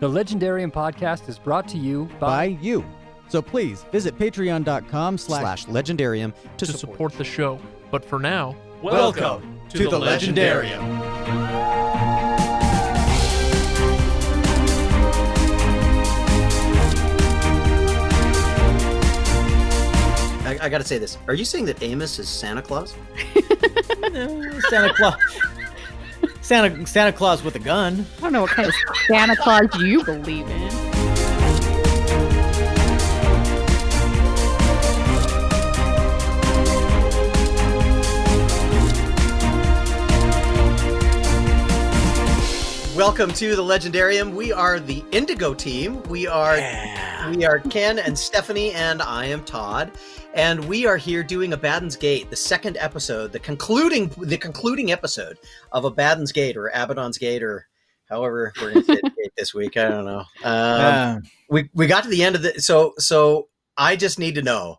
The 0.00 0.08
Legendarium 0.08 0.70
podcast 0.70 1.28
is 1.28 1.40
brought 1.40 1.66
to 1.68 1.76
you 1.76 2.04
by 2.20 2.26
by, 2.28 2.44
you. 2.44 2.84
So 3.28 3.42
please 3.42 3.82
visit 3.90 4.16
patreon.com 4.16 5.18
slash 5.18 5.64
slash 5.64 5.66
legendarium 5.66 6.32
to, 6.56 6.66
to 6.66 6.72
support. 6.72 6.78
support 6.78 7.12
the 7.14 7.24
show. 7.24 7.58
But 7.90 8.04
for 8.04 8.20
now, 8.20 8.54
Welcome 8.80 9.60
to 9.70 9.88
the 9.88 9.98
Legendarium. 9.98 10.78
I, 20.46 20.58
I 20.62 20.68
got 20.68 20.78
to 20.78 20.84
say 20.84 20.98
this. 20.98 21.18
Are 21.26 21.34
you 21.34 21.44
saying 21.44 21.64
that 21.64 21.82
Amos 21.82 22.20
is 22.20 22.28
Santa 22.28 22.62
Claus? 22.62 22.94
Santa 24.70 24.94
Claus. 24.94 25.16
Santa 26.48 26.86
Santa 26.86 27.12
Claus 27.12 27.44
with 27.44 27.56
a 27.56 27.58
gun. 27.58 28.06
I 28.16 28.20
don't 28.22 28.32
know 28.32 28.40
what 28.40 28.52
kind 28.52 28.66
of 28.66 28.74
Santa 29.06 29.36
Claus 29.36 29.68
you 29.82 30.02
believe 30.02 30.48
in. 30.48 30.68
Welcome 42.96 43.30
to 43.34 43.54
the 43.54 43.62
Legendarium. 43.62 44.32
We 44.32 44.50
are 44.50 44.80
the 44.80 45.04
Indigo 45.12 45.52
team. 45.52 46.02
We 46.04 46.26
are 46.26 46.56
we 47.30 47.44
are 47.44 47.58
Kenn 47.58 47.98
and 47.98 48.18
Stephanie, 48.18 48.72
and 48.72 49.02
I 49.02 49.26
am 49.26 49.44
Todd. 49.44 49.92
And 50.34 50.64
we 50.66 50.86
are 50.86 50.96
here 50.96 51.22
doing 51.22 51.52
Abaddon's 51.52 51.96
Gate, 51.96 52.30
the 52.30 52.36
second 52.36 52.76
episode, 52.78 53.32
the 53.32 53.38
concluding 53.38 54.08
the 54.18 54.38
concluding 54.38 54.92
episode 54.92 55.38
of 55.72 55.84
Abaddon's 55.84 56.32
Gate 56.32 56.56
or 56.56 56.68
Abaddon's 56.68 57.18
Gate 57.18 57.42
or 57.42 57.66
however 58.08 58.52
we're 58.60 58.72
going 58.72 58.84
to 58.84 58.94
say 58.94 59.00
it 59.02 59.32
this 59.36 59.52
week. 59.52 59.76
I 59.76 59.88
don't 59.88 60.04
know. 60.04 60.20
Um, 60.20 60.24
Uh, 60.44 61.16
we 61.50 61.68
we 61.74 61.86
got 61.86 62.04
to 62.04 62.08
the 62.08 62.22
end 62.22 62.36
of 62.36 62.42
the 62.42 62.60
so 62.60 62.94
so 62.98 63.48
I 63.76 63.96
just 63.96 64.18
need 64.18 64.34
to 64.36 64.42
know 64.42 64.76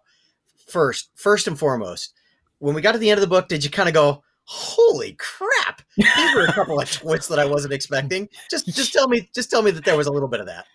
first 0.67 1.09
first 1.15 1.47
and 1.47 1.57
foremost 1.57 2.13
when 2.59 2.73
we 2.73 2.81
got 2.81 2.93
to 2.93 2.99
the 2.99 3.09
end 3.09 3.17
of 3.17 3.21
the 3.21 3.27
book 3.27 3.47
did 3.47 3.63
you 3.63 3.69
kind 3.69 3.89
of 3.89 3.95
go 3.95 4.23
holy 4.43 5.13
crap 5.13 5.81
these 5.97 6.35
were 6.35 6.45
a 6.45 6.53
couple 6.53 6.79
of 6.79 6.91
twists 6.91 7.27
that 7.27 7.39
I 7.39 7.45
wasn't 7.45 7.73
expecting 7.73 8.29
just 8.51 8.67
just 8.67 8.93
tell 8.93 9.07
me 9.07 9.27
just 9.33 9.49
tell 9.49 9.63
me 9.63 9.71
that 9.71 9.83
there 9.83 9.97
was 9.97 10.05
a 10.05 10.11
little 10.11 10.27
bit 10.27 10.39
of 10.41 10.45
that 10.45 10.65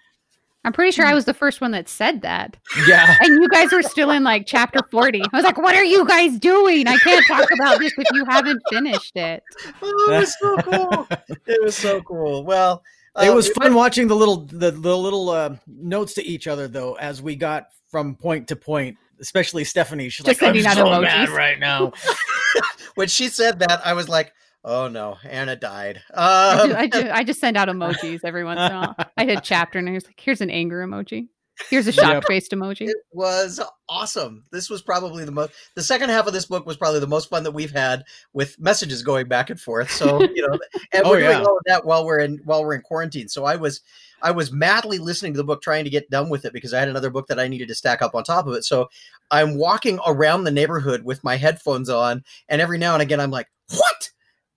I'm 0.65 0.73
pretty 0.73 0.91
sure 0.93 1.05
I 1.05 1.15
was 1.15 1.27
the 1.27 1.35
first 1.35 1.61
one 1.61 1.73
that 1.73 1.89
said 1.89 2.23
that. 2.23 2.57
yeah. 2.89 3.17
And 3.21 3.43
you 3.43 3.49
guys 3.49 3.71
were 3.73 3.83
still 3.83 4.11
in 4.11 4.25
like 4.25 4.47
chapter 4.47 4.81
40. 4.91 5.23
I 5.23 5.37
was 5.37 5.45
like, 5.45 5.59
what 5.59 5.75
are 5.75 5.85
you 5.85 6.07
guys 6.07 6.39
doing? 6.39 6.89
I 6.89 6.97
can't 6.99 7.25
talk 7.27 7.49
about 7.53 7.79
this 7.79 7.93
if 7.99 8.07
you 8.13 8.25
haven't 8.25 8.63
finished 8.71 9.17
it. 9.17 9.43
oh, 9.83 10.07
it 10.11 10.21
was 10.21 10.37
so 10.39 10.57
cool 10.59 11.09
it 11.47 11.63
was 11.63 11.77
so 11.77 12.01
cool 12.03 12.45
well 12.45 12.83
It 13.21 13.29
uh, 13.29 13.35
was 13.35 13.49
fun 13.51 13.75
watching 13.75 14.09
the 14.09 14.17
little 14.17 14.47
the, 14.47 14.71
the 14.71 14.97
little 14.97 15.31
uh, 15.31 15.57
notes 15.67 16.15
to 16.15 16.25
each 16.25 16.47
other 16.47 16.67
though 16.69 16.95
as 16.95 17.21
we 17.23 17.37
got 17.37 17.69
from 17.89 18.17
point 18.17 18.49
to 18.49 18.57
point. 18.57 18.97
Especially 19.21 19.63
Stephanie. 19.63 20.09
She's 20.09 20.27
Just 20.27 20.43
like, 20.43 20.49
I'm 20.51 20.61
sending 20.61 20.67
out 20.67 20.77
so 20.77 20.87
emojis." 20.87 21.03
mad 21.03 21.29
right 21.31 21.59
now. 21.61 21.93
when 22.97 23.07
she 23.09 23.29
said 23.29 23.61
that 23.61 23.81
I 23.87 23.93
was 23.93 24.09
like 24.09 24.33
oh 24.65 24.89
no 24.89 25.19
Anna 25.25 25.57
died 25.57 26.03
I 26.15 26.59
um, 26.61 26.69
just, 26.69 26.81
I, 26.81 26.87
just, 26.87 27.07
I 27.13 27.25
just 27.25 27.41
send 27.41 27.57
out 27.57 27.69
emojis 27.69 28.21
every 28.25 28.45
once 28.45 28.61
in 28.61 28.73
a 28.73 28.81
while. 28.81 28.97
I 29.17 29.25
did 29.25 29.43
chapter 29.43 29.79
and 29.79 29.89
I 29.89 29.93
was 29.93 30.07
like, 30.07 30.21
here's 30.21 30.41
an 30.41 30.51
anger 30.51 30.85
emoji. 30.87 31.29
Here's 31.71 31.87
a 31.87 31.93
shocked 31.93 32.27
faced 32.27 32.51
emoji. 32.51 32.89
It 32.89 32.97
was 33.13 33.61
awesome. 33.89 34.45
This 34.51 34.69
was 34.69 34.83
probably 34.83 35.25
the 35.25 35.31
most. 35.31 35.53
The 35.77 35.85
second 35.85 36.11
half 36.11 36.27
of 36.27 36.33
this 36.33 36.47
book 36.47 36.67
was 36.67 36.77
probably 36.77 36.99
the 36.99 37.07
most 37.07 37.31
fun 37.31 37.45
that 37.45 37.53
we've 37.53 37.71
had 37.71 38.03
with 38.33 38.59
messages 38.59 39.05
going 39.05 39.29
back 39.29 39.51
and 39.51 39.61
forth. 39.61 39.91
So 39.91 40.21
you 40.35 40.47
know, 40.47 40.59
and 40.93 41.05
Oh, 41.05 41.11
we're 41.11 41.21
doing 41.21 41.31
yeah. 41.31 41.45
all 41.45 41.57
of 41.57 41.63
that 41.67 41.85
while 41.85 42.05
we're 42.05 42.19
in 42.19 42.41
while 42.45 42.65
we're 42.65 42.75
in 42.75 42.81
quarantine. 42.81 43.29
So 43.29 43.45
I 43.45 43.55
was 43.55 43.83
I 44.21 44.33
was 44.33 44.51
madly 44.51 44.99
listening 44.99 45.33
to 45.35 45.37
the 45.37 45.45
book, 45.45 45.63
trying 45.63 45.85
to 45.85 45.91
get 45.91 46.11
done 46.11 46.29
with 46.29 46.45
it 46.45 46.53
because 46.53 46.75
I 46.75 46.81
had 46.81 46.89
another 46.89 47.11
book 47.11 47.29
that 47.29 47.39
I 47.39 47.47
needed 47.47 47.69
to 47.69 47.75
stack 47.77 48.03
up 48.03 48.17
on 48.17 48.25
top 48.25 48.49
of 48.49 48.55
it. 48.55 48.65
So 48.65 48.89
I'm 49.31 49.57
walking 49.57 50.01
around 50.07 50.43
the 50.45 50.51
neighborhood 50.51 51.05
with 51.05 51.23
my 51.23 51.37
headphones 51.37 51.89
on, 51.89 52.25
and 52.49 52.61
every 52.61 52.79
now 52.79 52.95
and 52.95 53.03
again 53.03 53.21
I'm 53.21 53.31
like, 53.31 53.47
"What?" 53.71 53.94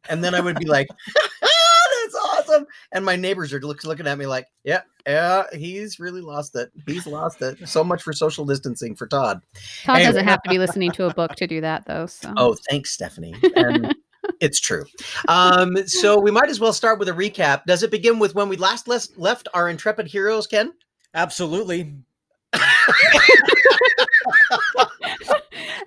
And 0.09 0.23
then 0.23 0.35
I 0.35 0.40
would 0.40 0.57
be 0.57 0.66
like, 0.66 0.88
"That's 1.41 2.16
awesome!" 2.16 2.66
And 2.91 3.06
my 3.06 3.16
neighbors 3.16 3.53
are 3.53 3.59
look, 3.59 3.84
looking 3.84 4.07
at 4.07 4.18
me 4.18 4.25
like, 4.25 4.47
"Yeah, 4.63 4.81
yeah, 5.06 5.44
he's 5.53 6.00
really 6.00 6.22
lost 6.22 6.56
it. 6.56 6.72
He's 6.85 7.06
lost 7.07 7.41
it. 7.41 7.68
So 7.68 7.84
much 7.84 8.01
for 8.03 8.13
social 8.13 8.45
distancing 8.45 8.95
for 8.95 9.07
Todd." 9.07 9.41
Todd 9.84 9.97
Hey. 9.97 10.06
doesn't 10.06 10.25
have 10.25 10.41
to 10.44 10.50
be 10.50 10.59
listening 10.59 10.91
to 10.94 11.06
a 11.06 11.13
book 11.13 11.35
to 11.35 11.47
do 11.47 11.62
that, 11.62 11.85
though. 11.85 12.06
So 12.06 12.34
Oh, 12.38 12.56
thanks, 12.69 12.91
Stephanie. 12.91 13.35
And 13.56 13.94
it's 14.40 14.59
true. 14.59 14.85
Um, 15.28 15.78
so 15.88 16.19
we 16.19 16.31
might 16.31 16.50
as 16.50 16.59
well 16.59 16.74
start 16.74 17.00
with 17.00 17.09
a 17.09 17.13
recap. 17.13 17.66
Does 17.66 17.84
it 17.84 17.91
begin 17.91 18.19
with 18.19 18.35
when 18.35 18.50
we 18.50 18.57
last 18.57 18.88
left 18.88 19.47
our 19.53 19.69
intrepid 19.69 20.07
heroes, 20.07 20.47
Kenn? 20.47 20.74
Absolutely. 21.13 21.95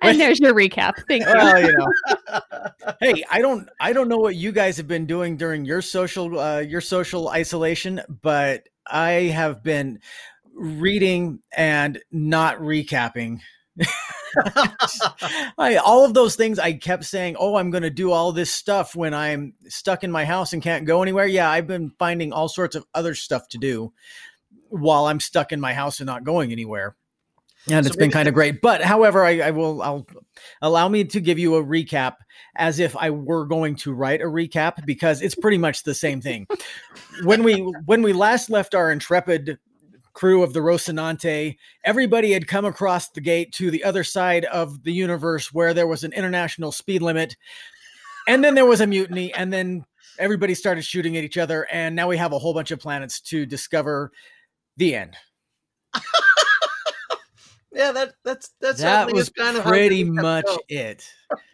And 0.01 0.19
there's 0.19 0.39
your 0.39 0.53
recap. 0.53 0.93
Thank 1.07 1.25
you. 1.25 1.33
Well, 1.33 1.61
you 1.61 1.73
know. 1.73 1.87
hey, 2.99 3.23
I 3.29 3.39
don't 3.39 3.69
I 3.79 3.93
don't 3.93 4.07
know 4.09 4.17
what 4.17 4.35
you 4.35 4.51
guys 4.51 4.77
have 4.77 4.87
been 4.87 5.05
doing 5.05 5.37
during 5.37 5.65
your 5.65 5.81
social 5.81 6.39
uh, 6.39 6.59
your 6.59 6.81
social 6.81 7.29
isolation, 7.29 8.01
but 8.21 8.67
I 8.87 9.11
have 9.33 9.63
been 9.63 9.99
reading 10.53 11.39
and 11.55 11.99
not 12.11 12.59
recapping. 12.59 13.39
I, 15.57 15.75
all 15.77 16.05
of 16.05 16.13
those 16.13 16.35
things 16.35 16.59
I 16.59 16.73
kept 16.73 17.05
saying, 17.05 17.35
"Oh, 17.39 17.55
I'm 17.55 17.71
going 17.71 17.83
to 17.83 17.89
do 17.89 18.11
all 18.11 18.31
this 18.31 18.51
stuff 18.51 18.95
when 18.95 19.13
I'm 19.13 19.53
stuck 19.67 20.03
in 20.03 20.11
my 20.11 20.25
house 20.25 20.53
and 20.53 20.61
can't 20.61 20.85
go 20.85 21.01
anywhere." 21.01 21.25
Yeah, 21.25 21.49
I've 21.49 21.67
been 21.67 21.91
finding 21.97 22.31
all 22.33 22.47
sorts 22.47 22.75
of 22.75 22.85
other 22.93 23.15
stuff 23.15 23.47
to 23.49 23.57
do 23.57 23.93
while 24.71 25.05
I'm 25.05 25.19
stuck 25.19 25.51
in 25.51 25.59
my 25.59 25.73
house 25.73 25.99
and 25.99 26.07
not 26.07 26.23
going 26.23 26.51
anywhere. 26.51 26.95
And 27.69 27.85
So 27.85 27.89
it's 27.89 27.95
been 27.95 28.11
kind 28.11 28.27
of 28.27 28.33
great. 28.33 28.61
But 28.61 28.81
however, 28.81 29.23
I, 29.23 29.39
I 29.39 29.51
will 29.51 29.81
I'll 29.83 30.07
allow 30.61 30.89
me 30.89 31.03
to 31.03 31.19
give 31.19 31.37
you 31.37 31.55
a 31.55 31.63
recap 31.63 32.15
as 32.55 32.79
if 32.79 32.97
I 32.97 33.11
were 33.11 33.45
going 33.45 33.75
to 33.77 33.93
write 33.93 34.21
a 34.21 34.25
recap 34.25 34.83
because 34.85 35.21
it's 35.21 35.35
pretty 35.35 35.59
much 35.59 35.83
the 35.83 35.93
same 35.93 36.21
thing. 36.21 36.47
when 37.23 37.43
we 37.43 37.59
when 37.85 38.01
we 38.01 38.13
last 38.13 38.49
left 38.49 38.73
our 38.73 38.91
intrepid 38.91 39.59
crew 40.13 40.43
of 40.43 40.53
the 40.53 40.59
Rocinante, 40.59 41.57
everybody 41.85 42.31
had 42.31 42.47
come 42.47 42.65
across 42.65 43.09
the 43.09 43.21
gate 43.21 43.53
to 43.53 43.69
the 43.69 43.83
other 43.83 44.03
side 44.03 44.45
of 44.45 44.83
the 44.83 44.91
universe 44.91 45.53
where 45.53 45.73
there 45.73 45.87
was 45.87 46.03
an 46.03 46.13
international 46.13 46.71
speed 46.71 47.01
limit. 47.01 47.35
And 48.27 48.43
then 48.43 48.55
there 48.55 48.65
was 48.65 48.81
a 48.81 48.87
mutiny 48.87 49.33
and 49.33 49.53
then 49.53 49.85
everybody 50.19 50.53
started 50.53 50.83
shooting 50.83 51.15
at 51.15 51.23
each 51.23 51.37
other 51.37 51.67
and 51.71 51.95
now 51.95 52.07
we 52.07 52.17
have 52.17 52.33
a 52.33 52.39
whole 52.39 52.53
bunch 52.53 52.71
of 52.71 52.79
planets 52.79 53.21
to 53.21 53.45
discover 53.45 54.11
the 54.81 54.95
end. 54.95 55.15
yeah, 57.71 57.91
that 57.91 58.13
that's 58.25 58.49
that's 58.59 58.81
that 58.81 59.13
was 59.13 59.29
kind 59.29 59.55
of 59.55 59.63
pretty 59.63 60.03
much 60.03 60.45
goes. 60.45 60.57
it. 60.67 61.05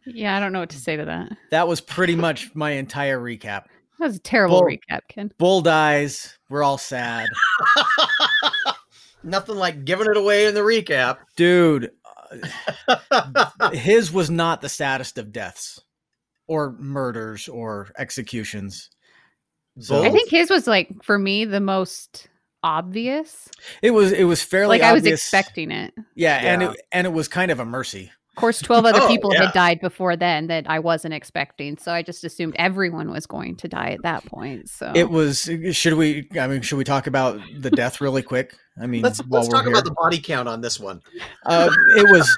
Yeah, 0.06 0.36
I 0.36 0.40
don't 0.40 0.54
know 0.54 0.62
what 0.62 0.70
to 0.70 0.80
say 0.80 0.96
to 0.96 1.06
that. 1.06 1.38
That 1.52 1.68
was 1.68 1.82
pretty 1.82 2.16
much 2.16 2.56
my 2.56 2.72
entire 2.72 3.20
recap. 3.20 3.66
That 4.00 4.08
was 4.08 4.16
a 4.16 4.20
terrible 4.20 4.62
Bull- 4.62 4.70
recap, 4.70 5.02
Kenn. 5.10 5.32
Bull 5.38 5.62
dies. 5.62 6.38
We're 6.50 6.64
all 6.64 6.78
sad. 6.78 7.28
Nothing 9.24 9.56
like 9.56 9.84
giving 9.84 10.08
it 10.10 10.16
away 10.16 10.46
in 10.46 10.54
the 10.54 10.62
recap. 10.62 11.18
Dude, 11.36 11.92
uh, 12.88 13.72
his 13.72 14.12
was 14.12 14.30
not 14.30 14.62
the 14.62 14.70
saddest 14.70 15.18
of 15.18 15.34
deaths 15.34 15.82
or 16.48 16.78
murders 16.80 17.50
or 17.50 17.90
executions. 17.98 18.90
So 19.80 20.04
I 20.04 20.12
think 20.12 20.30
his 20.30 20.50
was 20.50 20.66
like 20.66 21.04
for 21.04 21.20
me 21.20 21.44
the 21.46 21.60
most 21.60 22.30
obvious. 22.68 23.50
it 23.82 23.92
was 23.92 24.12
it 24.12 24.26
was 24.26 24.42
fairly 24.44 24.80
Like 24.80 24.82
I 24.82 24.94
was 24.94 25.02
obvious. 25.02 25.22
expecting 25.22 25.72
it. 25.72 25.94
Yeah, 26.16 26.36
and 26.36 26.64
it 26.64 26.82
and 26.92 27.08
it 27.08 27.14
was 27.14 27.28
kind 27.28 27.50
of 27.52 27.60
a 27.60 27.66
mercy. 27.66 28.12
Of 28.32 28.36
course, 28.42 28.62
twelve 28.62 28.86
other 28.86 29.00
Oh, 29.04 29.08
people 29.08 29.34
yeah. 29.34 29.46
had 29.46 29.54
died 29.54 29.80
before 29.82 30.16
then 30.16 30.48
that 30.48 30.70
I 30.70 30.78
wasn't 30.80 31.14
expecting, 31.16 31.78
so 31.78 31.92
I 31.92 32.04
just 32.04 32.24
assumed 32.24 32.56
everyone 32.58 33.10
was 33.10 33.26
going 33.26 33.56
to 33.58 33.68
die 33.68 33.92
at 33.92 34.04
that 34.04 34.26
point. 34.26 34.70
So 34.70 34.92
It 34.94 35.10
was 35.10 35.50
should 35.72 35.94
we 35.94 36.28
I 36.40 36.48
mean 36.48 36.62
should 36.62 36.78
we 36.78 36.84
talk 36.84 37.08
about 37.08 37.40
the 37.58 37.72
death 37.72 38.00
really 38.02 38.22
quick? 38.22 38.56
I 38.80 38.86
mean 38.86 39.02
Let's 39.02 39.20
while 39.26 39.42
let's 39.42 39.48
we're 39.52 39.56
talk 39.58 39.64
here. 39.66 39.74
about 39.74 39.86
the 39.86 39.92
body 39.96 40.20
count 40.20 40.48
on 40.48 40.62
this 40.62 40.80
one. 40.80 41.02
uh, 41.46 41.70
it 41.96 42.12
was 42.12 42.38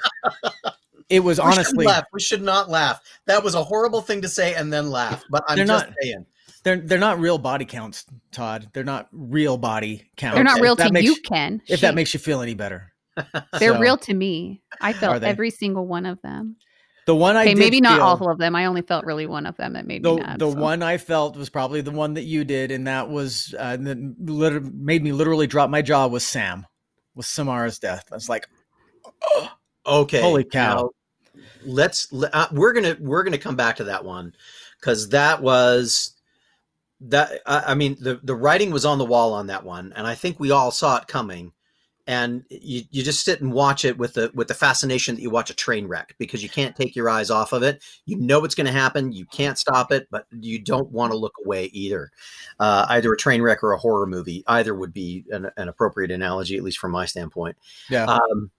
it 1.10 1.20
was 1.20 1.38
We 1.38 1.44
honestly 1.44 1.84
laugh. 1.86 2.04
We 2.12 2.20
should 2.20 2.42
not 2.42 2.70
laugh. 2.70 3.00
That 3.26 3.42
was 3.44 3.54
a 3.54 3.62
horrible 3.64 4.00
thing 4.00 4.22
to 4.22 4.28
say 4.28 4.54
and 4.54 4.72
then 4.72 4.90
laugh. 4.90 5.22
But 5.30 5.44
I'm 5.48 5.58
just 5.58 5.68
not- 5.68 5.94
saying. 6.00 6.24
They're 6.62 6.76
they're 6.76 6.98
not 6.98 7.18
real 7.20 7.38
body 7.38 7.64
counts, 7.64 8.04
Todd. 8.32 8.68
They're 8.72 8.84
not 8.84 9.08
real 9.12 9.56
body 9.56 10.10
counts. 10.16 10.34
they're 10.34 10.44
not 10.44 10.60
real 10.60 10.76
that 10.76 10.88
to 10.88 10.92
makes- 10.92 11.06
you, 11.06 11.16
Kenn. 11.22 11.62
If 11.68 11.80
that 11.80 11.94
makes 11.94 12.12
you 12.14 12.20
feel 12.20 12.40
any 12.42 12.54
better. 12.54 12.92
they're 13.58 13.72
So, 13.74 13.78
real 13.80 13.96
to 13.98 14.14
me. 14.14 14.62
I 14.80 14.92
felt 14.92 15.22
every 15.22 15.50
single 15.50 15.86
one 15.86 16.06
of 16.06 16.20
them. 16.22 16.56
The 17.06 17.14
one 17.14 17.34
I 17.36 17.42
Okay, 17.42 17.54
did 17.54 17.58
maybe 17.58 17.80
not 17.80 17.96
feel- 17.96 18.04
all 18.04 18.30
of 18.30 18.38
them. 18.38 18.54
I 18.54 18.66
only 18.66 18.82
felt 18.82 19.04
really 19.04 19.26
one 19.26 19.46
of 19.46 19.56
them 19.56 19.72
that 19.72 19.86
made 19.86 20.02
the 20.02 20.14
me 20.16 20.20
mad. 20.22 20.38
the 20.38 20.50
so. 20.50 20.56
one 20.58 20.82
I 20.82 20.98
felt 20.98 21.36
was 21.36 21.48
probably 21.48 21.80
the 21.80 21.90
one 21.90 22.14
that 22.14 22.24
you 22.24 22.44
did, 22.44 22.70
and 22.70 22.86
that 22.86 23.08
was 23.08 23.54
uh, 23.58 23.76
that 23.78 24.14
liter- 24.20 24.60
made 24.60 25.02
me 25.02 25.12
literally 25.12 25.46
drop 25.46 25.70
my 25.70 25.82
jaw. 25.82 26.06
Was 26.06 26.24
Sam, 26.26 26.66
was 27.14 27.26
Samara's 27.26 27.78
death? 27.78 28.04
I 28.12 28.14
was 28.14 28.28
like, 28.28 28.48
Okay. 29.86 30.20
Holy 30.20 30.44
cow. 30.44 30.74
Now, 31.34 31.42
let's 31.64 32.12
uh, 32.12 32.46
we're 32.52 32.72
gonna 32.74 32.96
we're 33.00 33.22
gonna 33.22 33.38
come 33.38 33.56
back 33.56 33.76
to 33.76 33.84
that 33.84 34.04
one 34.04 34.34
because 34.78 35.08
that 35.08 35.42
was 35.42 36.14
that 37.02 37.40
I, 37.46 37.74
mean 37.74 37.96
the 38.00 38.20
the 38.22 38.34
writing 38.34 38.70
was 38.70 38.84
on 38.84 38.98
the 38.98 39.04
wall 39.04 39.32
on 39.32 39.46
that 39.46 39.64
one, 39.64 39.92
and 39.96 40.06
I 40.06 40.14
think 40.14 40.38
we 40.38 40.50
all 40.50 40.70
saw 40.70 40.98
it 40.98 41.06
coming. 41.06 41.52
And 42.06 42.44
you, 42.50 42.82
you 42.90 43.04
just 43.04 43.24
sit 43.24 43.40
and 43.40 43.52
watch 43.52 43.84
it 43.84 43.96
with 43.96 44.14
the 44.14 44.32
with 44.34 44.48
the 44.48 44.54
fascination 44.54 45.14
that 45.14 45.22
you 45.22 45.30
watch 45.30 45.50
a 45.50 45.54
train 45.54 45.86
wreck 45.86 46.16
because 46.18 46.42
you 46.42 46.48
can't 46.48 46.74
take 46.74 46.96
your 46.96 47.08
eyes 47.08 47.30
off 47.30 47.52
of 47.52 47.62
it. 47.62 47.84
You 48.04 48.16
know 48.16 48.40
what's 48.40 48.56
going 48.56 48.66
to 48.66 48.72
happen. 48.72 49.12
You 49.12 49.26
can't 49.26 49.56
stop 49.56 49.92
it, 49.92 50.08
but 50.10 50.26
you 50.32 50.58
don't 50.58 50.90
want 50.90 51.12
to 51.12 51.18
look 51.18 51.34
away 51.44 51.66
either. 51.66 52.10
Uh, 52.58 52.86
either 52.88 53.12
a 53.12 53.16
train 53.16 53.42
wreck 53.42 53.62
or 53.62 53.72
a 53.72 53.78
horror 53.78 54.06
movie, 54.06 54.42
either 54.48 54.74
would 54.74 54.92
be 54.92 55.24
an, 55.30 55.50
an 55.56 55.68
appropriate 55.68 56.10
analogy, 56.10 56.56
at 56.56 56.64
least 56.64 56.78
from 56.78 56.90
my 56.90 57.04
standpoint. 57.04 57.56
Yeah. 57.88 58.06
Um, 58.06 58.50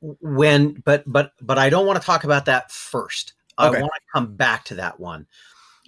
when, 0.00 0.72
but 0.84 1.02
but 1.06 1.32
but 1.42 1.58
I 1.58 1.68
don't 1.68 1.86
want 1.86 2.00
to 2.00 2.06
talk 2.06 2.24
about 2.24 2.46
that 2.46 2.72
first. 2.72 3.34
I 3.58 3.68
want 3.68 3.82
to 3.82 4.00
come 4.14 4.36
back 4.36 4.64
to 4.66 4.76
that 4.76 4.98
one. 4.98 5.26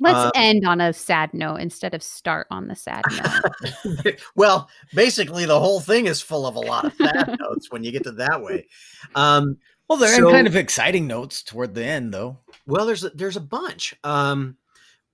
Let's 0.02 0.17
Uh, 0.17 0.31
end 0.35 0.67
on 0.67 0.81
a 0.81 0.93
sad 0.93 1.35
note 1.35 1.56
instead 1.56 1.93
of 1.94 2.02
start 2.02 2.47
on 2.50 2.69
the 2.69 2.75
sad 2.75 3.02
note. 4.05 4.20
well, 4.35 4.69
basically, 4.94 5.44
the 5.44 5.61
whole 5.61 5.81
thing 5.81 6.06
is 6.06 6.23
full 6.23 6.47
of 6.47 6.56
a 6.56 6.61
lot 6.61 6.87
of 6.87 6.94
sad 6.94 7.37
notes 7.41 7.70
when 7.70 7.85
you 7.85 7.93
get 7.93 8.05
to 8.05 8.12
that 8.12 8.43
way. 8.43 8.67
Um, 9.14 9.58
well, 9.88 9.99
there 9.99 10.11
are 10.12 10.17
so- 10.17 10.29
in 10.29 10.35
kind 10.35 10.47
of 10.47 10.56
exciting 10.56 11.06
notes 11.06 11.43
toward 11.43 11.75
the 11.75 11.85
end, 11.85 12.14
though. 12.14 12.38
well, 12.67 12.87
there's 12.87 13.05
a, 13.05 13.11
there's 13.11 13.37
a 13.37 13.41
bunch. 13.41 13.94
Um, 14.02 14.56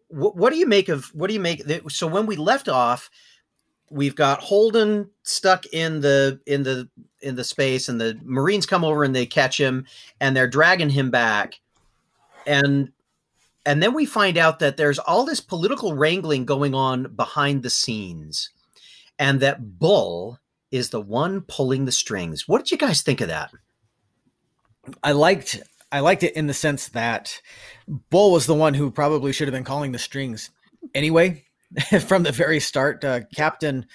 what, 0.09 0.37
what 0.37 0.53
do 0.53 0.59
you 0.59 0.67
make 0.67 0.89
of 0.89 1.07
what 1.15 1.27
do 1.27 1.35
you 1.35 1.41
make? 1.41 1.63
So 1.91 2.07
when 2.07 2.27
we 2.27 2.37
left 2.37 2.69
off, 2.69 3.11
we've 3.91 4.15
got 4.15 4.41
Holden 4.41 5.11
stuck 5.25 5.67
in 5.67 6.01
the 6.01 6.39
in 6.47 6.63
the 6.63 6.89
in 7.23 7.35
the 7.35 7.43
space, 7.43 7.89
and 7.89 8.01
the 8.01 8.17
Marines 8.23 8.67
come 8.67 8.85
over 8.85 9.03
and 9.03 9.17
they 9.17 9.27
catch 9.27 9.59
him, 9.59 9.85
and 10.21 10.37
they're 10.37 10.47
dragging 10.47 10.91
him 10.91 11.11
back, 11.11 11.59
and 12.47 12.93
and 13.67 13.83
then 13.83 13.93
we 13.93 14.07
find 14.07 14.39
out 14.39 14.61
that 14.61 14.77
there's 14.77 15.01
all 15.01 15.25
this 15.25 15.41
political 15.41 15.93
wrangling 15.93 16.45
going 16.47 16.75
on 16.75 17.15
behind 17.15 17.63
the 17.63 17.71
scenes, 17.71 18.51
and 19.19 19.41
that 19.41 19.79
Bull 19.79 20.39
is 20.71 20.91
the 20.91 21.01
one 21.01 21.43
pulling 21.43 21.85
the 21.85 21.93
strings. 21.93 22.47
What 22.47 22.59
did 22.59 22.71
you 22.71 22.79
guys 22.79 23.03
think 23.03 23.21
of 23.21 23.29
that? 23.29 23.51
I 25.03 25.13
liked 25.13 25.61
I 25.91 26.01
liked 26.01 26.23
it 26.23 26.37
in 26.37 26.47
the 26.47 26.55
sense 26.55 26.89
that 26.91 27.41
Bull 28.11 28.33
was 28.33 28.47
the 28.47 28.55
one 28.55 28.75
who 28.75 28.91
probably 28.91 29.33
should 29.33 29.49
have 29.49 29.55
been 29.55 29.65
calling 29.65 29.93
the 29.93 29.99
strings 29.99 30.51
anyway 30.95 31.45
from 32.07 32.23
the 32.23 32.33
very 32.33 32.61
start. 32.61 33.05
Uh, 33.05 33.21
Captain, 33.35 33.87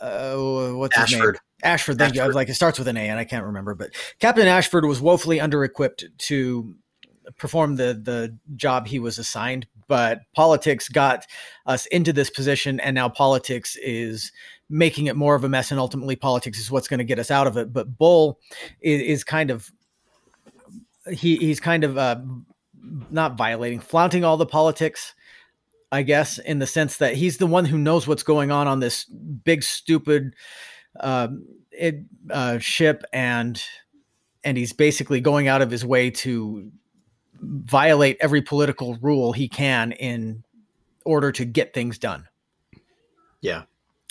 uh, 0.00 0.36
what's 0.36 0.96
his 0.96 1.12
name? 1.12 1.20
Ashford. 1.20 1.38
Ashford. 1.62 1.98
Thank 1.98 2.14
you. 2.16 2.22
I 2.22 2.26
was 2.26 2.36
like, 2.36 2.48
it 2.48 2.54
starts 2.54 2.78
with 2.78 2.88
an 2.88 2.96
A, 2.96 3.08
and 3.08 3.18
I 3.18 3.24
can't 3.24 3.46
remember, 3.46 3.74
but 3.74 3.90
Captain 4.18 4.46
Ashford 4.46 4.84
was 4.84 5.00
woefully 5.00 5.40
under-equipped 5.40 6.04
to 6.18 6.74
perform 7.36 7.76
the 7.76 8.00
the 8.00 8.36
job 8.56 8.86
he 8.86 8.98
was 8.98 9.18
assigned. 9.18 9.66
But 9.88 10.22
politics 10.34 10.88
got 10.88 11.26
us 11.66 11.86
into 11.86 12.12
this 12.12 12.30
position, 12.30 12.80
and 12.80 12.94
now 12.94 13.08
politics 13.08 13.76
is 13.82 14.32
making 14.68 15.06
it 15.06 15.16
more 15.16 15.34
of 15.34 15.44
a 15.44 15.48
mess, 15.48 15.70
and 15.70 15.78
ultimately, 15.78 16.16
politics 16.16 16.58
is 16.58 16.70
what's 16.70 16.88
going 16.88 16.98
to 16.98 17.04
get 17.04 17.18
us 17.18 17.30
out 17.30 17.46
of 17.46 17.56
it. 17.56 17.72
But 17.72 17.96
Bull 17.96 18.40
is, 18.80 19.00
is 19.00 19.24
kind 19.24 19.50
of 19.50 19.70
he 21.10 21.36
he's 21.36 21.60
kind 21.60 21.84
of 21.84 21.96
uh, 21.96 22.20
not 23.10 23.36
violating, 23.36 23.80
flaunting 23.80 24.24
all 24.24 24.36
the 24.36 24.46
politics. 24.46 25.14
I 25.92 26.02
guess 26.02 26.38
in 26.38 26.58
the 26.58 26.66
sense 26.66 26.96
that 26.96 27.14
he's 27.14 27.38
the 27.38 27.46
one 27.46 27.64
who 27.64 27.78
knows 27.78 28.08
what's 28.08 28.24
going 28.24 28.50
on 28.50 28.66
on 28.66 28.80
this 28.80 29.04
big 29.04 29.62
stupid 29.62 30.34
um, 30.98 31.46
it, 31.70 32.00
uh, 32.30 32.58
ship, 32.58 33.04
and 33.12 33.62
and 34.42 34.56
he's 34.56 34.72
basically 34.72 35.20
going 35.20 35.48
out 35.48 35.62
of 35.62 35.70
his 35.70 35.84
way 35.84 36.10
to 36.10 36.70
violate 37.40 38.16
every 38.20 38.42
political 38.42 38.96
rule 38.96 39.32
he 39.32 39.48
can 39.48 39.92
in 39.92 40.44
order 41.04 41.32
to 41.32 41.44
get 41.44 41.72
things 41.74 41.98
done. 41.98 42.26
Yeah. 43.40 43.62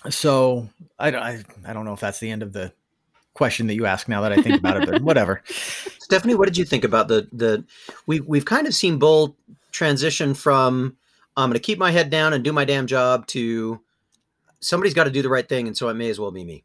So 0.10 0.70
I, 1.00 1.12
don't- 1.12 1.24
I, 1.24 1.44
I 1.66 1.74
don't 1.74 1.86
know 1.86 1.94
if 1.94 2.00
that's 2.00 2.20
the 2.20 2.30
end 2.32 2.44
of 2.44 2.54
the 2.54 2.72
question 3.34 3.68
that 3.68 3.76
you 3.76 3.86
ask 3.86 4.08
now 4.08 4.22
that 4.22 4.32
I 4.32 4.42
think 4.42 4.60
about 4.60 4.82
it, 4.82 4.90
but 4.90 5.02
whatever. 5.04 5.44
Stephanie, 6.00 6.36
what 6.36 6.46
did 6.46 6.58
you 6.58 6.64
think 6.66 6.84
about 6.84 7.08
the 7.08 7.28
the 7.34 7.66
we 8.08 8.20
we've 8.22 8.46
kind 8.46 8.66
of 8.68 8.74
seen 8.74 8.98
Bull 8.98 9.36
transition 9.72 10.34
from 10.34 10.96
I'm 11.36 11.50
going 11.50 11.54
to 11.56 11.60
keep 11.60 11.78
my 11.78 11.92
head 11.92 12.10
down 12.10 12.32
and 12.32 12.44
do 12.44 12.54
my 12.54 12.64
damn 12.64 12.88
job 12.88 13.28
to 13.28 13.82
somebody's 14.62 14.94
got 14.94 15.04
to 15.04 15.12
do 15.12 15.22
the 15.22 15.28
right 15.30 15.48
thing, 15.48 15.68
and 15.68 15.76
so 15.76 15.90
it 15.90 15.96
may 15.96 16.10
as 16.10 16.20
well 16.20 16.32
be 16.32 16.46
me. 16.46 16.64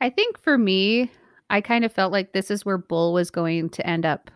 I 0.00 0.10
think 0.10 0.38
for 0.38 0.58
me, 0.58 1.12
I 1.48 1.60
kind 1.60 1.84
of 1.84 1.92
felt 1.92 2.10
like 2.10 2.32
this 2.32 2.50
is 2.50 2.64
where 2.64 2.78
Bull 2.78 3.12
was 3.12 3.30
going 3.30 3.68
to 3.70 3.86
end 3.86 4.04
up 4.04 4.30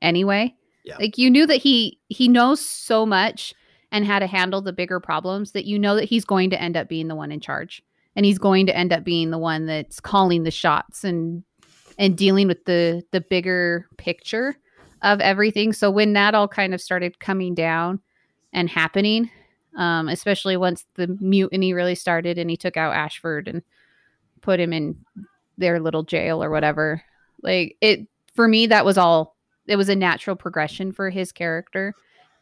anyway. 0.00 0.54
Yeah. 0.84 0.96
Like 0.98 1.18
you 1.18 1.30
knew 1.30 1.46
that 1.46 1.56
he 1.56 1.98
he 2.08 2.28
knows 2.28 2.64
so 2.64 3.04
much 3.04 3.54
and 3.92 4.04
how 4.04 4.18
to 4.18 4.26
handle 4.26 4.62
the 4.62 4.72
bigger 4.72 5.00
problems 5.00 5.52
that 5.52 5.66
you 5.66 5.78
know 5.78 5.96
that 5.96 6.04
he's 6.04 6.24
going 6.24 6.50
to 6.50 6.60
end 6.60 6.76
up 6.76 6.88
being 6.88 7.08
the 7.08 7.14
one 7.14 7.32
in 7.32 7.40
charge. 7.40 7.82
And 8.16 8.26
he's 8.26 8.38
going 8.38 8.66
to 8.66 8.76
end 8.76 8.92
up 8.92 9.04
being 9.04 9.30
the 9.30 9.38
one 9.38 9.66
that's 9.66 10.00
calling 10.00 10.42
the 10.42 10.50
shots 10.50 11.04
and 11.04 11.44
and 11.98 12.16
dealing 12.16 12.48
with 12.48 12.64
the 12.64 13.02
the 13.12 13.20
bigger 13.20 13.86
picture 13.96 14.56
of 15.02 15.20
everything. 15.20 15.72
So 15.72 15.90
when 15.90 16.12
that 16.14 16.34
all 16.34 16.48
kind 16.48 16.74
of 16.74 16.80
started 16.80 17.20
coming 17.20 17.54
down 17.54 18.00
and 18.52 18.68
happening, 18.68 19.30
um, 19.76 20.08
especially 20.08 20.56
once 20.56 20.86
the 20.96 21.06
mutiny 21.20 21.72
really 21.72 21.94
started 21.94 22.38
and 22.38 22.50
he 22.50 22.56
took 22.56 22.76
out 22.76 22.94
Ashford 22.94 23.48
and 23.48 23.62
put 24.40 24.60
him 24.60 24.72
in 24.72 24.96
their 25.56 25.78
little 25.78 26.02
jail 26.02 26.42
or 26.42 26.50
whatever. 26.50 27.02
Like 27.42 27.76
it 27.80 28.08
for 28.34 28.48
me, 28.48 28.66
that 28.66 28.84
was 28.84 28.98
all. 28.98 29.36
It 29.66 29.76
was 29.76 29.88
a 29.88 29.96
natural 29.96 30.36
progression 30.36 30.92
for 30.92 31.10
his 31.10 31.32
character, 31.32 31.94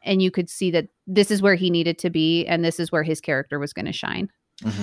and 0.02 0.22
you 0.22 0.30
could 0.30 0.48
see 0.48 0.70
that 0.70 0.88
this 1.06 1.30
is 1.30 1.42
where 1.42 1.54
he 1.54 1.70
needed 1.70 1.98
to 1.98 2.10
be, 2.10 2.46
and 2.46 2.64
this 2.64 2.80
is 2.80 2.92
where 2.92 3.02
his 3.02 3.20
character 3.20 3.58
was 3.58 3.72
going 3.72 3.86
to 3.86 3.92
shine. 3.92 4.30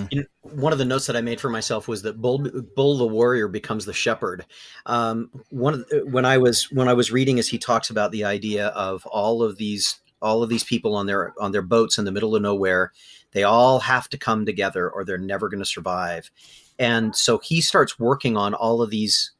You 0.09 0.21
know, 0.21 0.23
one 0.41 0.71
of 0.71 0.79
the 0.79 0.85
notes 0.85 1.05
that 1.07 1.17
I 1.17 1.21
made 1.21 1.41
for 1.41 1.49
myself 1.49 1.89
was 1.89 2.01
that 2.03 2.21
Bull, 2.21 2.47
Bull 2.77 2.97
the 2.97 3.05
warrior 3.05 3.49
becomes 3.49 3.83
the 3.83 3.91
shepherd. 3.91 4.45
Um, 4.85 5.29
one 5.49 5.73
of 5.73 5.89
the, 5.89 6.05
when 6.05 6.23
I 6.23 6.37
was 6.37 6.71
when 6.71 6.87
I 6.87 6.93
was 6.93 7.11
reading 7.11 7.39
as 7.39 7.49
he 7.49 7.57
talks 7.57 7.89
about 7.89 8.11
the 8.11 8.23
idea 8.23 8.67
of 8.67 9.05
all 9.05 9.43
of 9.43 9.57
these 9.57 9.99
all 10.21 10.43
of 10.43 10.49
these 10.49 10.63
people 10.63 10.95
on 10.95 11.07
their 11.07 11.33
on 11.41 11.51
their 11.51 11.61
boats 11.61 11.97
in 11.97 12.05
the 12.05 12.11
middle 12.13 12.37
of 12.37 12.41
nowhere, 12.41 12.93
they 13.33 13.43
all 13.43 13.79
have 13.79 14.07
to 14.09 14.17
come 14.17 14.45
together 14.45 14.89
or 14.89 15.03
they're 15.03 15.17
never 15.17 15.49
going 15.49 15.59
to 15.59 15.65
survive. 15.65 16.31
And 16.79 17.13
so 17.13 17.39
he 17.39 17.59
starts 17.59 17.99
working 17.99 18.37
on 18.37 18.53
all 18.53 18.81
of 18.81 18.89
these 18.89 19.33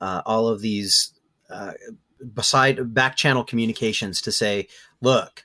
uh, 0.00 0.22
all 0.24 0.48
of 0.48 0.62
these 0.62 1.12
uh, 1.50 1.72
beside 2.32 2.94
back 2.94 3.16
channel 3.16 3.44
communications 3.44 4.20
to 4.22 4.32
say, 4.32 4.68
look, 5.00 5.44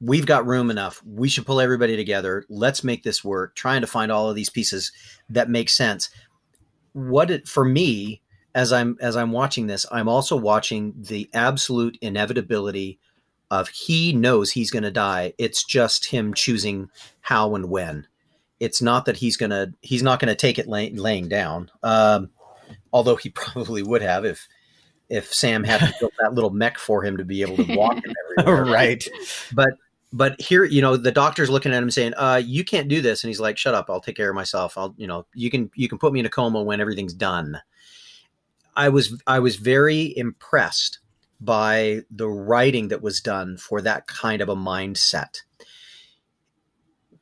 we've 0.00 0.26
got 0.26 0.46
room 0.46 0.70
enough. 0.70 1.02
We 1.04 1.28
should 1.28 1.46
pull 1.46 1.60
everybody 1.60 1.96
together. 1.96 2.44
Let's 2.48 2.84
make 2.84 3.02
this 3.02 3.24
work. 3.24 3.54
Trying 3.54 3.80
to 3.80 3.86
find 3.86 4.12
all 4.12 4.28
of 4.28 4.36
these 4.36 4.50
pieces 4.50 4.92
that 5.30 5.50
make 5.50 5.68
sense. 5.68 6.10
What 6.92 7.30
it 7.30 7.48
for 7.48 7.64
me 7.64 8.22
as 8.54 8.72
I'm 8.72 8.96
as 9.00 9.16
I'm 9.16 9.32
watching 9.32 9.66
this, 9.66 9.86
I'm 9.90 10.08
also 10.08 10.36
watching 10.36 10.94
the 10.96 11.28
absolute 11.32 11.98
inevitability 12.00 12.98
of 13.50 13.68
he 13.68 14.12
knows 14.12 14.50
he's 14.50 14.70
going 14.70 14.82
to 14.82 14.90
die. 14.90 15.32
It's 15.38 15.64
just 15.64 16.06
him 16.06 16.34
choosing 16.34 16.90
how 17.20 17.54
and 17.54 17.70
when. 17.70 18.06
It's 18.60 18.82
not 18.82 19.04
that 19.04 19.18
he's 19.18 19.36
gonna 19.36 19.74
he's 19.80 20.02
not 20.02 20.20
gonna 20.20 20.34
take 20.34 20.58
it 20.58 20.66
lay, 20.66 20.90
laying 20.90 21.28
down. 21.28 21.70
Um, 21.82 22.30
although 22.92 23.16
he 23.16 23.30
probably 23.34 23.82
would 23.82 24.02
have 24.02 24.24
if 24.24 24.48
if 25.08 25.32
Sam 25.32 25.64
had 25.64 25.94
built 26.00 26.12
that 26.20 26.34
little 26.34 26.50
mech 26.50 26.78
for 26.78 27.02
him 27.02 27.16
to 27.16 27.24
be 27.24 27.42
able 27.42 27.56
to 27.56 27.76
walk 27.76 27.94
him 27.96 28.14
everywhere. 28.38 28.64
right. 28.64 29.06
But 29.52 29.70
but 30.12 30.40
here, 30.40 30.64
you 30.64 30.80
know, 30.80 30.96
the 30.96 31.12
doctor's 31.12 31.50
looking 31.50 31.72
at 31.72 31.82
him 31.82 31.90
saying, 31.90 32.14
"Uh, 32.16 32.40
you 32.44 32.64
can't 32.64 32.88
do 32.88 33.00
this," 33.00 33.22
and 33.22 33.28
he's 33.28 33.40
like, 33.40 33.58
"Shut 33.58 33.74
up! 33.74 33.90
I'll 33.90 34.00
take 34.00 34.16
care 34.16 34.30
of 34.30 34.34
myself. 34.34 34.78
I'll, 34.78 34.94
you 34.96 35.06
know, 35.06 35.26
you 35.34 35.50
can 35.50 35.70
you 35.74 35.88
can 35.88 35.98
put 35.98 36.12
me 36.12 36.20
in 36.20 36.26
a 36.26 36.30
coma 36.30 36.62
when 36.62 36.80
everything's 36.80 37.14
done." 37.14 37.60
I 38.76 38.88
was 38.88 39.20
I 39.26 39.40
was 39.40 39.56
very 39.56 40.16
impressed 40.16 41.00
by 41.40 42.02
the 42.10 42.28
writing 42.28 42.88
that 42.88 43.02
was 43.02 43.20
done 43.20 43.56
for 43.56 43.80
that 43.82 44.06
kind 44.06 44.40
of 44.40 44.48
a 44.48 44.56
mindset. 44.56 45.42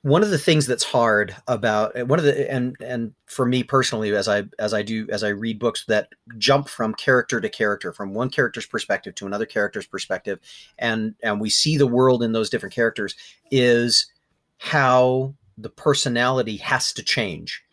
One 0.06 0.22
of 0.22 0.30
the 0.30 0.38
things 0.38 0.66
that's 0.66 0.84
hard 0.84 1.34
about 1.48 1.98
uh, 1.98 2.06
one 2.06 2.20
of 2.20 2.24
the 2.24 2.48
and 2.48 2.76
and 2.80 3.12
for 3.26 3.44
me 3.44 3.64
personally, 3.64 4.14
as 4.14 4.28
I 4.28 4.44
as 4.56 4.72
I 4.72 4.82
do 4.82 5.08
as 5.10 5.24
I 5.24 5.30
read 5.30 5.58
books 5.58 5.84
that 5.86 6.10
jump 6.38 6.68
from 6.68 6.94
character 6.94 7.40
to 7.40 7.48
character, 7.48 7.92
from 7.92 8.14
one 8.14 8.30
character's 8.30 8.66
perspective 8.66 9.16
to 9.16 9.26
another 9.26 9.46
character's 9.46 9.88
perspective, 9.88 10.38
and 10.78 11.16
and 11.24 11.40
we 11.40 11.50
see 11.50 11.76
the 11.76 11.88
world 11.88 12.22
in 12.22 12.30
those 12.30 12.48
different 12.48 12.72
characters, 12.72 13.16
is 13.50 14.06
how 14.58 15.34
the 15.58 15.70
personality 15.70 16.58
has 16.58 16.92
to 16.92 17.02
change. 17.02 17.64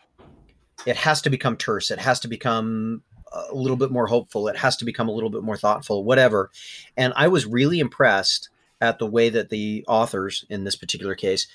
It 0.88 0.96
has 0.96 1.22
to 1.22 1.30
become 1.30 1.56
terse. 1.56 1.92
It 1.92 2.00
has 2.00 2.20
to 2.22 2.28
become 2.28 3.04
a 3.32 3.54
little 3.54 3.78
bit 3.78 3.92
more 3.92 4.08
hopeful. 4.08 4.48
It 4.48 4.58
has 4.58 4.76
to 4.78 4.86
become 4.86 5.08
a 5.08 5.12
little 5.12 5.30
bit 5.30 5.44
more 5.44 5.56
thoughtful, 5.56 6.04
whatever. 6.04 6.50
And 6.98 7.14
I 7.16 7.28
was 7.28 7.46
really 7.46 7.80
impressed 7.80 8.50
at 8.82 8.98
the 8.98 9.06
way 9.06 9.30
that 9.30 9.50
the 9.50 9.86
authors 9.88 10.46
in 10.50 10.64
this 10.64 10.76
particular 10.76 11.14
case 11.14 11.48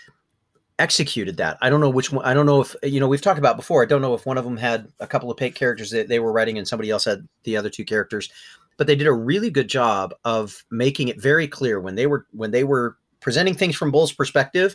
executed 0.79 1.37
that. 1.39 1.59
I 1.61 1.71
don't 1.71 1.81
know 1.81 1.91
which 1.91 2.13
one. 2.13 2.25
I 2.25 2.35
don't 2.35 2.47
know 2.47 2.61
if 2.61 2.75
you 2.83 3.01
know 3.01 3.09
we've 3.09 3.21
talked 3.21 3.39
about 3.39 3.57
before. 3.57 3.83
I 3.83 3.87
don't 3.87 4.03
know 4.03 4.15
if 4.15 4.27
one 4.27 4.39
of 4.39 4.45
them 4.45 4.57
had 4.57 4.89
a 5.01 5.07
couple 5.07 5.31
of 5.31 5.37
paid 5.37 5.55
characters 5.55 5.91
that 5.91 6.09
they 6.09 6.21
were 6.21 6.33
writing, 6.33 6.59
and 6.59 6.67
somebody 6.69 6.91
else 6.91 7.05
had 7.05 7.27
the 7.45 7.57
other 7.57 7.71
two 7.71 7.85
characters. 7.85 8.29
But 8.77 8.87
they 8.87 8.95
did 8.97 9.07
a 9.09 9.13
really 9.13 9.51
good 9.51 9.69
job 9.69 10.15
of 10.25 10.65
making 10.71 11.09
it 11.09 11.21
very 11.21 11.49
clear 11.49 11.81
when 11.81 11.95
they 11.97 12.07
were 12.07 12.27
when 12.33 12.51
they 12.53 12.65
were 12.65 12.97
presenting 13.21 13.55
things 13.55 13.77
from 13.77 13.91
Bull's 13.91 14.13
perspective. 14.13 14.75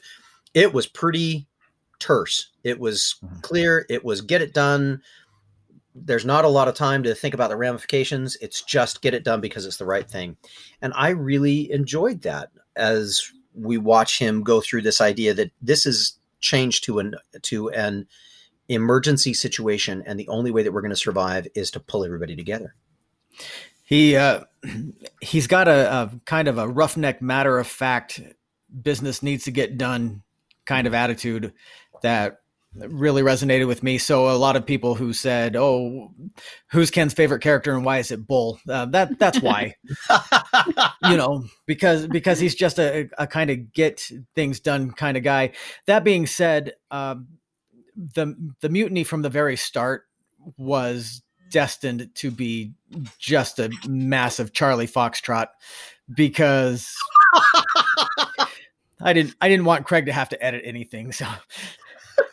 it 0.54 0.72
was 0.72 0.86
pretty 0.86 1.48
terse. 1.98 2.52
It 2.64 2.80
was 2.80 3.16
Mhm. 3.24 3.42
clear. 3.42 3.88
It 3.90 4.06
was 4.06 4.22
get 4.22 4.44
it 4.44 4.54
done. 4.54 5.02
There's 5.96 6.26
not 6.26 6.46
a 6.46 6.50
lot 6.50 6.68
of 6.68 6.76
time 6.76 7.02
to 7.04 7.16
think 7.16 7.34
about 7.34 7.50
the 7.50 7.56
ramifications. 7.56 8.36
It's 8.40 8.62
just 8.62 9.02
get 9.02 9.16
it 9.16 9.24
done 9.24 9.42
because 9.42 9.66
it's 9.66 9.78
the 9.78 9.86
right 9.86 10.08
thing. 10.08 10.38
And 10.84 10.94
I 10.96 11.10
really 11.10 11.72
enjoyed 11.72 12.22
that 12.22 12.50
as 12.76 13.20
we 13.56 13.78
watch 13.78 14.20
him 14.20 14.44
go 14.44 14.62
through 14.62 14.82
this 14.82 15.02
idea 15.02 15.34
that 15.34 15.52
this 15.62 15.86
is 15.86 16.18
changed 16.40 16.84
to 16.86 17.00
an 17.00 17.16
to 17.42 17.70
an 17.70 18.08
emergency 18.68 19.34
situation 19.34 20.04
and 20.06 20.20
the 20.20 20.28
only 20.28 20.52
way 20.52 20.64
that 20.64 20.72
we're 20.72 20.82
going 20.82 20.90
to 20.90 20.96
survive 20.96 21.48
is 21.56 21.72
to 21.72 21.80
pull 21.80 22.06
everybody 22.06 22.36
together. 22.36 22.76
He 23.84 24.16
uh, 24.16 24.42
he's 25.22 25.48
got 25.48 25.68
a, 25.68 25.94
a 25.94 26.12
kind 26.26 26.48
of 26.48 26.58
a 26.58 26.68
roughneck, 26.68 27.22
matter 27.22 27.60
of 27.60 27.68
fact, 27.68 28.22
business 28.82 29.22
needs 29.22 29.46
to 29.46 29.52
get 29.52 29.78
done 29.78 30.24
kind 30.66 30.88
of 30.88 30.94
attitude 30.94 31.54
that 32.02 32.43
really 32.76 33.22
resonated 33.22 33.68
with 33.68 33.84
me. 33.84 33.98
So 33.98 34.30
a 34.30 34.38
lot 34.38 34.56
of 34.56 34.66
people 34.66 34.96
who 34.96 35.14
said, 35.14 35.56
"Oh, 35.56 36.12
who's 36.72 36.92
Kenn's 36.92 37.14
favorite 37.14 37.42
character 37.42 37.74
and 37.74 37.86
why 37.86 38.00
is 38.00 38.12
it 38.12 38.28
Bull?" 38.28 38.60
Uh, 38.68 38.86
that 38.88 39.20
that's 39.20 39.42
why, 39.42 39.76
you 41.10 41.18
know, 41.18 41.46
because 41.66 42.08
because 42.08 42.40
he's 42.40 42.56
just 42.56 42.80
a, 42.80 43.10
a 43.18 43.28
kind 43.28 43.50
of 43.50 43.74
get 43.74 44.10
things 44.36 44.60
done 44.60 44.92
kind 44.92 45.18
of 45.18 45.24
guy. 45.24 45.52
That 45.86 46.04
being 46.04 46.26
said, 46.26 46.74
um, 46.92 47.28
the 47.96 48.36
the 48.62 48.70
mutiny 48.70 49.04
from 49.04 49.22
the 49.22 49.30
very 49.30 49.56
start 49.56 50.04
was 50.58 51.22
destined 51.52 52.10
to 52.16 52.32
be 52.32 52.74
just 53.20 53.60
a 53.60 53.72
massive 53.88 54.54
Charlie 54.54 54.88
Foxtrot 54.88 55.48
because 56.14 56.96
I 59.02 59.14
didn't 59.14 59.36
I 59.40 59.50
didn't 59.50 59.66
want 59.66 59.86
Craig 59.86 60.08
to 60.08 60.14
have 60.14 60.30
to 60.30 60.44
edit 60.44 60.64
anything, 60.66 61.12
so 61.12 61.28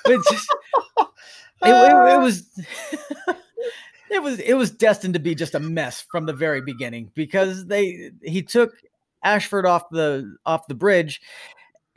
it 0.06 0.20
just 0.30 0.48
it, 0.98 1.06
it, 1.62 1.68
it 1.68 1.92
ah. 1.92 2.20
was 2.20 2.48
it 4.10 4.22
was 4.22 4.38
it 4.40 4.54
was 4.54 4.70
destined 4.70 5.14
to 5.14 5.20
be 5.20 5.34
just 5.34 5.54
a 5.54 5.60
mess 5.60 6.04
from 6.10 6.26
the 6.26 6.32
very 6.32 6.60
beginning 6.60 7.10
because 7.14 7.66
they 7.66 8.10
he 8.22 8.42
took 8.42 8.74
Ashford 9.22 9.66
off 9.66 9.88
the 9.90 10.36
off 10.46 10.66
the 10.66 10.74
bridge 10.74 11.20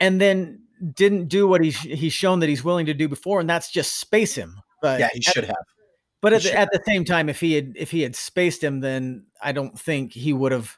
and 0.00 0.20
then 0.20 0.60
didn't 0.94 1.28
do 1.28 1.46
what 1.46 1.62
he's 1.62 1.78
he's 1.78 2.12
shown 2.12 2.40
that 2.40 2.48
he's 2.48 2.64
willing 2.64 2.86
to 2.86 2.94
do 2.94 3.08
before 3.08 3.40
and 3.40 3.48
that's 3.48 3.70
just 3.70 3.98
space 3.98 4.34
him 4.34 4.60
but 4.84 5.00
yeah, 5.00 5.08
he 5.14 5.22
should 5.22 5.44
have. 5.44 5.64
but 6.20 6.32
He 6.32 6.36
at 6.36 6.42
the, 6.42 6.58
at 6.58 6.68
the 6.70 6.82
same 6.86 7.06
time, 7.06 7.30
if 7.30 7.40
he 7.40 7.54
had 7.54 7.72
if 7.74 7.90
he 7.90 8.02
had 8.02 8.14
spaced 8.14 8.62
him, 8.62 8.80
then 8.80 9.24
I 9.40 9.52
don't 9.52 9.80
think 9.80 10.12
he 10.12 10.34
would 10.34 10.52
have 10.52 10.76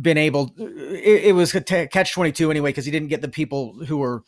been 0.00 0.16
able. 0.16 0.54
It, 0.56 1.24
it 1.24 1.34
was 1.34 1.52
a 1.56 1.60
t- 1.60 1.88
catch 1.88 2.12
twenty 2.12 2.30
two 2.30 2.52
anyway 2.52 2.68
because 2.68 2.84
he 2.84 2.92
didn't 2.92 3.08
get 3.08 3.20
the 3.20 3.28
people 3.28 3.84
who 3.84 3.96
were 3.96 4.22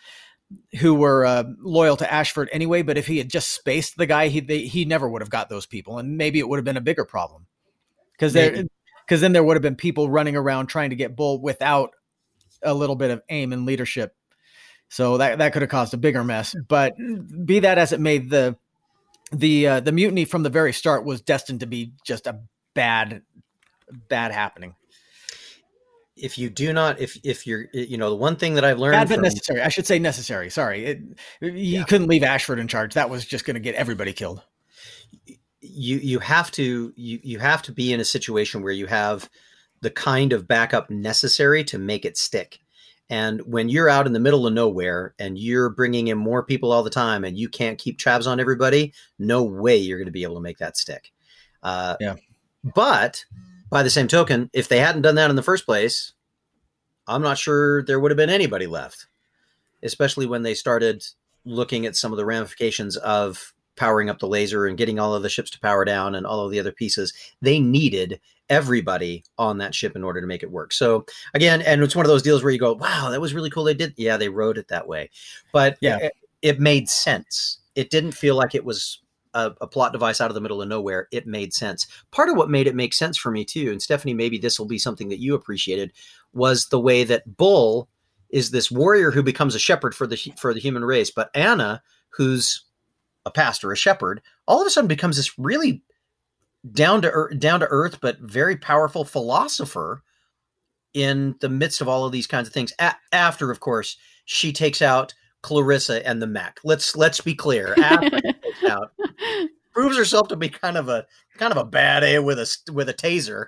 who 0.78 0.95
were 0.95 1.25
uh, 1.25 1.45
loyal 1.61 1.97
to 1.97 2.12
Ashford 2.12 2.49
anyway. 2.52 2.83
But 2.83 2.99
if 2.99 3.07
he 3.07 3.19
had 3.19 3.28
just 3.28 3.50
spaced 3.50 3.97
the 3.97 4.07
guy, 4.07 4.28
he 4.28 4.40
they, 4.40 4.61
he 4.61 4.85
never 4.85 5.09
would 5.09 5.23
have 5.23 5.30
got 5.30 5.49
those 5.49 5.66
people, 5.66 5.99
and 5.99 6.16
maybe 6.16 6.38
it 6.38 6.49
would 6.49 6.59
have 6.59 6.64
been 6.64 6.76
a 6.76 6.83
bigger 6.83 7.04
problem 7.04 7.47
because 8.12 8.33
there 8.33 8.64
because 9.07 9.21
then 9.21 9.33
there 9.33 9.42
would 9.42 9.57
have 9.57 9.62
been 9.62 9.76
people 9.76 10.09
running 10.09 10.37
around 10.37 10.66
trying 10.66 10.90
to 10.90 10.97
get 10.97 11.16
Bull 11.16 11.40
without 11.40 11.90
a 12.62 12.75
little 12.75 12.97
bit 12.97 13.11
of 13.11 13.23
aim 13.28 13.52
and 13.52 13.66
leadership. 13.66 14.14
So 14.88 15.19
that 15.19 15.38
that 15.38 15.52
could 15.52 15.62
have 15.62 15.71
caused 15.71 15.95
a 15.95 15.99
bigger 15.99 16.25
mess. 16.25 16.54
But 16.69 16.95
be 17.45 17.61
that 17.61 17.78
as 17.78 17.92
it 17.92 18.00
may, 18.00 18.19
the 18.19 18.57
the 19.33 19.66
uh, 19.66 19.80
the 19.80 19.92
mutiny 19.92 20.25
from 20.25 20.42
the 20.42 20.50
very 20.50 20.73
start 20.73 21.04
was 21.04 21.21
destined 21.21 21.61
to 21.61 21.66
be 21.66 21.92
just 22.04 22.26
a 22.26 22.40
bad 22.75 23.23
bad 24.09 24.33
happening. 24.33 24.75
If 26.17 26.37
you 26.38 26.50
do 26.50 26.73
not, 26.73 27.00
if 27.00 27.19
if 27.25 27.47
you're, 27.47 27.67
you 27.73 27.97
know, 27.97 28.11
the 28.11 28.17
one 28.17 28.37
thing 28.37 28.55
that 28.55 28.64
I've 28.64 28.79
learned 28.79 28.93
Bad 28.95 29.09
but 29.09 29.14
from, 29.14 29.23
necessary. 29.23 29.61
I 29.62 29.69
should 29.69 29.87
say 29.87 29.99
necessary. 29.99 30.50
Sorry, 30.50 30.85
it, 30.85 31.00
you 31.40 31.50
Yeah. 31.52 31.85
couldn't 31.85 32.09
leave 32.09 32.23
Ashford 32.25 32.59
in 32.59 32.69
charge. 32.69 32.95
That 32.95 33.09
was 33.11 33.25
just 33.25 33.45
going 33.45 33.55
to 33.55 33.61
get 33.61 33.75
everybody 33.75 34.12
killed. 34.12 34.43
you 35.62 35.97
you 35.99 36.19
have 36.19 36.50
to 36.52 36.93
you 36.97 37.21
you 37.23 37.38
have 37.38 37.62
to 37.62 37.73
be 37.73 37.93
in 37.93 38.00
a 38.00 38.05
situation 38.05 38.62
where 38.62 38.73
you 38.73 38.87
have 38.87 39.29
the 39.83 39.90
kind 39.90 40.33
of 40.33 40.47
backup 40.49 40.90
necessary 40.90 41.64
to 41.64 41.79
make 41.79 42.05
it 42.05 42.17
stick. 42.19 42.59
And 43.09 43.40
when 43.43 43.69
you're 43.69 43.88
out 43.88 44.07
in 44.07 44.12
the 44.12 44.21
middle 44.21 44.47
of 44.47 44.52
nowhere 44.52 45.14
and 45.19 45.37
you're 45.38 45.69
bringing 45.71 46.09
in 46.09 46.19
more 46.19 46.45
people 46.45 46.71
all 46.71 46.83
the 46.83 46.90
time 46.90 47.25
and 47.25 47.37
you 47.37 47.49
can't 47.49 47.79
keep 47.79 47.99
tabs 47.99 48.26
on 48.26 48.38
everybody, 48.38 48.93
no 49.19 49.43
way 49.43 49.76
you're 49.76 49.99
going 49.99 50.07
to 50.07 50.12
be 50.12 50.23
able 50.23 50.37
to 50.37 50.40
make 50.40 50.59
that 50.59 50.76
stick. 50.76 51.11
Uh, 51.62 51.97
Yeah. 52.00 52.14
But 52.62 53.25
by 53.71 53.83
the 53.83 53.91
same 53.91 54.09
token, 54.09 54.50
if 54.53 54.69
they 54.69 54.79
hadn't 54.81 55.03
done 55.03 55.15
that 55.15 55.31
in 55.31 55.37
the 55.37 55.43
first 55.43 55.65
place, 55.65 56.12
I'm 57.07 57.23
not 57.23 57.39
sure 57.39 57.83
there 57.83 57.99
would 57.99 58.11
have 58.11 58.17
been 58.17 58.31
anybody 58.31 58.67
left, 58.67 59.07
especially 59.83 60.27
when 60.27 60.43
they 60.43 60.55
started 60.55 61.05
looking 61.45 61.87
at 61.87 61.97
some 61.97 62.12
of 62.12 62.19
the 62.19 62.27
ramifications 62.27 62.97
of 62.99 63.55
powering 63.77 64.11
up 64.11 64.19
the 64.19 64.29
laser 64.29 64.67
and 64.67 64.77
getting 64.77 64.99
all 64.99 65.15
of 65.15 65.23
the 65.23 65.29
ships 65.31 65.50
to 65.50 65.61
power 65.61 65.85
down 65.85 66.15
and 66.15 66.27
all 66.27 66.45
of 66.45 66.50
the 66.50 66.61
other 66.61 66.73
pieces. 66.73 67.15
They 67.41 67.59
needed 67.59 68.21
everybody 68.50 69.25
on 69.39 69.59
that 69.59 69.75
ship 69.75 69.97
in 69.97 70.05
order 70.05 70.21
to 70.21 70.27
make 70.27 70.43
it 70.43 70.50
work. 70.50 70.73
So 70.73 71.07
again, 71.33 71.62
and 71.62 71.83
it's 71.83 71.97
one 71.97 72.05
of 72.05 72.11
those 72.11 72.23
deals 72.23 72.43
where 72.43 72.53
you 72.53 72.59
go, 72.59 72.75
"Wow, 72.75 73.09
that 73.11 73.21
was 73.21 73.33
really 73.33 73.49
cool." 73.49 73.65
They 73.65 73.75
did, 73.75 73.95
yeah, 73.97 74.17
they 74.17 74.29
wrote 74.29 74.59
it 74.59 74.69
that 74.69 74.87
way, 74.89 75.09
but 75.53 75.79
Yeah. 75.81 75.99
it, 75.99 76.12
it 76.43 76.61
made 76.61 76.91
sense. 76.91 77.59
It 77.75 77.91
didn't 77.91 78.12
feel 78.12 78.35
like 78.35 78.55
it 78.55 78.65
was 78.65 79.00
a, 79.34 79.52
a 79.60 79.66
plot 79.66 79.92
device 79.92 80.20
out 80.20 80.30
of 80.30 80.34
the 80.34 80.40
middle 80.40 80.62
of 80.62 80.68
nowhere. 80.68 81.08
It 81.12 81.26
made 81.26 81.52
sense. 81.52 81.87
Part 82.10 82.28
of 82.28 82.37
what 82.37 82.50
made 82.50 82.66
it 82.66 82.75
make 82.75 82.94
sense 82.94 83.16
for 83.16 83.30
me 83.30 83.44
too, 83.44 83.70
and 83.70 83.80
Stephanie, 83.80 84.14
maybe 84.14 84.38
this 84.38 84.58
will 84.58 84.66
be 84.66 84.78
something 84.78 85.08
that 85.08 85.20
you 85.20 85.34
appreciated, 85.34 85.92
was 86.32 86.66
the 86.66 86.80
way 86.80 87.04
that 87.04 87.37
Bull 87.37 87.88
is 88.30 88.50
this 88.50 88.70
warrior 88.70 89.10
who 89.10 89.22
becomes 89.22 89.54
a 89.54 89.58
shepherd 89.58 89.94
for 89.94 90.06
the 90.06 90.16
for 90.38 90.54
the 90.54 90.60
human 90.60 90.84
race, 90.84 91.10
but 91.10 91.30
Anna, 91.34 91.82
who's 92.10 92.64
a 93.26 93.30
pastor, 93.30 93.72
a 93.72 93.76
shepherd, 93.76 94.22
all 94.46 94.60
of 94.60 94.66
a 94.66 94.70
sudden 94.70 94.88
becomes 94.88 95.16
this 95.16 95.38
really 95.38 95.82
down 96.72 97.02
to 97.02 97.10
earth, 97.10 97.38
down 97.38 97.60
to 97.60 97.66
earth, 97.70 98.00
but 98.00 98.18
very 98.20 98.56
powerful 98.56 99.04
philosopher 99.04 100.02
in 100.92 101.37
the 101.40 101.49
midst 101.49 101.80
of 101.80 101.88
all 101.88 102.04
of 102.04 102.12
these 102.12 102.26
kinds 102.26 102.49
of 102.49 102.54
things. 102.54 102.72
A- 102.78 102.96
after, 103.12 103.50
of 103.50 103.60
course, 103.60 103.96
she 104.25 104.52
takes 104.52 104.82
out 104.82 105.14
Clarissa 105.42 106.06
and 106.06 106.20
the 106.20 106.26
mech. 106.26 106.61
Let's 106.64 106.97
let's 106.97 107.20
be 107.20 107.35
clear. 107.35 107.75
She 108.61 108.66
out, 108.68 108.90
proves 109.73 109.97
herself 109.97 110.28
to 110.28 110.37
be 110.37 110.49
kind 110.49 110.76
of 110.76 110.88
a 110.88 111.06
kind 111.38 111.52
of 111.52 111.56
a 111.56 111.64
bad 111.64 112.02
A 112.02 112.18
with 112.18 112.38
a 112.38 112.73
with 112.73 112.88
a 112.88 112.94
taser. 112.94 113.47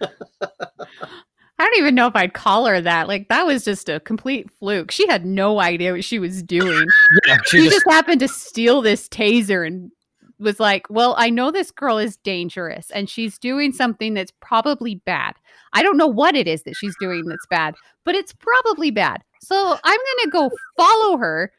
I 0.00 1.64
don't 1.64 1.78
even 1.78 1.94
know 1.94 2.06
if 2.06 2.16
I'd 2.16 2.34
call 2.34 2.66
her 2.66 2.80
that. 2.80 3.08
Like 3.08 3.28
that 3.28 3.46
was 3.46 3.64
just 3.64 3.88
a 3.88 4.00
complete 4.00 4.50
fluke. 4.50 4.90
She 4.90 5.06
had 5.08 5.24
no 5.24 5.60
idea 5.60 5.92
what 5.92 6.04
she 6.04 6.18
was 6.18 6.42
doing. 6.42 6.86
Yeah, 7.26 7.38
she 7.46 7.68
just 7.68 7.84
happened 7.88 8.20
to 8.20 8.28
steal 8.28 8.82
this 8.82 9.08
taser 9.08 9.66
and 9.66 9.90
was 10.38 10.58
like, 10.58 10.86
"Well, 10.90 11.14
I 11.16 11.30
know 11.30 11.50
this 11.50 11.70
girl 11.70 11.98
is 11.98 12.16
dangerous 12.16 12.90
and 12.90 13.08
she's 13.08 13.38
doing 13.38 13.72
something 13.72 14.14
that's 14.14 14.32
probably 14.40 14.96
bad. 14.96 15.34
I 15.72 15.82
don't 15.82 15.96
know 15.96 16.06
what 16.06 16.34
it 16.36 16.46
is 16.46 16.62
that 16.64 16.76
she's 16.76 16.94
doing 17.00 17.24
that's 17.26 17.46
bad, 17.46 17.74
but 18.04 18.14
it's 18.14 18.32
probably 18.32 18.90
bad. 18.90 19.22
So 19.40 19.78
I'm 19.84 19.98
going 19.98 20.24
to 20.24 20.30
go 20.30 20.50
follow 20.76 21.16
her 21.18 21.52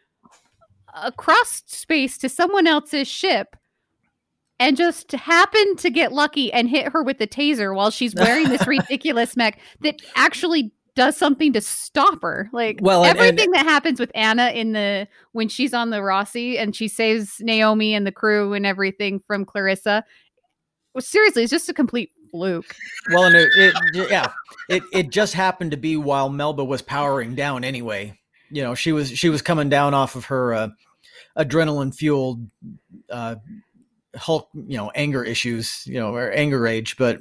across 1.03 1.63
space 1.65 2.17
to 2.19 2.29
someone 2.29 2.67
else's 2.67 3.07
ship." 3.07 3.55
And 4.59 4.77
just 4.77 5.11
happen 5.11 5.75
to 5.77 5.89
get 5.89 6.13
lucky 6.13 6.53
and 6.53 6.69
hit 6.69 6.89
her 6.93 7.03
with 7.03 7.17
the 7.17 7.27
taser 7.27 7.75
while 7.75 7.89
she's 7.89 8.15
wearing 8.15 8.47
this 8.47 8.65
ridiculous 8.67 9.35
mech 9.35 9.59
that 9.81 9.99
actually 10.15 10.71
does 10.95 11.17
something 11.17 11.51
to 11.53 11.59
stop 11.59 12.21
her. 12.21 12.49
Like 12.53 12.77
Well, 12.79 13.03
and- 13.03 13.17
and- 13.17 13.27
everything 13.27 13.51
that 13.51 13.65
happens 13.65 13.99
with 13.99 14.11
Anna 14.13 14.49
in 14.51 14.71
the 14.73 15.07
when 15.33 15.49
she's 15.49 15.73
on 15.73 15.89
the 15.89 15.97
Roci 15.97 16.57
and 16.57 16.73
she 16.75 16.87
saves 16.87 17.41
Naomi 17.41 17.93
and 17.93 18.05
the 18.07 18.11
crew 18.11 18.53
and 18.53 18.65
everything 18.65 19.21
from 19.27 19.43
Clarissa. 19.43 20.05
Well, 20.93 21.01
seriously, 21.01 21.41
it's 21.43 21.51
just 21.51 21.67
a 21.67 21.73
complete 21.73 22.11
fluke. 22.33 22.75
well, 23.11 23.25
and 23.25 23.35
it, 23.35 23.49
it 23.55 24.09
yeah, 24.09 24.31
it 24.67 24.83
it 24.91 25.09
just 25.11 25.35
happened 25.35 25.71
to 25.71 25.77
be 25.77 25.95
while 25.95 26.29
Melba 26.29 26.65
was 26.65 26.81
powering 26.81 27.35
down 27.35 27.63
anyway. 27.63 28.19
You 28.49 28.63
know, 28.63 28.75
she 28.75 28.91
was 28.91 29.09
she 29.09 29.29
was 29.29 29.41
coming 29.41 29.69
down 29.69 29.93
off 29.93 30.15
of 30.15 30.25
her 30.25 30.53
uh, 30.53 30.69
adrenaline 31.37 31.95
fueled 31.95 32.45
uh, 33.09 33.35
Hulk, 34.15 34.49
you 34.53 34.77
know, 34.77 34.91
anger 34.95 35.23
issues, 35.23 35.85
you 35.85 35.99
know, 35.99 36.13
or 36.13 36.31
anger 36.31 36.59
rage. 36.59 36.97
But, 36.97 37.19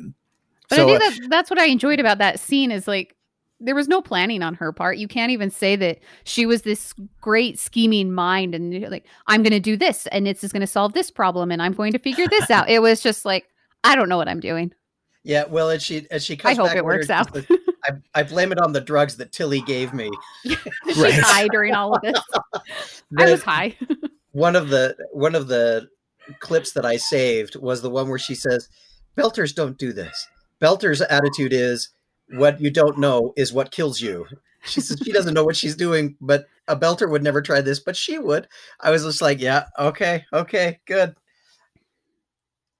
But 0.69 0.77
so 0.77 0.89
I 0.89 0.95
uh, 0.95 0.99
think 0.99 1.21
that 1.21 1.31
that's 1.31 1.51
what 1.51 1.59
I 1.59 1.67
enjoyed 1.67 2.01
about 2.01 2.19
that 2.19 2.41
scene 2.41 2.71
is 2.71 2.89
like 2.89 3.15
there 3.61 3.75
was 3.75 3.89
no 3.89 4.03
planning 4.03 4.43
on 4.43 4.55
her 4.55 4.73
part. 4.73 4.97
You 4.97 5.09
can't 5.09 5.31
even 5.31 5.51
say 5.51 5.77
that 5.77 5.99
she 6.25 6.47
was 6.47 6.63
this 6.63 6.95
great 7.21 7.59
scheming 7.59 8.13
mind 8.13 8.55
and 8.55 8.91
like 8.91 9.07
I'm 9.27 9.43
going 9.43 9.53
to 9.53 9.61
do 9.61 9.77
this 9.77 10.07
and 10.09 10.27
it's 10.27 10.41
just 10.41 10.53
going 10.53 10.63
to 10.63 10.67
solve 10.67 10.95
this 10.95 11.11
problem 11.11 11.51
and 11.51 11.63
I'm 11.63 11.73
going 11.73 11.93
to 11.93 11.99
figure 11.99 12.27
this 12.29 12.51
out. 12.51 12.69
It 12.69 12.81
was 12.81 13.01
just 13.01 13.25
like 13.25 13.47
I 13.85 13.95
don't 13.97 14.09
know 14.09 14.17
what 14.17 14.29
I'm 14.29 14.41
doing. 14.41 14.73
Yeah, 15.25 15.45
well, 15.45 15.71
and 15.71 15.81
she 15.81 16.07
and 16.11 16.21
she 16.23 16.35
I 16.35 16.37
comes 16.37 16.57
hope 16.59 16.67
back 16.69 16.77
it 16.77 16.85
works 16.85 17.11
out. 17.11 17.29
she 17.35 17.59
I, 17.85 17.91
I 18.15 18.23
blame 18.25 18.53
it 18.53 18.59
on 18.59 18.73
the 18.73 18.81
drugs 18.81 19.17
that 19.17 19.33
Tilly 19.33 19.61
gave 19.61 19.93
me. 19.93 20.11
She's 20.45 20.57
Right. 20.97 21.15
high 21.15 21.49
during 21.49 21.75
all 21.75 21.95
of 21.95 22.03
this. 22.03 22.21
I 23.19 23.31
was 23.31 23.43
high. 23.43 23.77
one 24.33 24.57
of 24.57 24.69
the 24.69 24.97
one 25.13 25.35
of 25.35 25.49
the 25.49 25.89
clips 26.41 26.73
that 26.73 26.85
I 26.85 26.97
saved 26.97 27.57
was 27.57 27.83
the 27.83 27.91
one 27.91 28.09
where 28.09 28.19
she 28.19 28.35
says, 28.35 28.69
"Belters 29.17 29.55
don't 29.55 29.79
do 29.79 29.93
this. 29.93 30.29
Belter's 30.61 31.01
attitude 31.01 31.53
is 31.53 31.91
what 32.31 32.61
you 32.61 32.71
don't 32.71 32.99
know 32.99 33.33
is 33.37 33.53
what 33.53 33.71
kills 33.73 34.01
you." 34.01 34.27
She 34.65 34.81
says 34.81 35.01
she 35.05 35.13
doesn't 35.13 35.35
know 35.35 35.45
what 35.45 35.57
she's 35.57 35.75
doing, 35.75 36.17
but 36.21 36.47
a 36.69 36.77
belter 36.77 37.11
would 37.11 37.23
never 37.25 37.43
try 37.43 37.61
this, 37.61 37.81
but 37.81 37.97
she 37.97 38.17
would. 38.19 38.47
I 38.81 38.91
was 38.91 39.03
just 39.05 39.21
like, 39.21 39.41
yeah, 39.41 39.65
okay, 39.77 40.25
okay, 40.33 40.79
good. 40.87 41.17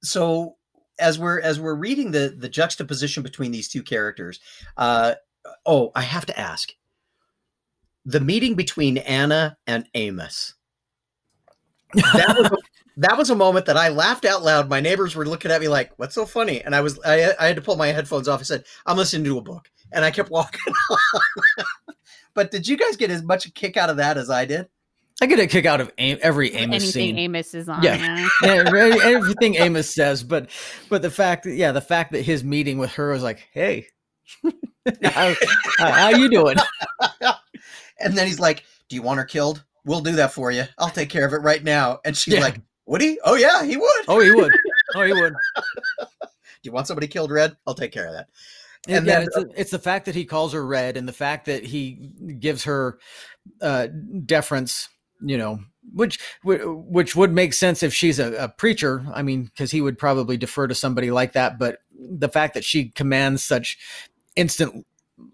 So 0.03 0.57
as 0.99 1.19
we're 1.19 1.41
as 1.41 1.61
we're 1.61 1.75
reading 1.75 2.11
the 2.11 2.35
the 2.37 2.49
juxtaposition 2.49 3.23
between 3.23 3.53
these 3.53 3.69
two 3.69 3.83
characters, 3.83 4.41
uh, 4.77 5.15
oh, 5.67 5.91
I 5.95 6.03
have 6.03 6.27
to 6.27 6.39
ask 6.39 6.73
the 8.05 8.21
meeting 8.21 8.55
between 8.55 8.99
Anna 8.99 9.57
and 9.67 9.87
Amos. 9.95 10.55
That 11.95 12.37
was 12.37 12.47
a, 12.47 12.57
that 12.99 13.19
was 13.19 13.31
a 13.31 13.37
moment 13.37 13.67
that 13.67 13.77
I 13.77 13.89
laughed 13.89 14.25
out 14.25 14.43
loud. 14.43 14.69
My 14.69 14.81
neighbors 14.81 15.15
were 15.15 15.27
looking 15.27 15.51
at 15.51 15.61
me 15.61 15.69
like, 15.69 15.93
"What's 15.97 16.15
so 16.15 16.27
funny?" 16.27 16.63
And 16.63 16.75
I 16.75 16.81
was 16.81 16.99
I, 17.05 17.33
I 17.39 17.47
had 17.47 17.57
to 17.57 17.63
pull 17.63 17.77
my 17.77 17.89
headphones 17.89 18.29
off. 18.29 18.41
I 18.41 18.45
said, 18.45 18.65
"I'm 18.87 18.97
listening 18.97 19.25
to 19.25 19.39
a 19.39 19.43
book," 19.43 19.71
and 19.93 20.05
I 20.05 20.11
kept 20.11 20.31
walking. 20.31 20.61
but 22.35 22.51
did 22.51 22.67
you 22.67 22.77
guys 22.77 22.97
get 22.97 23.11
as 23.11 23.23
much 23.23 23.47
a 23.47 23.53
kick 23.53 23.77
out 23.77 23.91
of 23.91 23.97
that 23.99 24.19
as 24.19 24.31
I 24.31 24.45
did? 24.45 24.69
I 25.21 25.27
get 25.27 25.39
a 25.39 25.47
kick 25.47 25.67
out 25.67 25.81
of 25.81 25.91
Am- 25.99 26.19
every 26.23 26.53
Amos 26.55 26.83
Anything 26.83 26.91
scene. 26.91 27.19
Amos 27.19 27.55
is 27.55 27.69
on. 27.69 27.83
Yeah. 27.83 27.97
Yeah. 28.43 28.65
yeah, 28.75 28.97
everything 29.05 29.57
Amos 29.57 29.93
says, 29.93 30.23
but 30.25 30.49
but 30.89 31.03
the 31.03 31.11
fact 31.11 31.45
that 31.45 31.55
yeah, 31.55 31.73
the 31.73 31.81
fact 31.81 32.13
that 32.13 32.23
his 32.23 32.43
meeting 32.43 32.79
with 32.79 32.93
her 32.95 33.13
was 33.13 33.23
like, 33.23 33.47
hey, 33.53 33.87
how, 35.05 35.35
how, 35.79 35.91
how 35.91 36.09
you 36.11 36.29
doing? 36.31 36.57
And 37.99 38.17
then 38.19 38.27
he's 38.27 38.41
like, 38.41 38.65
"Do 38.89 38.97
you 38.97 39.03
want 39.03 39.19
her 39.19 39.25
killed? 39.25 39.63
We'll 39.85 40.01
do 40.01 40.13
that 40.17 40.33
for 40.33 40.51
you. 40.51 40.65
I'll 40.77 40.89
take 40.91 41.09
care 41.09 41.25
of 41.25 41.33
it 41.33 41.37
right 41.43 41.63
now." 41.63 42.01
And 42.05 42.17
she's 42.17 42.35
Yeah. 42.35 42.41
like, 42.41 42.61
"Would 42.87 43.01
he? 43.01 43.21
Oh 43.25 43.37
yeah, 43.37 43.63
he 43.65 43.77
would. 43.77 44.05
Oh, 44.09 44.19
he 44.19 44.33
would. 44.33 44.53
Oh, 44.97 45.03
he 45.05 45.13
would. 45.13 45.35
Do 46.01 46.07
you 46.65 46.73
want 46.73 46.89
somebody 46.89 47.07
killed, 47.07 47.31
Red? 47.31 47.57
I'll 47.65 47.75
take 47.77 47.93
care 47.93 48.09
of 48.09 48.15
that." 48.15 48.27
And 48.89 48.97
And 48.97 49.07
yeah, 49.07 49.19
then- 49.21 49.29
it's, 49.51 49.55
it's 49.61 49.71
the 49.71 49.79
fact 49.79 50.07
that 50.07 50.17
he 50.17 50.25
calls 50.25 50.53
her 50.53 50.67
red, 50.67 50.97
and 50.97 51.07
the 51.07 51.13
fact 51.13 51.47
that 51.47 51.65
he 51.65 52.11
gives 52.41 52.65
her 52.65 52.99
uh, 53.61 53.87
deference. 54.27 54.89
You 55.23 55.39
know, 55.39 55.61
which 55.95 56.19
which 56.43 57.17
would 57.17 57.33
make 57.33 57.55
sense 57.55 57.83
if 57.83 57.95
she's 57.95 58.19
a, 58.19 58.35
a 58.35 58.49
preacher. 58.49 59.05
I 59.15 59.23
mean, 59.23 59.45
because 59.45 59.71
he 59.71 59.81
would 59.81 59.99
probably 59.99 60.37
defer 60.37 60.67
to 60.67 60.75
somebody 60.75 61.11
like 61.11 61.33
that. 61.33 61.59
But 61.59 61.79
the 61.99 62.29
fact 62.29 62.55
that 62.55 62.65
she 62.65 62.91
commands 62.91 63.43
such 63.43 63.79
instant 64.37 64.87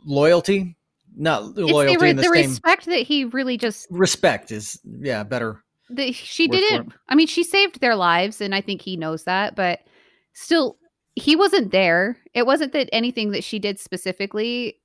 loyalty, 0.04 0.76
not 1.16 1.42
It's 1.44 1.54
the, 1.54 1.66
loyalty 1.66 1.96
re- 1.96 2.10
in 2.10 2.16
the, 2.16 2.22
the 2.22 2.28
same 2.28 2.50
respect 2.50 2.86
that 2.86 3.00
he 3.00 3.24
really 3.24 3.56
just 3.56 3.86
respect 3.90 4.52
is 4.52 4.78
yeah 5.00 5.22
better. 5.24 5.62
the, 5.90 6.12
she 6.12 6.48
didn't 6.48 6.92
i 7.08 7.14
mean 7.14 7.26
she 7.26 7.42
saved 7.42 7.80
their 7.80 7.96
lives 7.96 8.40
and 8.40 8.54
i 8.54 8.60
think 8.60 8.82
he 8.82 8.96
knows 8.96 9.24
that 9.24 9.56
but 9.56 9.80
still 10.34 10.76
he 11.14 11.34
wasn't 11.34 11.72
there 11.72 12.16
it 12.34 12.46
wasn't 12.46 12.72
that 12.72 12.88
anything 12.92 13.30
that 13.30 13.42
she 13.42 13.58
did 13.58 13.78
specifically 13.80 14.76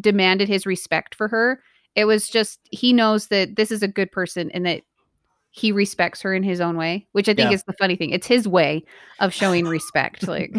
demanded 0.00 0.48
his 0.48 0.64
respect 0.66 1.14
for 1.14 1.28
her 1.28 1.60
it 1.96 2.04
was 2.04 2.28
just 2.28 2.60
he 2.70 2.92
knows 2.92 3.26
that 3.28 3.56
this 3.56 3.70
is 3.72 3.82
a 3.82 3.88
good 3.88 4.12
person 4.12 4.50
and 4.52 4.64
that 4.66 4.82
he 5.50 5.72
respects 5.72 6.20
her 6.20 6.34
in 6.34 6.42
his 6.42 6.60
own 6.60 6.76
way 6.76 7.06
which 7.12 7.28
i 7.28 7.34
think 7.34 7.50
Yeah. 7.50 7.54
is 7.54 7.64
the 7.64 7.72
funny 7.72 7.96
thing 7.96 8.10
it's 8.10 8.26
his 8.26 8.46
way 8.46 8.84
of 9.20 9.32
showing 9.32 9.66
respect 9.76 10.28
like 10.28 10.54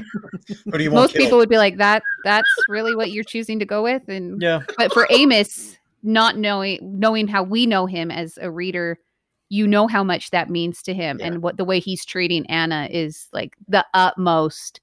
Who 0.65 0.72
do 0.77 0.84
you 0.84 0.91
want 0.91 1.03
most 1.03 1.15
people 1.15 1.38
would 1.38 1.50
be 1.50 1.58
like 1.58 1.77
that 1.77 2.03
that's 2.24 2.50
really 2.67 2.96
what 2.96 3.12
you're 3.12 3.24
choosing 3.24 3.60
to 3.60 3.65
go 3.65 3.84
with 3.84 4.10
and 4.10 4.41
Yeah, 4.41 4.63
but 4.77 4.91
for 4.91 5.08
Amos, 5.12 5.77
not 6.03 6.38
knowing 6.38 6.79
knowing 7.00 7.27
how 7.27 7.44
we 7.44 7.65
know 7.65 7.86
him 7.86 8.12
as 8.12 8.38
a 8.41 8.50
reader, 8.51 9.00
you 9.50 9.67
know 9.67 9.88
how 9.88 10.03
much 10.03 10.32
that 10.32 10.50
means 10.50 10.82
to 10.84 10.94
him, 10.94 11.20
Yeah. 11.20 11.27
and 11.27 11.41
what 11.41 11.58
the 11.58 11.63
way 11.65 11.79
he's 11.79 12.03
treating 12.06 12.46
Anna 12.50 12.88
is 12.91 13.27
like 13.32 13.56
the 13.67 13.86
utmost. 13.94 14.82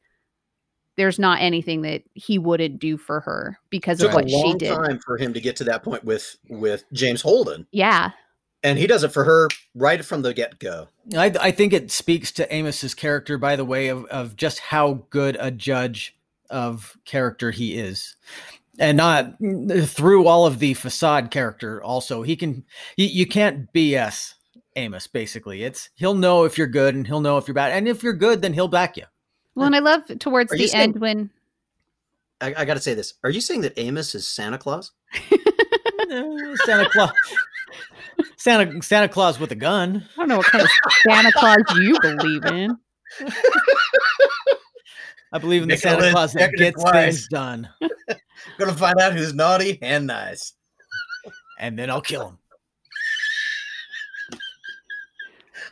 There's 0.97 1.19
not 1.19 1.41
anything 1.41 1.83
that 1.83 2.03
he 2.15 2.39
wouldn't 2.39 2.79
do 2.79 2.97
for 2.97 3.21
her 3.21 3.59
because 3.71 3.99
took 3.99 4.11
of 4.11 4.15
what 4.15 4.27
a 4.27 4.29
she 4.29 4.37
long 4.37 4.59
did. 4.59 4.75
time 4.75 5.01
for 5.05 5.19
him 5.19 5.33
to 5.35 5.41
get 5.41 5.57
to 5.57 5.65
that 5.65 5.83
point 5.83 6.05
with 6.05 6.37
with 6.49 6.85
James 6.93 7.23
Holden, 7.23 7.67
Yeah, 7.73 8.13
and 8.65 8.79
he 8.79 8.87
does 8.87 9.05
it 9.05 9.13
for 9.13 9.25
her 9.25 9.49
right 9.75 10.05
from 10.05 10.23
the 10.23 10.35
get 10.35 10.59
go. 10.59 10.89
I, 11.17 11.33
I 11.39 11.51
think 11.51 11.73
it 11.73 11.91
speaks 11.91 12.33
to 12.33 12.53
Amos's 12.53 12.95
character 12.95 13.37
by 13.37 13.57
the 13.57 13.65
way 13.65 13.88
of, 13.88 14.07
of 14.07 14.37
just 14.37 14.59
how 14.59 15.05
good 15.11 15.37
a 15.38 15.51
judge 15.51 16.16
of 16.49 16.97
character 17.05 17.51
he 17.51 17.75
is. 17.77 18.16
And 18.79 18.97
not 18.97 19.35
through 19.85 20.27
all 20.27 20.47
of 20.47 20.59
the 20.59 20.75
facade 20.75 21.31
character 21.31 21.81
also. 21.83 22.23
He 22.23 22.35
can 22.35 22.64
you, 22.97 23.07
you 23.07 23.27
can't 23.27 23.73
BS 23.73 24.35
Amos 24.77 25.07
basically. 25.07 25.62
It's 25.62 25.90
he'll 25.95 26.14
know 26.14 26.45
if 26.45 26.59
you're 26.59 26.66
good 26.66 26.95
and 26.95 27.07
he'll 27.07 27.21
know 27.21 27.38
if 27.38 27.47
you're 27.47 27.55
bad. 27.55 27.71
And 27.71 27.87
if 27.87 28.03
you're 28.03 28.14
good, 28.14 28.42
then 28.42 28.55
he'll 28.55 28.66
back 28.66 28.97
you. 28.97 29.05
Well, 29.55 29.67
and 29.67 29.77
I 29.77 29.81
love 29.81 30.03
towards 30.19 30.53
Are 30.53 30.57
the 30.57 30.67
saying- 30.69 30.83
end 30.83 31.01
when 31.01 31.31
I, 32.40 32.55
I 32.59 32.64
got 32.64 32.75
to 32.75 32.81
say 32.81 32.95
this: 32.95 33.14
Are 33.23 33.31
you 33.31 33.40
saying 33.40 33.61
that 33.62 33.79
Amos 33.79 34.14
is 34.14 34.27
Santa 34.27 34.59
Claus? 34.59 34.93
Eh, 36.11 36.55
Santa 36.67 36.88
Claus 36.90 37.12
Santa 38.37 38.83
Santa 38.83 39.09
Claus 39.09 39.40
with 39.40 39.51
a 39.53 39.55
gun. 39.55 40.05
I 40.14 40.17
don't 40.19 40.29
know 40.29 40.37
what 40.37 40.47
kind 40.47 40.62
of 40.62 40.71
Santa 41.09 41.33
Claus 41.33 41.57
you 41.79 41.99
believe 42.01 42.45
in. 42.45 42.77
I 45.33 45.38
believe 45.38 45.62
in 45.62 45.69
the 45.71 45.79
Santa 45.79 46.11
Claus 46.11 46.35
that 46.35 46.53
gets 46.53 46.81
twice. 46.81 46.93
things 46.93 47.29
done. 47.29 47.69
Gonna 48.59 48.75
find 48.75 48.99
out 49.01 49.14
who's 49.14 49.33
naughty 49.33 49.79
and 49.81 50.07
nice. 50.07 50.53
And 51.59 51.79
then 51.79 51.88
I'll 51.90 52.03
kill 52.03 52.29
him. 52.29 52.38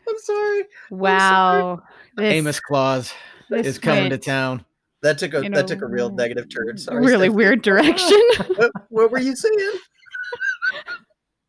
I'm 0.08 0.18
sorry. 0.18 0.62
Wow, 0.90 1.82
this, 2.16 2.32
Amos 2.32 2.58
Claus 2.60 3.12
this 3.58 3.66
is 3.66 3.78
coming 3.78 4.10
to 4.10 4.18
town. 4.18 4.64
That 5.02 5.18
took 5.18 5.34
a 5.34 5.40
that 5.50 5.66
took 5.66 5.82
a 5.82 5.86
real 5.86 6.10
negative 6.10 6.48
turn. 6.48 6.78
Sorry, 6.78 6.98
really 7.00 7.26
Stephanie. 7.26 7.28
weird 7.36 7.62
direction. 7.62 8.20
What, 8.56 8.70
what 8.90 9.10
were 9.10 9.18
you 9.18 9.34
saying? 9.34 9.78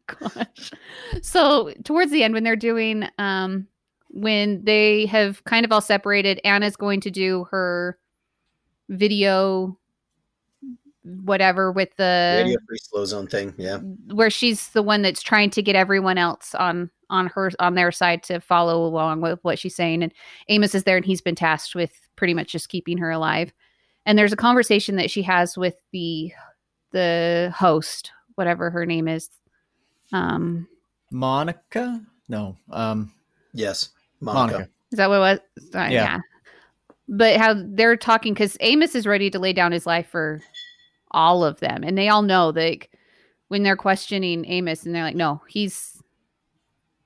gosh. 0.07 0.71
So 1.21 1.71
towards 1.83 2.11
the 2.11 2.23
end, 2.23 2.33
when 2.33 2.43
they're 2.43 2.55
doing, 2.55 3.07
um, 3.17 3.67
when 4.09 4.63
they 4.63 5.05
have 5.07 5.43
kind 5.43 5.65
of 5.65 5.71
all 5.71 5.81
separated, 5.81 6.39
Anna's 6.43 6.75
going 6.75 7.01
to 7.01 7.11
do 7.11 7.45
her 7.51 7.97
video, 8.89 9.77
whatever, 11.03 11.71
with 11.71 11.95
the 11.97 12.41
Radio 12.43 12.57
free 12.67 12.77
slow 12.81 13.05
zone 13.05 13.27
thing. 13.27 13.53
Yeah. 13.57 13.77
where 14.13 14.29
she's 14.29 14.69
the 14.69 14.83
one 14.83 15.01
that's 15.01 15.21
trying 15.21 15.49
to 15.51 15.61
get 15.61 15.75
everyone 15.75 16.17
else 16.17 16.55
on 16.55 16.89
on 17.13 17.27
her 17.27 17.51
on 17.59 17.75
their 17.75 17.91
side 17.91 18.23
to 18.23 18.39
follow 18.41 18.83
along 18.83 19.21
with 19.21 19.39
what 19.43 19.59
she's 19.59 19.75
saying 19.75 20.01
and 20.01 20.11
Amos 20.49 20.73
is 20.73 20.83
there 20.83 20.97
and 20.97 21.05
he's 21.05 21.21
been 21.21 21.35
tasked 21.35 21.75
with 21.75 21.91
pretty 22.15 22.33
much 22.33 22.51
just 22.51 22.69
keeping 22.69 22.97
her 22.97 23.11
alive 23.11 23.53
and 24.05 24.17
there's 24.17 24.33
a 24.33 24.37
conversation 24.37 24.95
that 24.97 25.11
she 25.11 25.21
has 25.21 25.55
with 25.57 25.75
the 25.91 26.33
the 26.91 27.53
host 27.55 28.11
whatever 28.35 28.69
her 28.71 28.85
name 28.85 29.07
is 29.07 29.29
um 30.11 30.67
Monica? 31.11 32.01
No. 32.27 32.57
Um 32.71 33.13
Yes. 33.53 33.89
Monica. 34.19 34.53
Monica. 34.53 34.69
is 34.91 34.97
that 34.97 35.09
what 35.09 35.15
it 35.17 35.19
was 35.19 35.39
Uh, 35.75 35.89
Yeah. 35.91 36.19
but 37.07 37.37
how 37.37 37.53
they're 37.55 37.95
talking 37.95 38.33
because 38.33 38.57
Amos 38.59 38.95
is 38.95 39.05
ready 39.05 39.29
to 39.29 39.37
lay 39.37 39.53
down 39.53 39.71
his 39.71 39.85
life 39.85 40.07
for 40.07 40.41
all 41.11 41.43
of 41.45 41.59
them 41.59 41.83
and 41.83 41.95
they 41.95 42.09
all 42.09 42.23
know 42.23 42.51
that 42.51 42.61
like, 42.61 42.89
when 43.49 43.61
they're 43.61 43.75
questioning 43.75 44.45
Amos 44.47 44.83
and 44.85 44.95
they're 44.95 45.03
like 45.03 45.15
no 45.15 45.41
he's 45.47 45.92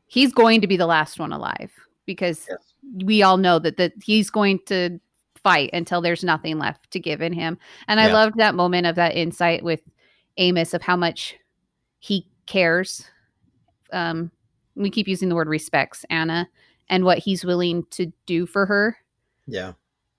he's 0.07 0.31
going 0.33 0.61
to 0.61 0.67
be 0.67 0.77
the 0.77 0.85
last 0.85 1.19
one 1.19 1.31
alive 1.31 1.71
because 2.05 2.45
Yes. 2.49 2.73
we 3.03 3.21
all 3.21 3.37
know 3.37 3.59
that 3.59 3.77
that 3.77 3.93
he's 4.03 4.29
going 4.29 4.59
to 4.67 4.99
fight 5.35 5.69
until 5.73 6.01
there's 6.01 6.23
nothing 6.23 6.57
left 6.57 6.89
to 6.91 6.99
give 6.99 7.21
in 7.21 7.31
him 7.33 7.57
and 7.87 7.99
I 7.99 8.11
loved 8.11 8.37
that 8.37 8.55
moment 8.55 8.87
of 8.87 8.95
that 8.95 9.15
insight 9.15 9.63
with 9.63 9.81
Amos 10.37 10.73
of 10.73 10.81
how 10.81 10.95
much 10.95 11.35
he 11.99 12.27
cares 12.47 13.05
um 13.93 14.31
we 14.75 14.89
keep 14.89 15.07
using 15.07 15.29
the 15.29 15.35
word 15.35 15.47
respects 15.47 16.05
Anna 16.09 16.47
and 16.89 17.03
what 17.05 17.17
he's 17.19 17.43
willing 17.45 17.83
to 17.91 18.11
do 18.25 18.45
for 18.45 18.65
her 18.65 18.97
Yeah. 19.45 19.73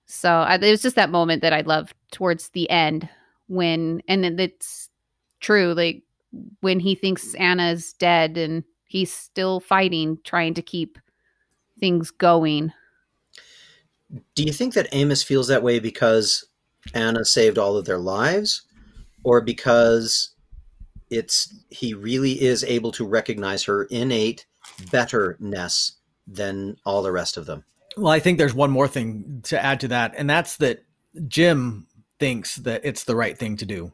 so 0.05 0.29
I, 0.29 0.55
it 0.55 0.71
was 0.71 0.81
just 0.81 0.95
that 0.95 1.09
moment 1.11 1.41
that 1.41 1.53
I 1.53 1.61
loved 1.61 1.93
towards 2.11 2.49
the 2.49 2.69
end 2.69 3.07
when, 3.47 4.01
and 4.07 4.23
then 4.23 4.39
it's 4.39 4.89
true, 5.39 5.73
like 5.73 6.03
when 6.61 6.79
he 6.79 6.93
thinks 6.93 7.33
Anna's 7.35 7.93
dead 7.93 8.37
and 8.37 8.63
he's 8.89 9.13
still 9.13 9.59
fighting, 9.61 10.17
trying 10.25 10.55
to 10.55 10.61
keep 10.61 10.97
things 11.79 12.11
going. 12.11 12.73
Do 14.35 14.43
you 14.43 14.51
think 14.51 14.73
that 14.73 14.89
Amos 14.91 15.23
feels 15.23 15.47
that 15.47 15.63
way 15.63 15.79
because 15.79 16.45
Anna 16.93 17.23
saved 17.23 17.57
all 17.57 17.77
of 17.77 17.85
their 17.85 17.99
lives, 17.99 18.63
or 19.23 19.39
because 19.39 20.31
it's 21.11 21.53
he 21.69 21.93
really 21.93 22.41
is 22.41 22.63
able 22.63 22.91
to 22.93 23.05
recognize 23.05 23.63
her 23.63 23.83
innate 23.85 24.47
betterness 24.91 25.93
than 26.27 26.77
all 26.85 27.03
the 27.03 27.11
rest 27.11 27.37
of 27.37 27.45
them? 27.45 27.63
Well, 27.95 28.11
I 28.11 28.19
think 28.19 28.39
there's 28.39 28.53
one 28.53 28.71
more 28.71 28.87
thing 28.87 29.41
to 29.43 29.63
add 29.63 29.79
to 29.81 29.87
that, 29.89 30.15
and 30.17 30.27
that's 30.27 30.57
that 30.57 30.83
Jim 31.27 31.85
thinks 32.19 32.55
that 32.57 32.81
it's 32.83 33.03
the 33.03 33.15
right 33.15 33.37
thing 33.37 33.57
to 33.57 33.65
do. 33.65 33.91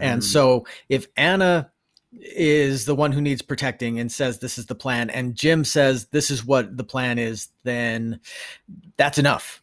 And 0.00 0.20
Mm. 0.20 0.24
so 0.24 0.66
if 0.88 1.06
Anna 1.16 1.71
is 2.20 2.84
the 2.84 2.94
one 2.94 3.12
who 3.12 3.20
needs 3.20 3.42
protecting 3.42 3.98
and 3.98 4.10
says 4.12 4.38
this 4.38 4.58
is 4.58 4.66
the 4.66 4.74
plan, 4.74 5.10
and 5.10 5.34
Jim 5.34 5.64
says 5.64 6.06
this 6.06 6.30
is 6.30 6.44
what 6.44 6.76
the 6.76 6.84
plan 6.84 7.18
is, 7.18 7.48
then 7.64 8.20
that's 8.96 9.18
enough 9.18 9.62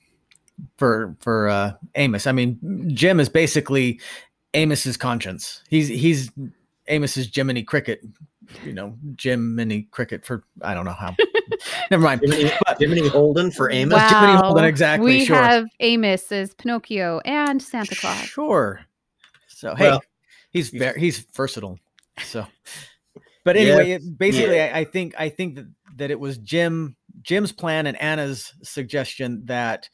for 0.77 1.15
for 1.19 1.47
uh, 1.49 1.73
Amos. 1.95 2.27
I 2.27 2.31
mean, 2.31 2.91
Jim 2.93 3.19
is 3.19 3.29
basically 3.29 3.99
Amos's 4.53 4.97
conscience. 4.97 5.61
He's 5.69 5.87
he's 5.87 6.31
Amos's 6.87 7.29
Jiminy 7.33 7.63
Cricket, 7.63 8.01
you 8.65 8.73
know, 8.73 8.95
Jiminy 9.21 9.83
Cricket 9.91 10.25
for 10.25 10.43
I 10.61 10.73
don't 10.73 10.85
know 10.85 10.91
how. 10.93 11.15
Never 11.91 12.03
mind. 12.03 12.21
Jiminy, 12.21 12.51
Jiminy 12.79 13.07
Holden 13.07 13.51
for 13.51 13.71
Amos. 13.71 13.95
Wow. 13.95 14.09
Jiminy 14.09 14.37
Holden, 14.39 14.65
exactly, 14.65 15.05
We 15.19 15.25
sure. 15.25 15.35
have 15.35 15.67
Amos 15.81 16.31
as 16.31 16.53
Pinocchio 16.55 17.19
and 17.25 17.61
Santa 17.61 17.95
Claus. 17.95 18.17
Sure. 18.23 18.81
So 19.47 19.75
hey, 19.75 19.89
Well, 19.91 20.01
he's 20.51 20.69
he's- 20.71 20.79
very 20.79 20.99
he's 20.99 21.19
versatile. 21.19 21.77
So, 22.23 22.45
but 23.43 23.55
Yeah, 23.55 23.61
anyway, 23.61 23.91
it, 23.91 24.17
basically, 24.17 24.61
I, 24.61 24.79
I 24.79 24.83
think 24.83 25.15
I 25.17 25.29
think 25.29 25.55
that 25.55 25.65
that 25.97 26.11
it 26.11 26.19
was 26.19 26.37
Jim 26.37 26.95
Jim's 27.21 27.51
plan 27.51 27.87
and 27.87 27.99
Anna's 28.01 28.53
suggestion 28.63 29.43
that 29.45 29.89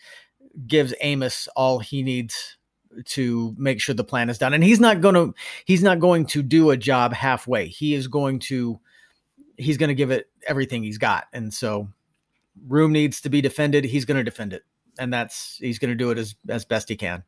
gives 0.68 0.94
Amos 1.02 1.48
all 1.56 1.80
he 1.80 2.04
needs 2.04 2.58
to 3.04 3.54
make 3.58 3.82
sure 3.82 3.94
the 3.94 4.04
plan 4.04 4.30
is 4.30 4.38
done, 4.38 4.54
and 4.54 4.64
he's 4.64 4.80
not 4.80 5.02
going 5.02 5.16
to 5.16 5.34
he's 5.66 5.84
not 5.84 6.00
going 6.00 6.26
to 6.28 6.42
do 6.42 6.70
a 6.70 6.78
job 6.78 7.14
halfway. 7.14 7.68
He 7.68 7.94
is 7.94 8.08
going 8.08 8.40
to 8.40 8.80
he's 9.58 9.78
going 9.78 9.90
to 9.90 9.96
give 9.96 10.12
it 10.12 10.30
everything 10.48 10.84
he's 10.84 10.98
got, 10.98 11.26
and 11.34 11.54
so 11.54 11.90
room 12.68 12.92
needs 12.92 13.22
to 13.22 13.30
be 13.30 13.42
defended. 13.42 13.86
He's 13.86 14.06
going 14.06 14.18
to 14.18 14.24
defend 14.24 14.54
it, 14.54 14.64
and 14.98 15.14
that's 15.14 15.58
he's 15.58 15.80
going 15.80 15.92
to 15.92 15.96
do 15.96 16.12
it 16.12 16.18
as 16.18 16.36
as 16.50 16.66
best 16.66 16.90
he 16.90 16.96
can. 16.96 17.24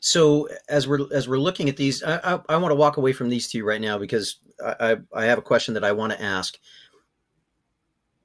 So 0.00 0.48
as 0.68 0.86
we're 0.86 1.12
as 1.12 1.28
we're 1.28 1.38
looking 1.38 1.68
at 1.68 1.76
these, 1.76 2.02
I, 2.02 2.34
I, 2.34 2.40
I 2.48 2.56
want 2.56 2.70
to 2.70 2.76
walk 2.76 2.96
away 2.96 3.12
from 3.12 3.28
these 3.28 3.48
two 3.48 3.64
right 3.64 3.80
now 3.80 3.98
because 3.98 4.36
I, 4.64 4.74
I, 4.80 4.96
I 5.22 5.24
have 5.24 5.38
a 5.38 5.42
question 5.42 5.74
that 5.74 5.84
I 5.84 5.92
want 5.92 6.12
to 6.12 6.22
ask. 6.22 6.58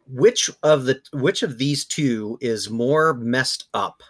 Which 0.08 0.50
of 0.62 0.86
the 0.86 1.02
which 1.14 1.44
of 1.44 1.58
these 1.58 1.86
two 1.86 2.38
is 2.42 2.70
more 2.70 3.14
messed 3.14 3.68
up, 3.74 4.04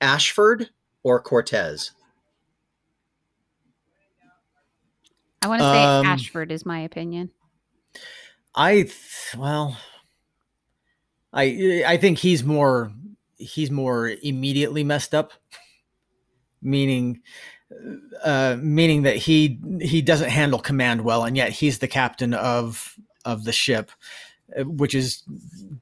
Ashford 0.00 0.70
or 1.02 1.20
Cortez? 1.20 1.92
I 5.40 5.48
want 5.48 5.60
to 5.60 5.64
say 5.64 5.82
Um, 5.82 6.06
Ashford 6.06 6.52
is 6.52 6.66
my 6.66 6.80
opinion. 6.80 7.30
I 8.54 8.90
well, 9.38 9.76
I 11.32 11.84
I 11.86 11.96
think 11.96 12.18
he's 12.18 12.44
more 12.44 12.92
he's 13.38 13.70
more 13.70 14.10
immediately 14.22 14.84
messed 14.84 15.14
up, 15.14 15.32
meaning 16.62 17.20
uh, 18.24 18.56
meaning 18.60 19.02
that 19.02 19.16
he 19.16 19.58
he 19.80 20.02
doesn't 20.02 20.30
handle 20.30 20.58
command 20.58 21.02
well, 21.02 21.24
and 21.24 21.36
yet 21.36 21.50
he's 21.50 21.78
the 21.78 21.88
captain 21.88 22.34
of 22.34 22.96
of 23.24 23.44
the 23.44 23.52
ship, 23.52 23.90
which 24.64 24.94
is 24.94 25.22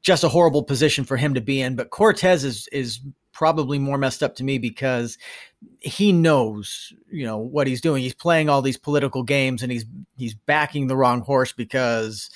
just 0.02 0.24
a 0.24 0.28
horrible 0.28 0.62
position 0.62 1.04
for 1.04 1.16
him 1.16 1.34
to 1.34 1.40
be 1.40 1.60
in. 1.60 1.76
But 1.76 1.90
Cortez 1.90 2.44
is 2.44 2.68
is 2.68 3.00
probably 3.32 3.78
more 3.78 3.98
messed 3.98 4.22
up 4.22 4.34
to 4.36 4.44
me 4.44 4.58
because 4.58 5.16
he 5.80 6.12
knows 6.12 6.92
you 7.10 7.26
know 7.26 7.38
what 7.38 7.66
he's 7.66 7.80
doing. 7.80 8.02
He's 8.02 8.14
playing 8.14 8.48
all 8.48 8.62
these 8.62 8.78
political 8.78 9.22
games, 9.22 9.62
and 9.62 9.70
he's 9.72 9.84
he's 10.16 10.34
backing 10.34 10.86
the 10.86 10.96
wrong 10.96 11.20
horse 11.20 11.52
because 11.52 12.30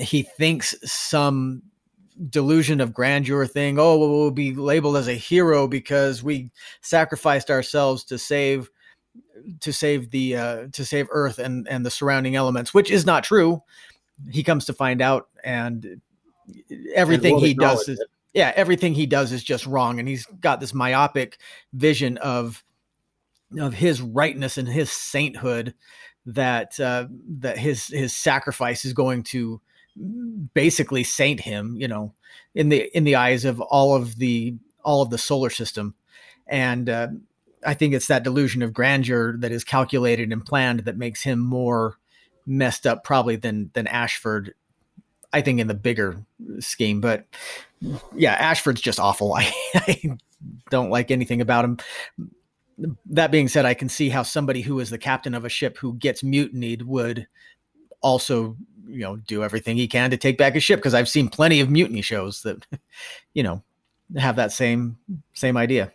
he 0.00 0.22
thinks 0.22 0.74
some 0.84 1.62
delusion 2.28 2.80
of 2.80 2.92
grandeur 2.94 3.46
thing. 3.46 3.78
Oh, 3.78 3.98
well, 3.98 4.10
we'll 4.10 4.30
be 4.30 4.54
labeled 4.54 4.96
as 4.96 5.08
a 5.08 5.14
hero 5.14 5.66
because 5.66 6.22
we 6.22 6.50
sacrificed 6.80 7.50
ourselves 7.50 8.04
to 8.04 8.18
save 8.18 8.70
to 9.60 9.72
save 9.72 10.10
the 10.10 10.36
uh, 10.36 10.66
to 10.72 10.84
save 10.84 11.08
Earth 11.10 11.38
and 11.38 11.66
and 11.68 11.84
the 11.84 11.90
surrounding 11.90 12.36
elements, 12.36 12.72
which 12.72 12.90
is 12.90 13.06
not 13.06 13.24
true. 13.24 13.62
He 14.30 14.42
comes 14.42 14.66
to 14.66 14.72
find 14.72 15.00
out, 15.02 15.28
and 15.42 16.00
everything 16.94 17.32
And 17.32 17.40
will 17.40 17.40
he 17.40 17.54
does 17.54 17.88
is 17.88 17.98
it. 18.00 18.08
yeah, 18.34 18.52
everything 18.56 18.94
he 18.94 19.06
does 19.06 19.32
is 19.32 19.44
just 19.44 19.66
wrong, 19.66 19.98
and 19.98 20.08
he's 20.08 20.26
got 20.26 20.60
this 20.60 20.74
myopic 20.74 21.38
vision 21.72 22.18
of 22.18 22.62
of 23.58 23.74
his 23.74 24.00
rightness 24.00 24.58
and 24.58 24.68
his 24.68 24.90
sainthood 24.90 25.74
that 26.26 26.78
uh, 26.80 27.06
that 27.40 27.58
his 27.58 27.86
his 27.88 28.14
sacrifice 28.16 28.84
is 28.84 28.92
going 28.92 29.22
to 29.24 29.60
basically 30.54 31.04
saint 31.04 31.40
him, 31.40 31.76
you 31.76 31.88
know, 31.88 32.14
in 32.54 32.68
the 32.68 32.96
in 32.96 33.04
the 33.04 33.16
eyes 33.16 33.44
of 33.44 33.60
all 33.60 33.94
of 33.94 34.16
the 34.16 34.54
all 34.84 35.02
of 35.02 35.10
the 35.10 35.18
solar 35.18 35.50
system, 35.50 35.94
and 36.46 36.88
uh, 36.88 37.08
I 37.64 37.74
think 37.74 37.94
it's 37.94 38.08
that 38.08 38.24
delusion 38.24 38.62
of 38.62 38.72
grandeur 38.72 39.36
that 39.38 39.52
is 39.52 39.64
calculated 39.64 40.32
and 40.32 40.44
planned 40.44 40.80
that 40.80 40.96
makes 40.96 41.22
him 41.22 41.38
more 41.38 41.98
messed 42.46 42.86
up 42.86 43.04
probably 43.04 43.36
than 43.36 43.70
than 43.74 43.86
Ashford. 43.86 44.54
I 45.32 45.40
think 45.40 45.60
in 45.60 45.66
the 45.66 45.74
bigger 45.74 46.18
scheme, 46.60 47.00
but 47.00 47.26
yeah, 48.14 48.34
Ashford's 48.34 48.80
just 48.80 49.00
awful. 49.00 49.32
I, 49.36 49.52
I 49.74 50.18
don't 50.70 50.90
like 50.90 51.10
anything 51.10 51.40
about 51.40 51.64
him. 51.64 51.78
That 53.06 53.30
being 53.30 53.48
said, 53.48 53.64
I 53.64 53.74
can 53.74 53.88
see 53.88 54.08
how 54.08 54.22
somebody 54.22 54.62
who 54.62 54.80
is 54.80 54.90
the 54.90 54.98
captain 54.98 55.34
of 55.34 55.44
a 55.44 55.48
ship 55.48 55.78
who 55.78 55.94
gets 55.94 56.22
mutinied 56.22 56.82
would 56.82 57.28
also, 58.00 58.56
you 58.86 59.00
know, 59.00 59.16
do 59.16 59.44
everything 59.44 59.76
he 59.76 59.88
can 59.88 60.10
to 60.10 60.16
take 60.16 60.38
back 60.38 60.54
his 60.54 60.62
ship 60.62 60.78
because 60.78 60.94
I've 60.94 61.08
seen 61.08 61.28
plenty 61.28 61.60
of 61.60 61.70
mutiny 61.70 62.02
shows 62.02 62.42
that, 62.42 62.66
you 63.34 63.42
know, 63.42 63.62
have 64.16 64.36
that 64.36 64.52
same 64.52 64.98
same 65.34 65.56
idea. 65.56 65.92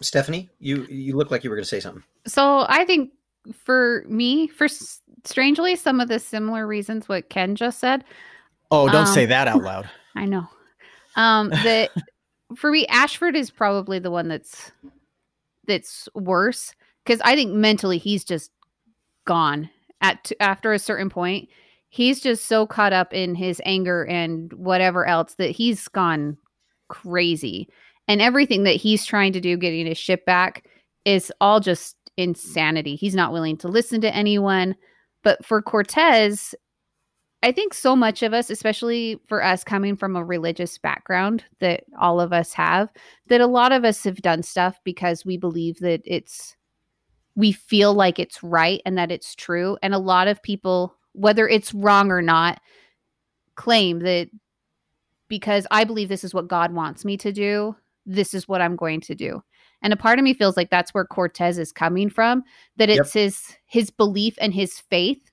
Stephanie, 0.00 0.50
you 0.58 0.84
you 0.84 1.16
look 1.16 1.30
like 1.30 1.44
you 1.44 1.50
were 1.50 1.56
going 1.56 1.64
to 1.64 1.68
say 1.68 1.80
something. 1.80 2.02
So 2.26 2.66
I 2.68 2.84
think 2.84 3.12
for 3.52 4.04
me, 4.08 4.48
for 4.48 4.68
strangely, 5.24 5.76
some 5.76 6.00
of 6.00 6.08
the 6.08 6.18
similar 6.18 6.66
reasons 6.66 7.08
what 7.08 7.28
Kenn 7.30 7.54
just 7.56 7.78
said. 7.78 8.04
Oh, 8.70 8.86
don't 8.88 9.06
Um, 9.06 9.14
say 9.14 9.26
that 9.26 9.48
out 9.48 9.62
loud. 9.62 9.88
I 10.16 10.24
know. 10.26 10.48
Um, 11.16 11.50
that 11.50 11.90
for 12.56 12.70
me, 12.70 12.86
Ashford 12.88 13.36
is 13.36 13.50
probably 13.50 13.98
the 13.98 14.10
one 14.10 14.28
that's 14.28 14.72
that's 15.66 16.08
worse 16.14 16.74
because 17.04 17.20
I 17.24 17.34
think 17.34 17.52
mentally 17.52 17.98
he's 17.98 18.24
just 18.24 18.50
gone 19.24 19.70
at 20.00 20.32
after 20.40 20.72
a 20.72 20.78
certain 20.78 21.08
point. 21.10 21.48
He's 21.94 22.18
just 22.18 22.46
so 22.46 22.66
caught 22.66 22.92
up 22.92 23.14
in 23.14 23.36
his 23.36 23.62
anger 23.64 24.04
and 24.04 24.52
whatever 24.54 25.06
else 25.06 25.36
that 25.36 25.52
he's 25.52 25.86
gone 25.86 26.36
crazy, 26.88 27.68
and 28.08 28.20
everything 28.20 28.64
that 28.64 28.74
he's 28.74 29.06
trying 29.06 29.32
to 29.32 29.40
do, 29.40 29.56
getting 29.56 29.86
his 29.86 29.96
ship 29.96 30.26
back, 30.26 30.66
is 31.04 31.32
all 31.40 31.60
just 31.60 31.94
insanity. 32.16 32.96
He's 32.96 33.14
not 33.14 33.32
willing 33.32 33.56
to 33.58 33.68
listen 33.68 34.00
to 34.00 34.12
anyone. 34.12 34.74
But 35.22 35.46
for 35.46 35.62
Cortez, 35.62 36.52
I 37.44 37.52
think 37.52 37.72
so 37.72 37.94
much 37.94 38.24
of 38.24 38.34
us, 38.34 38.50
especially 38.50 39.20
for 39.28 39.40
us 39.44 39.62
coming 39.62 39.94
from 39.94 40.16
a 40.16 40.24
religious 40.24 40.78
background 40.78 41.44
that 41.60 41.84
all 42.00 42.20
of 42.20 42.32
us 42.32 42.52
have, 42.54 42.88
that 43.28 43.40
a 43.40 43.46
lot 43.46 43.70
of 43.70 43.84
us 43.84 44.02
have 44.02 44.20
done 44.20 44.42
stuff 44.42 44.80
because 44.82 45.24
we 45.24 45.36
believe 45.36 45.78
that 45.78 46.02
it's, 46.04 46.56
we 47.36 47.52
feel 47.52 47.94
like 47.94 48.18
it's 48.18 48.42
right 48.42 48.82
and 48.84 48.98
that 48.98 49.12
it's 49.12 49.36
true. 49.36 49.78
And 49.80 49.94
a 49.94 49.98
lot 49.98 50.26
of 50.26 50.42
people, 50.42 50.96
whether 51.14 51.48
it's 51.48 51.74
wrong 51.74 52.10
or 52.10 52.22
not, 52.22 52.60
claim 53.56 54.00
that 54.00 54.28
because 55.28 55.66
I 55.70 55.84
believe 55.84 56.08
this 56.08 56.24
is 56.24 56.34
what 56.34 56.48
God 56.48 56.74
wants 56.74 57.04
me 57.04 57.16
to 57.18 57.32
do, 57.32 57.74
this 58.04 58.34
is 58.34 58.46
what 58.46 58.60
I'm 58.60 58.76
going 58.76 59.00
to 59.02 59.14
do. 59.14 59.42
And 59.82 59.92
a 59.92 59.96
part 59.96 60.18
of 60.18 60.24
me 60.24 60.34
feels 60.34 60.56
like 60.56 60.70
that's 60.70 60.92
where 60.92 61.04
Cortez 61.04 61.58
is 61.58 61.72
coming 61.72 62.10
from, 62.10 62.42
that 62.76 62.88
Yep. 62.88 62.98
it's 63.00 63.12
his 63.12 63.56
his 63.66 63.90
belief 63.90 64.36
and 64.40 64.52
his 64.52 64.80
faith 64.80 65.30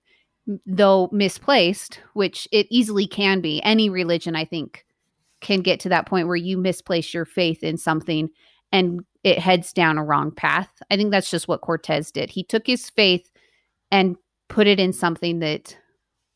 though 0.65 1.09
misplaced, 1.11 1.99
which 2.13 2.47
it 2.51 2.67
easily 2.69 3.07
can 3.07 3.41
be. 3.41 3.61
Any 3.63 3.89
religion, 3.89 4.35
I 4.35 4.45
think, 4.45 4.85
can 5.39 5.61
get 5.61 5.79
to 5.81 5.89
that 5.89 6.07
point 6.07 6.27
where 6.27 6.35
you 6.35 6.57
misplace 6.57 7.13
your 7.13 7.25
faith 7.25 7.63
in 7.63 7.77
something 7.77 8.29
and 8.71 9.01
it 9.23 9.39
heads 9.39 9.73
down 9.73 9.97
a 9.97 10.03
wrong 10.03 10.31
path. 10.31 10.69
I 10.89 10.97
think 10.97 11.11
that's 11.11 11.29
just 11.29 11.47
what 11.47 11.61
Cortez 11.61 12.11
did. 12.11 12.29
He 12.29 12.43
took 12.43 12.65
his 12.65 12.89
faith 12.89 13.29
and 13.91 14.15
put 14.51 14.67
it 14.67 14.79
in 14.79 14.93
something 14.93 15.39
that 15.39 15.77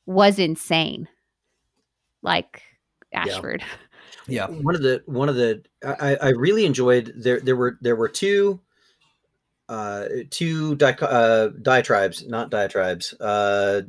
was 0.05 0.39
insane, 0.39 1.07
like 2.21 2.63
Ashford. 3.13 3.63
Yeah. 4.27 4.47
one 4.47 4.73
of 4.73 4.81
the 4.81 5.03
one 5.05 5.29
of 5.29 5.35
the 5.35 5.63
I, 5.85 6.15
I 6.15 6.29
really 6.29 6.65
enjoyed 6.65 7.13
there 7.15 7.39
there 7.39 7.55
were 7.55 7.77
there 7.79 7.95
were 7.95 8.07
two 8.07 8.59
uh 9.69 10.07
two 10.31 10.75
di- 10.75 10.97
uh 10.99 11.49
diatribes 11.61 12.25
not 12.25 12.49
diatribes 12.49 13.13
uh 13.19 13.81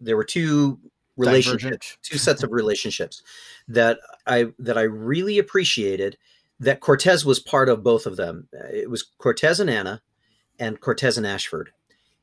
there 0.00 0.16
were 0.16 0.22
two 0.24 0.78
relationships 1.16 1.88
Divergent. 1.88 1.98
two 2.02 2.18
sets 2.18 2.44
of 2.44 2.52
relationships 2.52 3.22
that 3.66 3.98
i 4.28 4.46
that 4.60 4.78
i 4.78 4.82
really 4.82 5.38
appreciated 5.40 6.16
that 6.60 6.78
cortez 6.78 7.24
was 7.24 7.40
part 7.40 7.68
of 7.68 7.82
both 7.82 8.06
of 8.06 8.16
them 8.16 8.46
it 8.52 8.88
was 8.88 9.02
cortez 9.18 9.58
and 9.58 9.70
anna 9.70 10.02
and 10.60 10.80
cortez 10.80 11.18
and 11.18 11.26
ashford 11.26 11.72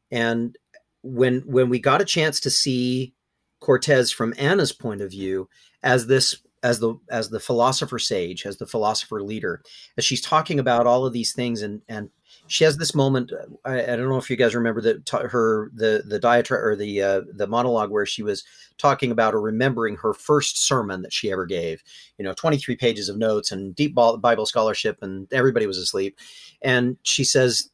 and 0.10 0.58
when 1.06 1.42
when 1.42 1.70
we 1.70 1.80
got 1.80 2.02
a 2.02 2.06
chance 2.06 2.40
to 2.40 2.50
see 2.50 3.14
cortez 3.60 4.12
from 4.12 4.34
anna's 4.38 4.72
point 4.72 5.02
of 5.02 5.12
view 5.12 5.48
as 5.84 6.08
this 6.08 6.36
as 6.64 6.80
the 6.80 6.96
as 7.12 7.30
the 7.30 7.40
philosopher 7.40 8.00
sage 8.00 8.46
as 8.46 8.58
the 8.58 8.66
philosopher 8.66 9.22
leader 9.22 9.62
as 9.98 10.04
she's 10.04 10.22
talking 10.22 10.60
about 10.60 10.88
all 10.88 11.06
of 11.06 11.14
these 11.14 11.32
things 11.32 11.62
and 11.62 11.82
and 11.88 12.10
she 12.48 12.64
has 12.64 12.78
this 12.78 12.96
moment 12.96 13.32
i, 13.66 13.82
I 13.84 13.96
don't 13.96 14.10
know 14.10 14.18
if 14.18 14.32
you 14.32 14.36
guys 14.36 14.56
remember 14.56 14.82
that 14.82 15.08
her 15.10 15.70
the 15.76 16.04
the 16.08 16.20
diatribe 16.20 16.64
or 16.64 16.76
the 16.76 17.02
uh, 17.04 17.22
the 17.32 17.48
monologue 17.48 17.92
where 17.92 18.08
she 18.08 18.24
was 18.24 18.44
talking 18.80 19.12
about 19.12 19.36
or 19.36 19.42
remembering 19.42 19.98
her 19.98 20.14
first 20.14 20.66
sermon 20.66 21.04
that 21.04 21.14
she 21.14 21.32
ever 21.32 21.46
gave 21.46 21.84
you 22.18 22.26
know 22.26 22.34
23 22.34 22.76
pages 22.76 23.10
of 23.10 23.18
notes 23.18 23.52
and 23.52 23.76
deep 23.76 23.94
bible 23.94 24.46
scholarship 24.48 24.98
and 25.02 25.32
everybody 25.32 25.68
was 25.68 25.78
asleep. 25.78 26.18
And 26.64 26.98
she 27.04 27.24
says 27.24 27.70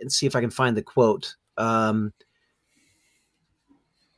and 0.00 0.12
see 0.12 0.26
if 0.26 0.34
i 0.34 0.40
can 0.40 0.50
find 0.50 0.76
the 0.76 0.82
quote 0.82 1.36
Um, 1.56 2.12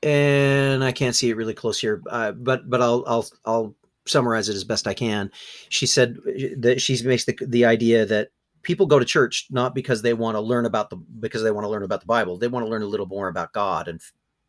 and 0.04 0.84
I 0.84 0.92
can't 0.92 1.16
see 1.16 1.30
it 1.30 1.36
really 1.36 1.54
close 1.54 1.80
here, 1.80 2.02
uh, 2.10 2.32
but 2.32 2.68
but 2.68 2.82
I'll 2.82 3.04
I'll 3.06 3.26
I'll 3.46 3.74
summarize 4.06 4.50
it 4.50 4.54
as 4.54 4.62
best 4.62 4.86
I 4.86 4.92
can. 4.92 5.32
She 5.70 5.86
said 5.86 6.18
that 6.58 6.80
she 6.80 7.02
makes 7.04 7.24
the 7.24 7.36
the 7.40 7.64
idea 7.64 8.04
that 8.04 8.28
people 8.62 8.86
go 8.86 8.98
to 8.98 9.04
church 9.04 9.46
not 9.50 9.74
because 9.74 10.02
they 10.02 10.12
want 10.12 10.36
to 10.36 10.40
learn 10.40 10.66
about 10.66 10.90
the 10.90 10.96
because 10.96 11.42
they 11.42 11.50
want 11.50 11.64
to 11.64 11.70
learn 11.70 11.84
about 11.84 12.00
the 12.00 12.06
Bible. 12.06 12.36
They 12.36 12.48
want 12.48 12.66
to 12.66 12.70
learn 12.70 12.82
a 12.82 12.86
little 12.86 13.06
more 13.06 13.28
about 13.28 13.54
God, 13.54 13.88
and 13.88 13.98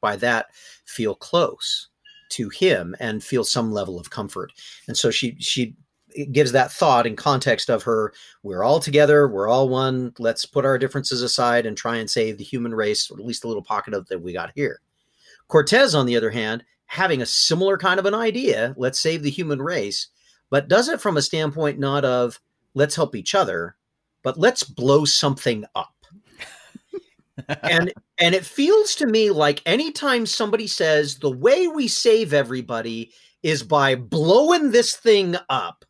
by 0.02 0.18
that 0.18 0.48
feel 0.86 1.16
close 1.16 1.88
to 2.32 2.50
Him 2.50 2.94
and 3.00 3.24
feel 3.24 3.46
some 3.46 3.72
level 3.72 3.98
of 3.98 4.10
comfort. 4.10 4.52
And 4.90 4.98
so 4.98 5.10
she 5.10 5.38
she 5.40 5.74
gives 6.32 6.52
that 6.52 6.72
thought 6.72 7.08
in 7.08 7.16
context 7.16 7.70
of 7.70 7.84
her 7.84 8.14
we're 8.42 8.64
all 8.64 8.80
together 8.80 9.28
we're 9.28 9.50
all 9.50 9.68
one 9.68 10.14
let's 10.18 10.46
put 10.46 10.64
our 10.64 10.78
differences 10.78 11.22
aside 11.22 11.66
and 11.66 11.76
try 11.76 11.98
and 11.98 12.10
save 12.10 12.38
the 12.38 12.44
human 12.44 12.74
race 12.74 13.12
or 13.12 13.20
at 13.20 13.26
least 13.26 13.44
a 13.44 13.48
little 13.50 13.62
pocket 13.62 13.94
of 13.94 14.08
that 14.08 14.22
we 14.22 14.32
got 14.32 14.50
here 14.56 14.80
cortez 15.48 15.96
on 15.96 16.06
the 16.06 16.16
other 16.16 16.32
hand 16.32 16.64
having 16.88 17.22
a 17.22 17.26
similar 17.26 17.78
kind 17.78 18.00
of 18.00 18.06
an 18.06 18.14
idea 18.14 18.74
let's 18.78 19.00
save 19.00 19.24
the 19.24 19.30
human 19.30 19.62
race 19.62 20.08
but 20.50 20.68
does 20.68 20.88
it 20.88 21.02
from 21.02 21.18
a 21.18 21.22
standpoint 21.22 21.80
not 21.80 22.06
of 22.06 22.40
let's 22.74 22.96
help 22.96 23.16
each 23.16 23.36
other 23.36 23.76
but 24.24 24.38
let's 24.38 24.64
blow 24.64 25.06
something 25.06 25.66
up 25.76 25.94
and 27.64 27.94
and 28.20 28.34
it 28.34 28.46
feels 28.46 28.96
to 28.96 29.06
me 29.06 29.30
like 29.30 29.62
anytime 29.66 30.26
somebody 30.26 30.68
says 30.68 31.18
the 31.18 31.32
way 31.32 31.68
we 31.68 31.88
save 31.88 32.34
everybody 32.34 33.12
is 33.44 33.62
by 33.62 33.96
blowing 33.96 34.72
this 34.72 34.96
thing 34.96 35.36
up 35.50 35.86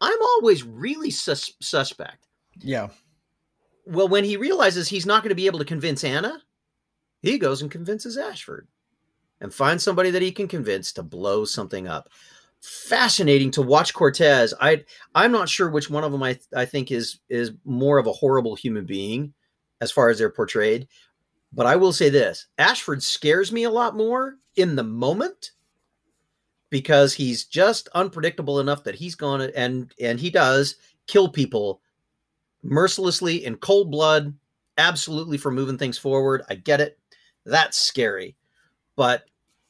I'm 0.00 0.22
always 0.22 0.62
really 0.62 1.10
sus- 1.10 1.54
suspect. 1.60 2.26
Yeah. 2.60 2.88
Well, 3.86 4.08
when 4.08 4.24
he 4.24 4.36
realizes 4.36 4.88
he's 4.88 5.06
not 5.06 5.22
going 5.22 5.30
to 5.30 5.34
be 5.34 5.46
able 5.46 5.58
to 5.58 5.64
convince 5.64 6.04
Anna, 6.04 6.42
he 7.22 7.38
goes 7.38 7.62
and 7.62 7.70
convinces 7.70 8.16
Ashford 8.16 8.68
and 9.40 9.52
find 9.52 9.80
somebody 9.80 10.10
that 10.10 10.22
he 10.22 10.32
can 10.32 10.48
convince 10.48 10.92
to 10.92 11.02
blow 11.02 11.44
something 11.44 11.86
up. 11.86 12.08
Fascinating 12.60 13.50
to 13.52 13.62
watch 13.62 13.94
Cortez. 13.94 14.52
I 14.60 14.84
I'm 15.14 15.32
not 15.32 15.48
sure 15.48 15.70
which 15.70 15.90
one 15.90 16.04
of 16.04 16.12
them 16.12 16.22
I 16.22 16.38
I 16.54 16.64
think 16.64 16.90
is 16.90 17.20
is 17.28 17.52
more 17.64 17.98
of 17.98 18.06
a 18.06 18.12
horrible 18.12 18.56
human 18.56 18.84
being 18.84 19.32
as 19.80 19.92
far 19.92 20.08
as 20.08 20.18
they're 20.18 20.30
portrayed. 20.30 20.88
But 21.52 21.66
I 21.66 21.76
will 21.76 21.92
say 21.92 22.10
this, 22.10 22.46
Ashford 22.58 23.02
scares 23.02 23.52
me 23.52 23.62
a 23.62 23.70
lot 23.70 23.96
more 23.96 24.36
in 24.56 24.74
the 24.74 24.82
moment 24.82 25.52
because 26.70 27.14
he's 27.14 27.44
just 27.44 27.88
unpredictable 27.94 28.60
enough 28.60 28.84
that 28.84 28.96
he's 28.96 29.16
to 29.16 29.52
and 29.56 29.92
and 30.00 30.20
he 30.20 30.30
does 30.30 30.76
kill 31.06 31.28
people 31.28 31.80
mercilessly 32.62 33.44
in 33.44 33.56
cold 33.56 33.90
blood 33.90 34.34
absolutely 34.76 35.38
for 35.38 35.50
moving 35.50 35.78
things 35.78 35.96
forward 35.96 36.42
i 36.50 36.54
get 36.54 36.80
it 36.80 36.98
that's 37.46 37.78
scary 37.78 38.36
but 38.98 39.22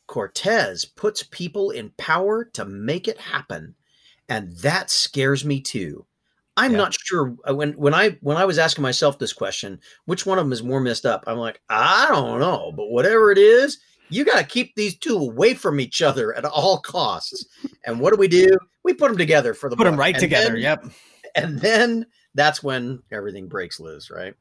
cortez 0.06 0.86
puts 0.86 1.22
people 1.22 1.70
in 1.70 1.90
power 1.98 2.46
to 2.46 2.64
make 2.64 3.06
it 3.08 3.18
happen 3.20 3.74
and 4.30 4.56
that 4.56 4.88
scares 4.90 5.44
me 5.44 5.60
too 5.60 6.04
i'm 6.56 6.72
Yeah. 6.72 6.78
not 6.78 6.96
sure 6.98 7.36
uh, 7.48 7.54
when 7.54 7.72
when 7.74 7.92
i 7.92 8.16
when 8.22 8.38
i 8.38 8.46
was 8.46 8.58
asking 8.58 8.80
myself 8.82 9.18
this 9.18 9.34
question 9.34 9.78
which 10.06 10.24
one 10.24 10.38
of 10.38 10.46
them 10.46 10.52
is 10.52 10.62
more 10.62 10.80
messed 10.80 11.04
up 11.04 11.24
i'm 11.26 11.36
like 11.36 11.60
i 11.68 12.06
don't 12.08 12.40
know 12.40 12.72
but 12.74 12.88
whatever 12.90 13.30
it 13.30 13.36
is 13.38 13.78
you 14.10 14.24
got 14.24 14.38
to 14.38 14.44
keep 14.44 14.74
these 14.74 14.96
two 14.96 15.18
away 15.18 15.52
from 15.52 15.78
each 15.78 16.00
other 16.00 16.34
at 16.34 16.46
all 16.46 16.78
costs. 16.78 17.44
And 17.84 18.00
what 18.00 18.10
do 18.14 18.18
we 18.18 18.26
do? 18.26 18.56
We 18.82 18.94
put 18.94 19.08
them 19.08 19.18
together 19.18 19.52
for 19.52 19.68
the 19.68 19.76
Put 19.76 19.84
them 19.84 19.98
right 19.98 20.14
And 20.14 20.20
together. 20.22 20.52
then- 20.52 20.62
yep. 20.62 20.84
And 21.34 21.58
then 21.60 22.06
that's 22.34 22.62
when 22.62 23.02
everything 23.12 23.48
breaks 23.48 23.78
loose, 23.78 24.10
right? 24.10 24.32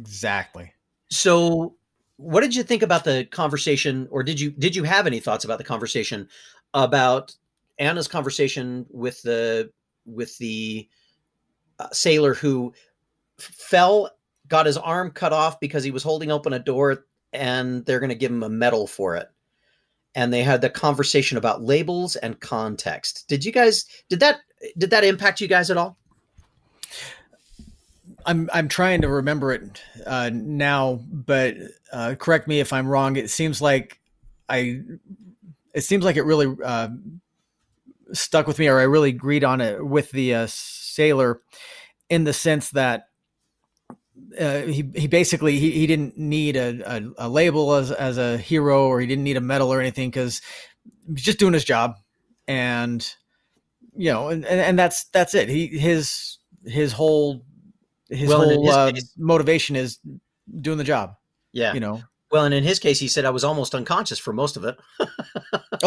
Exactly. 0.00 0.72
So, 1.10 1.74
what 2.20 2.42
did 2.42 2.54
you 2.54 2.62
think 2.62 2.82
about 2.82 3.04
the 3.04 3.24
conversation, 3.24 4.06
or 4.10 4.22
did 4.22 4.38
you 4.38 4.50
did 4.50 4.76
you 4.76 4.84
have 4.84 5.06
any 5.06 5.20
thoughts 5.20 5.44
about 5.44 5.56
the 5.56 5.64
conversation 5.64 6.28
about 6.74 7.34
Anna's 7.78 8.08
conversation 8.08 8.84
with 8.90 9.22
the 9.22 9.70
with 10.04 10.36
the 10.36 10.86
uh, 11.78 11.88
sailor 11.92 12.34
who 12.34 12.74
fell, 13.38 14.10
got 14.48 14.66
his 14.66 14.76
arm 14.76 15.10
cut 15.12 15.32
off 15.32 15.58
because 15.60 15.82
he 15.82 15.90
was 15.90 16.02
holding 16.02 16.30
open 16.30 16.52
a 16.52 16.58
door, 16.58 17.06
and 17.32 17.86
they're 17.86 18.00
going 18.00 18.10
to 18.10 18.14
give 18.14 18.30
him 18.30 18.42
a 18.42 18.50
medal 18.50 18.86
for 18.86 19.16
it. 19.16 19.28
And 20.14 20.30
they 20.30 20.42
had 20.42 20.60
the 20.60 20.68
conversation 20.68 21.38
about 21.38 21.62
labels 21.62 22.16
and 22.16 22.38
context. 22.38 23.28
Did 23.28 23.46
you 23.46 23.52
guys 23.52 23.86
did 24.10 24.20
that 24.20 24.40
did 24.76 24.90
that 24.90 25.04
impact 25.04 25.40
you 25.40 25.48
guys 25.48 25.70
at 25.70 25.78
all? 25.78 25.96
I'm 28.26 28.50
I'm 28.52 28.68
trying 28.68 29.02
to 29.02 29.08
remember 29.08 29.52
it 29.52 29.82
uh, 30.06 30.30
now, 30.32 31.00
but 31.10 31.56
uh, 31.92 32.14
correct 32.18 32.48
me 32.48 32.60
if 32.60 32.72
I'm 32.72 32.86
wrong. 32.86 33.16
It 33.16 33.30
seems 33.30 33.60
like 33.60 34.00
I, 34.48 34.82
it 35.74 35.82
seems 35.82 36.04
like 36.04 36.16
it 36.16 36.22
really 36.22 36.54
uh, 36.64 36.88
stuck 38.12 38.46
with 38.46 38.58
me, 38.58 38.68
or 38.68 38.78
I 38.78 38.84
really 38.84 39.10
agreed 39.10 39.44
on 39.44 39.60
it 39.60 39.84
with 39.84 40.10
the 40.10 40.34
uh, 40.34 40.46
sailor, 40.48 41.40
in 42.08 42.24
the 42.24 42.32
sense 42.32 42.70
that 42.70 43.08
uh, 44.38 44.62
he 44.62 44.90
he 44.94 45.06
basically 45.06 45.58
he, 45.58 45.70
he 45.72 45.86
didn't 45.86 46.16
need 46.16 46.56
a, 46.56 46.80
a, 46.86 47.26
a 47.26 47.28
label 47.28 47.74
as 47.74 47.90
as 47.90 48.18
a 48.18 48.36
hero, 48.38 48.86
or 48.86 49.00
he 49.00 49.06
didn't 49.06 49.24
need 49.24 49.36
a 49.36 49.40
medal 49.40 49.72
or 49.72 49.80
anything 49.80 50.10
because 50.10 50.40
he's 51.08 51.22
just 51.22 51.38
doing 51.38 51.54
his 51.54 51.64
job, 51.64 51.94
and 52.46 53.14
you 53.96 54.12
know, 54.12 54.28
and, 54.28 54.44
and 54.44 54.60
and 54.60 54.78
that's 54.78 55.04
that's 55.06 55.34
it. 55.34 55.48
He 55.48 55.66
his 55.66 56.38
his 56.64 56.92
whole 56.92 57.44
his 58.10 58.28
Well, 58.28 58.42
whole 58.44 58.66
his 58.66 58.74
uh, 58.74 58.92
case- 58.92 59.14
motivation 59.16 59.76
is 59.76 59.98
doing 60.60 60.78
the 60.78 60.84
job. 60.84 61.14
Yeah. 61.52 61.72
You 61.74 61.80
know. 61.80 62.02
Well, 62.30 62.44
and 62.44 62.54
in 62.54 62.62
his 62.62 62.78
case, 62.78 63.00
he 63.00 63.08
said 63.08 63.24
I 63.24 63.30
was 63.30 63.42
almost 63.42 63.74
unconscious 63.74 64.18
for 64.18 64.32
most 64.32 64.56
of 64.56 64.64
it. 64.64 64.76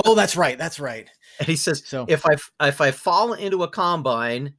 Oh, 0.05 0.15
that's 0.15 0.35
right. 0.35 0.57
That's 0.57 0.79
right. 0.79 1.07
And 1.37 1.47
he 1.47 1.55
says, 1.55 1.83
So 1.85 2.05
if 2.09 2.25
I 2.25 2.35
if 2.67 2.81
I 2.81 2.89
fall 2.89 3.33
into 3.33 3.61
a 3.61 3.67
combine, 3.67 4.55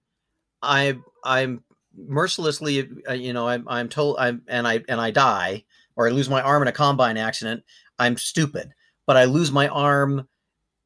I 0.62 0.96
I'm 1.24 1.64
mercilessly, 1.96 2.88
uh, 3.09 3.14
you 3.14 3.33
know, 3.33 3.48
I'm 3.48 3.66
I'm 3.68 3.88
told 3.88 4.16
I'm 4.20 4.42
and 4.46 4.66
I 4.66 4.85
and 4.88 5.00
I 5.00 5.11
die 5.11 5.64
or 5.96 6.07
I 6.07 6.11
lose 6.12 6.29
my 6.31 6.40
arm 6.40 6.62
in 6.62 6.68
a 6.68 6.72
combine 6.72 7.16
accident. 7.16 7.64
I'm 7.98 8.16
stupid, 8.16 8.72
but 9.09 9.16
I 9.16 9.24
lose 9.24 9.50
my 9.50 9.66
arm 9.66 10.29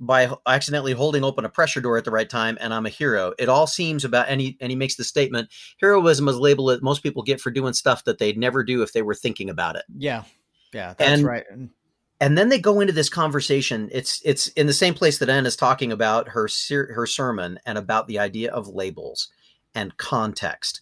by 0.00 0.30
accidentally 0.46 0.92
holding 0.92 1.24
open 1.24 1.44
a 1.44 1.48
pressure 1.48 1.80
door 1.80 1.98
at 1.98 2.04
the 2.04 2.10
right 2.10 2.28
time, 2.28 2.56
and 2.60 2.72
I'm 2.72 2.86
a 2.86 2.90
hero. 2.90 3.32
It 3.38 3.48
all 3.48 3.66
seems 3.66 4.04
about 4.04 4.28
and 4.28 4.40
he 4.40 4.56
and 4.60 4.70
he 4.70 4.76
makes 4.76 4.96
the 4.96 5.04
statement: 5.04 5.48
heroism 5.80 6.28
is 6.28 6.36
a 6.36 6.40
label 6.40 6.66
that 6.66 6.82
most 6.82 7.02
people 7.02 7.22
get 7.22 7.40
for 7.40 7.50
doing 7.50 7.72
stuff 7.72 8.04
that 8.04 8.18
they'd 8.18 8.38
never 8.38 8.62
do 8.62 8.82
if 8.82 8.92
they 8.92 9.02
were 9.02 9.14
thinking 9.14 9.50
about 9.50 9.76
it 9.76 9.84
yeah, 9.96 10.24
yeah, 10.72 10.94
that's 10.96 11.10
And- 11.18 11.24
right. 11.26 11.44
And 12.20 12.36
then 12.36 12.48
they 12.48 12.58
go 12.58 12.80
into 12.80 12.92
this 12.92 13.08
conversation 13.08 13.88
it's 13.92 14.20
it's 14.24 14.48
in 14.48 14.66
the 14.66 14.72
same 14.72 14.94
place 14.94 15.18
that 15.18 15.28
Anna's 15.28 15.54
talking 15.54 15.92
about 15.92 16.30
her 16.30 16.48
ser- 16.48 16.92
her 16.92 17.06
sermon 17.06 17.60
and 17.64 17.78
about 17.78 18.08
the 18.08 18.18
idea 18.18 18.50
of 18.50 18.66
labels 18.66 19.28
and 19.74 19.96
context 19.98 20.80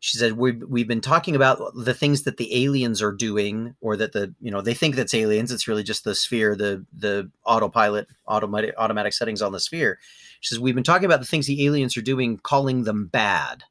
she 0.00 0.18
said 0.18 0.34
we've, 0.34 0.62
we've 0.68 0.88
been 0.88 1.00
talking 1.00 1.34
about 1.34 1.60
the 1.74 1.94
things 1.94 2.22
that 2.22 2.36
the 2.36 2.64
aliens 2.64 3.00
are 3.00 3.12
doing 3.12 3.74
or 3.80 3.96
that 3.96 4.12
the 4.12 4.34
you 4.40 4.50
know 4.50 4.60
they 4.60 4.74
think 4.74 4.94
that's 4.94 5.14
aliens. 5.14 5.50
It's 5.50 5.68
really 5.68 5.82
just 5.82 6.04
the 6.04 6.14
sphere 6.14 6.54
the 6.54 6.84
the 6.92 7.30
autopilot 7.44 8.08
automatic 8.26 8.74
automatic 8.76 9.12
settings 9.14 9.42
on 9.42 9.52
the 9.52 9.60
sphere. 9.60 9.98
She 10.40 10.48
says 10.48 10.60
we've 10.60 10.74
been 10.74 10.84
talking 10.84 11.06
about 11.06 11.20
the 11.20 11.26
things 11.26 11.46
the 11.46 11.64
aliens 11.66 11.96
are 11.96 12.02
doing 12.02 12.38
calling 12.38 12.84
them 12.84 13.06
bad. 13.06 13.64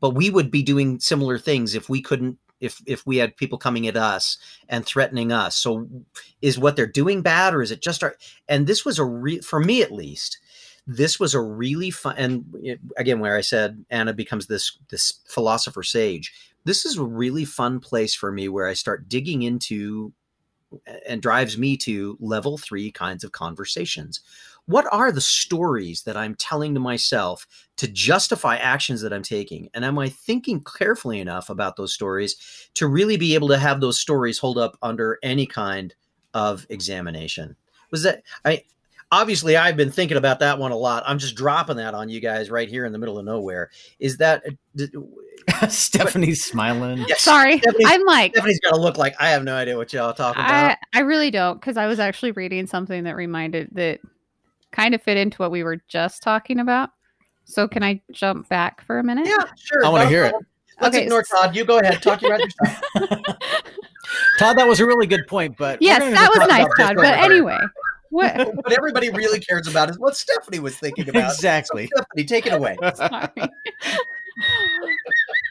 But 0.00 0.10
we 0.10 0.30
would 0.30 0.50
be 0.50 0.62
doing 0.62 0.98
similar 0.98 1.38
things 1.38 1.74
if 1.74 1.90
we 1.90 2.00
couldn't 2.00 2.38
if 2.60 2.80
if 2.86 3.06
we 3.06 3.18
had 3.18 3.36
people 3.36 3.58
coming 3.58 3.86
at 3.86 3.96
us 3.96 4.38
and 4.68 4.84
threatening 4.84 5.30
us. 5.30 5.56
So 5.56 5.88
is 6.40 6.58
what 6.58 6.74
they're 6.74 6.86
doing 6.86 7.20
bad 7.20 7.54
or 7.54 7.60
is 7.60 7.70
it 7.70 7.82
just 7.82 8.02
our 8.02 8.16
and 8.48 8.66
this 8.66 8.84
was 8.84 8.98
a 8.98 9.04
re 9.04 9.40
for 9.40 9.60
me 9.60 9.82
at 9.82 9.92
least 9.92 10.38
this 10.86 11.20
was 11.20 11.34
a 11.34 11.40
really 11.40 11.90
fun 11.90 12.14
and 12.16 12.44
eh, 12.66 12.76
again 12.96 13.20
where 13.20 13.36
i 13.36 13.40
said 13.40 13.84
anna 13.90 14.12
becomes 14.12 14.46
this 14.46 14.78
this 14.88 15.20
philosopher 15.28 15.82
sage 15.82 16.32
this 16.64 16.84
is 16.84 16.96
a 16.96 17.04
really 17.04 17.44
fun 17.44 17.80
place 17.80 18.14
for 18.14 18.32
me 18.32 18.48
where 18.48 18.66
i 18.66 18.74
start 18.74 19.08
digging 19.08 19.42
into 19.42 20.12
eh, 20.86 20.98
and 21.08 21.22
drives 21.22 21.56
me 21.58 21.76
to 21.76 22.16
level 22.20 22.58
three 22.58 22.90
kinds 22.92 23.24
of 23.24 23.32
conversations. 23.32 24.20
What 24.66 24.86
are 24.92 25.10
the 25.10 25.20
stories 25.20 26.02
that 26.02 26.16
i'm 26.16 26.34
telling 26.36 26.74
to 26.74 26.80
myself 26.80 27.46
to 27.76 27.88
justify 27.88 28.56
actions 28.56 29.00
that 29.00 29.12
i'm 29.12 29.22
taking? 29.22 29.68
And 29.74 29.84
am 29.84 29.98
i 29.98 30.08
thinking 30.08 30.62
carefully 30.62 31.20
enough 31.20 31.50
about 31.50 31.76
those 31.76 31.94
stories 31.94 32.36
to 32.74 32.86
really 32.86 33.16
be 33.16 33.34
able 33.34 33.48
to 33.48 33.58
have 33.58 33.80
those 33.80 33.98
stories 33.98 34.38
hold 34.38 34.58
up 34.58 34.76
under 34.82 35.18
any 35.22 35.46
kind 35.46 35.94
of 36.34 36.66
examination? 36.68 37.56
Was 37.90 38.02
that 38.04 38.22
i 38.44 38.62
obviously 39.12 39.56
i've 39.56 39.76
been 39.76 39.90
thinking 39.90 40.16
about 40.16 40.38
that 40.38 40.58
one 40.58 40.70
a 40.72 40.76
lot 40.76 41.02
i'm 41.06 41.18
just 41.18 41.34
dropping 41.34 41.76
that 41.76 41.94
on 41.94 42.08
you 42.08 42.20
guys 42.20 42.50
right 42.50 42.68
here 42.68 42.84
in 42.84 42.92
the 42.92 42.98
middle 42.98 43.18
of 43.18 43.24
nowhere 43.24 43.70
is 43.98 44.16
that 44.18 44.42
uh, 44.78 45.66
Stephanie's 45.68 46.44
smiling. 46.44 47.04
yes 47.08 47.22
Sorry, 47.22 47.58
Stephanie's, 47.58 47.88
I'm 47.90 48.04
like 48.04 48.32
Stephanie's 48.32 48.60
got 48.60 48.70
to 48.70 48.80
look 48.80 48.96
like 48.98 49.14
i 49.18 49.30
have 49.30 49.42
no 49.42 49.54
idea 49.54 49.76
what 49.76 49.92
y'all 49.92 50.12
talking 50.12 50.42
about 50.44 50.76
I 50.92 50.98
I 50.98 51.00
really 51.00 51.30
don't 51.30 51.60
because 51.60 51.76
I 51.76 51.86
was 51.86 51.98
actually 51.98 52.32
reading 52.32 52.66
something 52.66 53.04
that 53.04 53.16
reminded 53.16 53.68
that 53.72 54.00
kind 54.70 54.94
of 54.94 55.02
fit 55.02 55.16
into 55.16 55.38
what 55.38 55.50
we 55.50 55.62
were 55.64 55.82
just 55.88 56.22
talking 56.22 56.60
about. 56.60 56.90
So 57.44 57.66
can 57.66 57.82
I 57.82 58.00
jump 58.12 58.48
back 58.48 58.84
for 58.84 58.98
a 58.98 59.04
minute? 59.04 59.26
yeah 59.26 59.44
sure 59.56 59.84
I 59.84 59.88
wanna 59.88 60.06
hear 60.06 60.24
it. 60.26 60.30
problem. 60.30 60.46
Let's 60.80 60.96
Okay, 60.96 61.04
ignore 61.04 61.22
Todd. 61.24 61.54
You 61.56 61.64
go 61.64 61.78
ahead. 61.78 62.00
Talk 62.02 62.22
about 62.22 62.40
your 62.40 62.50
stuff. 62.50 62.82
Todd, 64.38 64.56
that 64.58 64.66
was 64.66 64.80
a 64.80 64.86
really 64.86 65.06
good 65.06 65.26
point, 65.26 65.56
but 65.56 65.80
yes, 65.82 66.00
that 66.00 66.30
was 66.36 66.48
nice, 66.48 66.66
Todd. 66.78 66.96
But 66.96 67.18
later. 67.18 67.32
anyway, 67.32 67.58
what? 68.10 68.36
what 68.54 68.72
everybody 68.72 69.10
really 69.10 69.40
cares 69.40 69.66
about 69.66 69.90
is 69.90 69.98
what 69.98 70.16
Stephanie 70.16 70.58
was 70.60 70.76
thinking 70.76 71.08
about. 71.08 71.32
Exactly. 71.32 71.86
So, 71.86 72.02
Stephanie, 72.02 72.24
take 72.24 72.46
it 72.46 72.52
away. 72.52 72.76
Sorry. 72.94 73.28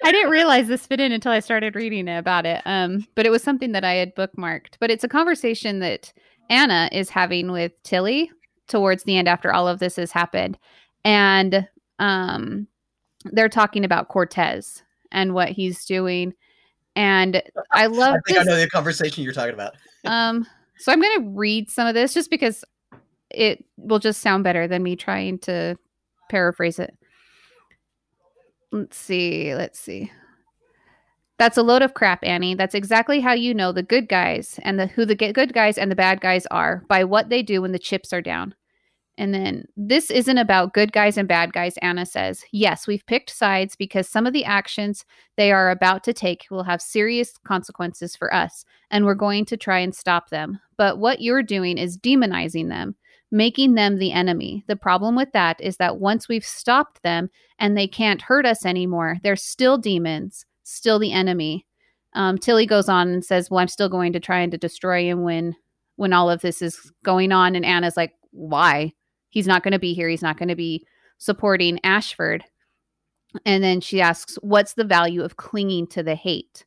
I 0.03 0.11
didn't 0.11 0.31
realize 0.31 0.67
this 0.67 0.85
fit 0.85 0.99
in 0.99 1.11
until 1.11 1.31
I 1.31 1.39
started 1.39 1.75
reading 1.75 2.07
about 2.07 2.45
it. 2.45 2.61
Um, 2.65 3.05
but 3.15 3.25
it 3.25 3.29
was 3.29 3.43
something 3.43 3.71
that 3.73 3.83
I 3.83 3.93
had 3.93 4.15
bookmarked. 4.15 4.75
But 4.79 4.91
it's 4.91 5.03
a 5.03 5.09
conversation 5.09 5.79
that 5.79 6.13
Anna 6.49 6.89
is 6.91 7.09
having 7.09 7.51
with 7.51 7.71
Tilly 7.83 8.31
towards 8.67 9.03
the 9.03 9.17
end 9.17 9.27
after 9.27 9.53
all 9.53 9.67
of 9.67 9.79
this 9.79 9.95
has 9.97 10.11
happened. 10.11 10.57
And 11.03 11.67
um 11.99 12.67
they're 13.25 13.49
talking 13.49 13.83
about 13.83 14.07
Cortez 14.07 14.83
and 15.11 15.33
what 15.33 15.49
he's 15.49 15.85
doing. 15.85 16.33
And 16.95 17.41
I 17.71 17.87
love 17.87 18.15
I 18.15 18.19
think 18.25 18.39
I 18.39 18.43
know 18.43 18.57
the 18.57 18.69
conversation 18.69 19.23
you're 19.23 19.33
talking 19.33 19.53
about. 19.53 19.75
Um, 20.05 20.47
so 20.79 20.91
I'm 20.91 21.01
going 21.01 21.23
to 21.23 21.29
read 21.31 21.69
some 21.69 21.87
of 21.87 21.93
this 21.93 22.13
just 22.13 22.29
because 22.29 22.63
it 23.29 23.63
will 23.77 23.99
just 23.99 24.21
sound 24.21 24.43
better 24.43 24.67
than 24.67 24.83
me 24.83 24.95
trying 24.95 25.39
to 25.39 25.77
paraphrase 26.29 26.79
it. 26.79 26.97
Let's 28.71 28.97
see. 28.97 29.55
Let's 29.55 29.79
see. 29.79 30.11
That's 31.37 31.57
a 31.57 31.63
load 31.63 31.81
of 31.81 31.93
crap, 31.93 32.19
Annie. 32.23 32.55
That's 32.55 32.75
exactly 32.75 33.21
how 33.21 33.33
you 33.33 33.53
know 33.53 33.71
the 33.71 33.83
good 33.83 34.09
guys 34.09 34.59
and 34.63 34.77
the 34.77 34.87
who 34.87 35.05
the 35.05 35.15
good 35.15 35.53
guys 35.53 35.77
and 35.77 35.89
the 35.89 35.95
bad 35.95 36.19
guys 36.19 36.45
are 36.47 36.83
by 36.89 37.05
what 37.05 37.29
they 37.29 37.41
do 37.41 37.61
when 37.61 37.71
the 37.71 37.79
chips 37.79 38.11
are 38.11 38.21
down. 38.21 38.55
And 39.19 39.33
then 39.33 39.65
this 39.75 40.09
isn't 40.09 40.37
about 40.37 40.73
good 40.73 40.93
guys 40.93 41.17
and 41.17 41.27
bad 41.27 41.51
guys, 41.51 41.75
Anna 41.81 42.05
says. 42.05 42.45
Yes, 42.53 42.87
we've 42.87 43.05
picked 43.05 43.29
sides 43.29 43.75
because 43.75 44.07
some 44.07 44.25
of 44.25 44.31
the 44.31 44.45
actions 44.45 45.03
they 45.35 45.51
are 45.51 45.69
about 45.69 46.05
to 46.05 46.13
take 46.13 46.45
will 46.49 46.63
have 46.63 46.81
serious 46.81 47.33
consequences 47.45 48.15
for 48.15 48.33
us 48.33 48.63
and 48.89 49.03
we're 49.03 49.15
going 49.15 49.43
to 49.43 49.57
try 49.57 49.79
and 49.79 49.93
stop 49.93 50.29
them. 50.29 50.57
But 50.77 50.99
what 50.99 51.19
you're 51.19 51.43
doing 51.43 51.77
is 51.77 51.97
demonizing 51.97 52.69
them, 52.69 52.95
making 53.29 53.73
them 53.73 53.97
the 53.97 54.13
enemy. 54.13 54.63
The 54.67 54.77
problem 54.77 55.17
with 55.17 55.33
that 55.33 55.59
is 55.59 55.75
that 55.77 55.99
once 55.99 56.29
we've 56.29 56.45
stopped 56.45 57.03
them 57.03 57.29
and 57.59 57.77
they 57.77 57.87
can't 57.87 58.21
hurt 58.21 58.45
us 58.45 58.65
anymore, 58.65 59.17
they're 59.21 59.35
still 59.35 59.77
demons, 59.77 60.45
still 60.63 60.97
the 60.97 61.11
enemy. 61.11 61.65
Um, 62.13 62.37
Tilly 62.37 62.65
goes 62.65 62.87
on 62.87 63.09
and 63.09 63.25
says, 63.25 63.51
"Well, 63.51 63.59
I'm 63.59 63.67
still 63.67 63.89
going 63.89 64.13
to 64.13 64.19
try 64.21 64.39
and 64.39 64.51
to 64.53 64.57
destroy 64.57 65.03
him 65.03 65.23
when 65.23 65.57
when 65.97 66.13
all 66.13 66.29
of 66.29 66.39
this 66.39 66.61
is 66.61 66.91
going 67.03 67.31
on." 67.33 67.55
And 67.55 67.65
Anna's 67.65 67.97
like, 67.97 68.13
"Why? 68.31 68.93
He's 69.29 69.47
not 69.47 69.63
going 69.63 69.73
to 69.73 69.79
be 69.79 69.93
here. 69.93 70.09
He's 70.09 70.21
not 70.21 70.37
going 70.37 70.49
to 70.49 70.55
be 70.55 70.85
supporting 71.17 71.79
Ashford." 71.83 72.43
And 73.45 73.63
then 73.63 73.81
she 73.81 74.01
asks, 74.01 74.35
"What's 74.41 74.73
the 74.73 74.83
value 74.83 75.23
of 75.23 75.37
clinging 75.37 75.87
to 75.87 76.03
the 76.03 76.15
hate?" 76.15 76.65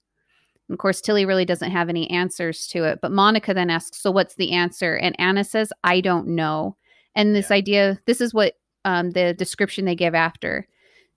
And 0.69 0.75
of 0.75 0.79
course, 0.79 1.01
Tilly 1.03 1.27
really 1.27 1.45
doesn't 1.45 1.71
have 1.71 1.91
any 1.91 2.09
answers 2.11 2.67
to 2.69 2.85
it. 2.85 3.01
But 3.03 3.13
Monica 3.13 3.53
then 3.53 3.69
asks, 3.71 4.01
So 4.01 4.11
what's 4.11 4.37
the 4.37 4.53
answer? 4.53 4.97
And 4.97 5.15
Anna 5.19 5.45
says, 5.45 5.73
I 5.85 6.01
don't 6.01 6.29
know. 6.29 6.77
And 7.15 7.35
this 7.35 7.51
idea, 7.51 8.01
this 8.07 8.23
is 8.23 8.33
what 8.33 8.55
um, 8.85 9.11
the 9.11 9.35
description 9.35 9.85
they 9.85 9.95
give 9.95 10.15
after 10.15 10.67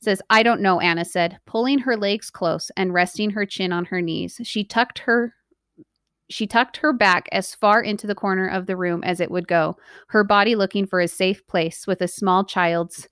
It 0.02 0.04
says, 0.04 0.22
I 0.30 0.44
don't 0.44 0.62
know, 0.62 0.82
Anna 0.82 1.06
said, 1.06 1.40
pulling 1.46 1.80
her 1.80 1.96
legs 1.96 2.30
close 2.30 2.70
and 2.76 2.94
resting 2.94 3.30
her 3.32 3.46
chin 3.46 3.72
on 3.72 3.86
her 3.86 4.02
knees. 4.02 4.42
She 4.44 4.66
tucked 4.66 5.00
her. 5.00 5.34
She 6.30 6.48
tucked 6.48 6.78
her 6.78 6.92
back 6.92 7.30
as 7.32 7.54
far 7.54 7.82
into 7.82 8.08
the 8.08 8.16
corner 8.16 8.48
of 8.48 8.66
the 8.66 8.76
room 8.76 9.04
as 9.04 9.20
it 9.20 9.30
would 9.30 9.48
go, 9.48 9.78
her 10.08 10.24
body 10.24 10.56
looking 10.56 10.88
for 10.88 11.00
a 11.00 11.08
safe 11.08 11.46
place 11.48 11.86
with 11.86 12.02
a 12.02 12.08
small 12.08 12.44
child's 12.44 13.08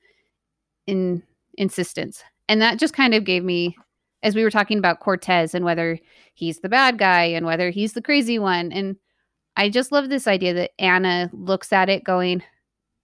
in 0.87 1.23
insistence. 1.55 2.23
And 2.49 2.61
that 2.61 2.79
just 2.79 2.93
kind 2.93 3.13
of 3.13 3.23
gave 3.23 3.43
me 3.43 3.77
as 4.23 4.35
we 4.35 4.43
were 4.43 4.51
talking 4.51 4.77
about 4.77 4.99
Cortez 4.99 5.53
and 5.53 5.63
whether 5.63 5.99
he's 6.33 6.59
the 6.61 6.69
bad 6.69 6.97
guy 6.97 7.25
and 7.25 7.45
whether 7.45 7.69
he's 7.69 7.93
the 7.93 8.01
crazy 8.01 8.39
one. 8.39 8.71
And 8.71 8.95
I 9.55 9.69
just 9.69 9.91
love 9.91 10.09
this 10.09 10.27
idea 10.27 10.53
that 10.55 10.71
Anna 10.79 11.29
looks 11.33 11.71
at 11.71 11.89
it 11.89 12.03
going, 12.03 12.41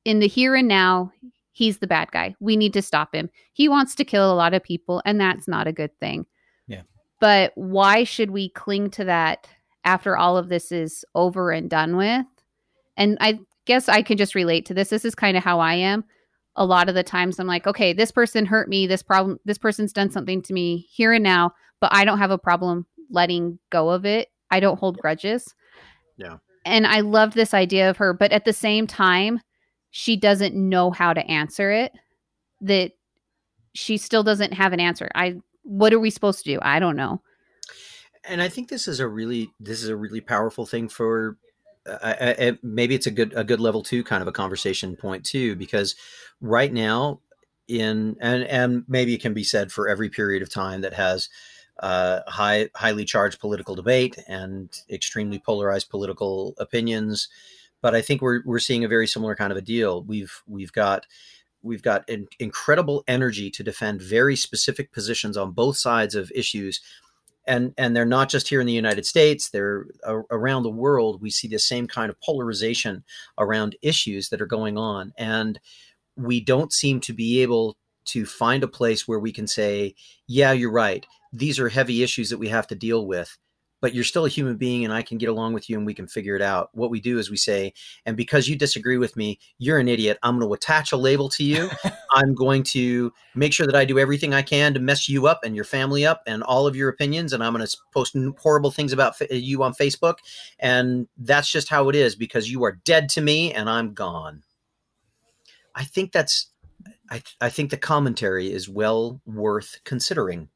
in 0.06 0.20
the 0.20 0.28
here 0.28 0.56
and 0.56 0.68
now, 0.68 1.12
he's 1.52 1.80
the 1.80 1.88
bad 1.88 2.12
guy. 2.12 2.36
We 2.40 2.56
need 2.58 2.74
to 2.74 2.82
stop 2.82 3.14
him. 3.14 3.30
He 3.54 3.68
wants 3.68 3.94
to 3.96 4.06
kill 4.06 4.32
a 4.32 4.34
lot 4.34 4.54
of 4.54 4.64
people, 4.64 5.02
and 5.06 5.20
that's 5.20 5.48
not 5.48 5.68
a 5.68 5.74
good 5.74 5.96
thing. 6.00 6.26
Yeah. 6.68 6.84
But 7.20 7.52
why 7.56 8.06
should 8.06 8.32
we 8.32 8.50
cling 8.50 8.90
to 8.92 9.04
that 9.04 9.48
after 9.84 10.18
all 10.18 10.38
of 10.38 10.50
this 10.50 10.72
is 10.72 11.06
over 11.16 11.52
and 11.52 11.70
done 11.70 11.96
with? 11.96 12.26
And 12.98 13.18
I 13.22 13.40
guess 13.66 13.90
I 13.90 14.02
can 14.02 14.18
just 14.18 14.36
relate 14.36 14.66
to 14.68 14.74
this. 14.74 14.90
This 14.90 15.06
is 15.06 15.16
kind 15.16 15.38
of 15.38 15.44
how 15.44 15.60
I 15.60 15.76
am 15.76 16.04
a 16.60 16.66
lot 16.66 16.90
of 16.90 16.96
the 16.96 17.04
times 17.04 17.40
I'm 17.40 17.48
like, 17.48 17.66
okay, 17.66 17.94
this 17.94 18.12
person 18.12 18.46
hurt 18.46 18.68
me, 18.68 18.86
this 18.86 19.02
problem 19.02 19.40
this 19.46 19.58
person's 19.58 19.94
done 19.94 20.12
something 20.12 20.42
to 20.44 20.54
me 20.54 20.88
here 20.92 21.14
and 21.14 21.24
now, 21.24 21.54
but 21.80 21.94
I 21.94 22.06
don't 22.06 22.18
have 22.18 22.32
a 22.32 22.38
problem 22.38 22.86
letting 23.10 23.58
go 23.70 23.90
of 23.90 24.06
it. 24.06 24.28
I 24.52 24.60
don't 24.60 24.78
hold 24.78 24.98
grudges. 24.98 25.56
Yeah. 26.18 26.38
And 26.66 26.86
I 26.86 27.00
love 27.00 27.34
this 27.34 27.54
idea 27.54 27.90
of 27.90 27.98
her, 27.98 28.14
but 28.14 28.34
at 28.34 28.46
the 28.46 28.54
same 28.54 28.88
time, 28.88 29.40
she 29.92 30.18
doesn't 30.18 30.54
know 30.54 30.92
how 30.92 31.14
to 31.14 31.26
answer 31.26 31.72
it. 31.72 31.94
That 32.62 32.92
she 33.74 33.98
still 33.98 34.24
doesn't 34.24 34.54
have 34.54 34.74
an 34.74 34.82
answer. 34.82 35.10
I 35.16 35.38
what 35.64 35.94
are 35.94 36.00
we 36.00 36.10
supposed 36.10 36.44
to 36.44 36.52
do? 36.52 36.60
I 36.62 36.80
don't 36.80 36.98
know. 36.98 37.22
And 38.28 38.42
I 38.42 38.50
think 38.50 38.70
this 38.70 38.88
is 38.88 39.00
a 39.00 39.08
really 39.08 39.52
this 39.60 39.84
is 39.84 39.90
a 39.90 39.96
really 39.96 40.22
powerful 40.22 40.66
thing 40.66 40.90
for 40.90 41.38
uh, 41.88 41.92
uh, 42.02 42.34
uh, 42.40 42.52
maybe 42.62 42.96
it's 42.96 43.08
a 43.08 43.12
good 43.12 43.34
a 43.36 43.44
good 43.44 43.60
level 43.60 43.84
two 43.84 44.04
kind 44.04 44.22
of 44.22 44.28
a 44.28 44.34
conversation 44.34 44.96
point 44.96 45.26
too 45.26 45.56
because 45.56 45.96
right 46.42 46.72
now 46.72 47.20
in 47.68 48.16
and 48.20 48.44
and 48.44 48.84
maybe 48.88 49.14
it 49.14 49.22
can 49.22 49.34
be 49.34 49.44
said 49.44 49.72
for 49.72 49.88
every 49.88 50.10
period 50.10 50.42
of 50.42 50.50
time 50.50 50.82
that 50.82 50.94
has 50.94 51.30
uh, 51.80 52.20
high 52.28 52.70
highly 52.76 53.06
charged 53.06 53.40
political 53.40 53.76
debate 53.76 54.18
and 54.28 54.82
extremely 54.90 55.40
polarized 55.40 55.90
political 55.90 56.54
opinions 56.58 57.30
but 57.82 57.96
I 57.96 58.02
think 58.02 58.22
we're 58.22 58.42
we're 58.46 58.60
seeing 58.60 58.84
a 58.84 58.90
very 58.90 59.08
similar 59.08 59.36
kind 59.36 59.52
of 59.52 59.58
a 59.58 59.62
deal. 59.62 60.04
We've 60.04 60.42
we've 60.48 60.72
got 60.72 61.06
we've 61.62 61.82
got 61.82 62.10
an 62.10 62.28
incredible 62.40 63.04
energy 63.08 63.50
to 63.52 63.64
defend 63.64 64.02
very 64.02 64.36
specific 64.36 64.92
positions 64.92 65.38
on 65.38 65.52
both 65.52 65.78
sides 65.78 66.16
of 66.16 66.32
issues 66.34 66.82
and 67.50 67.74
and 67.78 67.96
they're 67.96 68.06
not 68.06 68.30
just 68.30 68.48
here 68.48 68.62
in 68.62 68.68
the 68.68 68.74
United 68.74 69.06
States 69.06 69.50
they're 69.50 69.88
around 70.32 70.64
the 70.64 70.70
world 70.70 71.22
we 71.22 71.30
see 71.30 71.48
the 71.48 71.60
same 71.60 71.88
kind 71.88 72.10
of 72.10 72.22
polarization 72.22 73.04
around 73.38 73.76
issues 73.82 74.30
that 74.30 74.42
are 74.42 74.46
going 74.46 74.78
on. 74.78 75.12
And 75.18 75.60
we 76.16 76.40
don't 76.40 76.72
seem 76.72 77.02
to 77.02 77.14
be 77.14 77.42
able 77.42 77.76
to 78.06 78.26
find 78.26 78.64
a 78.64 78.68
place 78.68 79.08
where 79.08 79.20
we 79.20 79.32
can 79.34 79.48
say 79.48 79.96
yeah 80.28 80.52
you're 80.54 80.72
right. 80.72 81.06
These 81.34 81.60
are 81.60 81.70
heavy 81.70 82.04
issues 82.04 82.30
that 82.30 82.38
we 82.40 82.50
have 82.50 82.68
to 82.68 82.76
deal 82.76 83.06
with 83.06 83.38
but 83.82 83.94
you're 83.94 84.04
still 84.04 84.26
a 84.26 84.30
human 84.30 84.58
being 84.58 84.84
and 84.84 84.94
I 84.94 85.02
can 85.02 85.18
get 85.18 85.30
along 85.30 85.54
with 85.54 85.70
you 85.70 85.78
and 85.78 85.86
we 85.86 85.94
can 85.94 86.08
figure 86.08 86.36
it 86.36 86.42
out. 86.42 86.70
What 86.74 86.90
we 86.90 87.00
do 87.00 87.18
is 87.18 87.30
we 87.30 87.38
say, 87.38 87.74
and 88.06 88.18
because 88.18 88.48
you 88.48 88.56
disagree 88.56 88.98
with 88.98 89.16
me, 89.16 89.40
you're 89.58 89.80
an 89.80 89.88
idiot. 89.88 90.18
I'm 90.24 90.38
going 90.38 90.48
to 90.48 90.54
attach 90.54 90.92
a 90.92 90.98
label 90.98 91.30
to 91.30 91.44
you. 91.44 91.70
I'm 92.12 92.34
going 92.34 92.64
to 92.64 93.14
make 93.36 93.54
sure 93.54 93.66
that 93.66 93.76
I 93.76 93.86
do 93.86 94.00
everything 94.00 94.34
I 94.34 94.42
can 94.42 94.74
to 94.74 94.80
mess 94.80 95.08
you 95.08 95.28
up 95.28 95.42
and 95.44 95.56
your 95.56 95.66
family 95.66 96.06
up 96.06 96.24
and 96.28 96.44
all 96.44 96.68
of 96.68 96.76
your 96.76 96.90
opinions. 96.90 97.34
And 97.34 97.44
I'm 97.44 97.54
going 97.54 97.66
to 97.66 97.78
post 97.94 98.16
horrible 98.40 98.72
things 98.72 98.94
about 98.94 99.16
you 99.32 99.64
on 99.64 99.74
Facebook. 99.74 100.16
And 100.60 101.08
that's 101.18 101.50
just 101.50 101.70
how 101.70 101.90
it 101.90 101.96
is 101.96 102.16
because 102.16 102.52
you 102.52 102.64
are 102.64 102.80
dead 102.84 103.10
to 103.10 103.22
me 103.22 103.54
and 103.54 103.70
I'm 103.70 103.94
gone. 103.94 104.44
I 105.76 105.86
think 105.86 106.12
that's, 106.12 106.48
I, 107.10 107.22
I 107.40 107.50
think 107.50 107.70
the 107.70 107.78
commentary 107.78 108.52
is 108.52 108.68
well 108.68 109.22
worth 109.26 109.80
considering. 109.86 110.50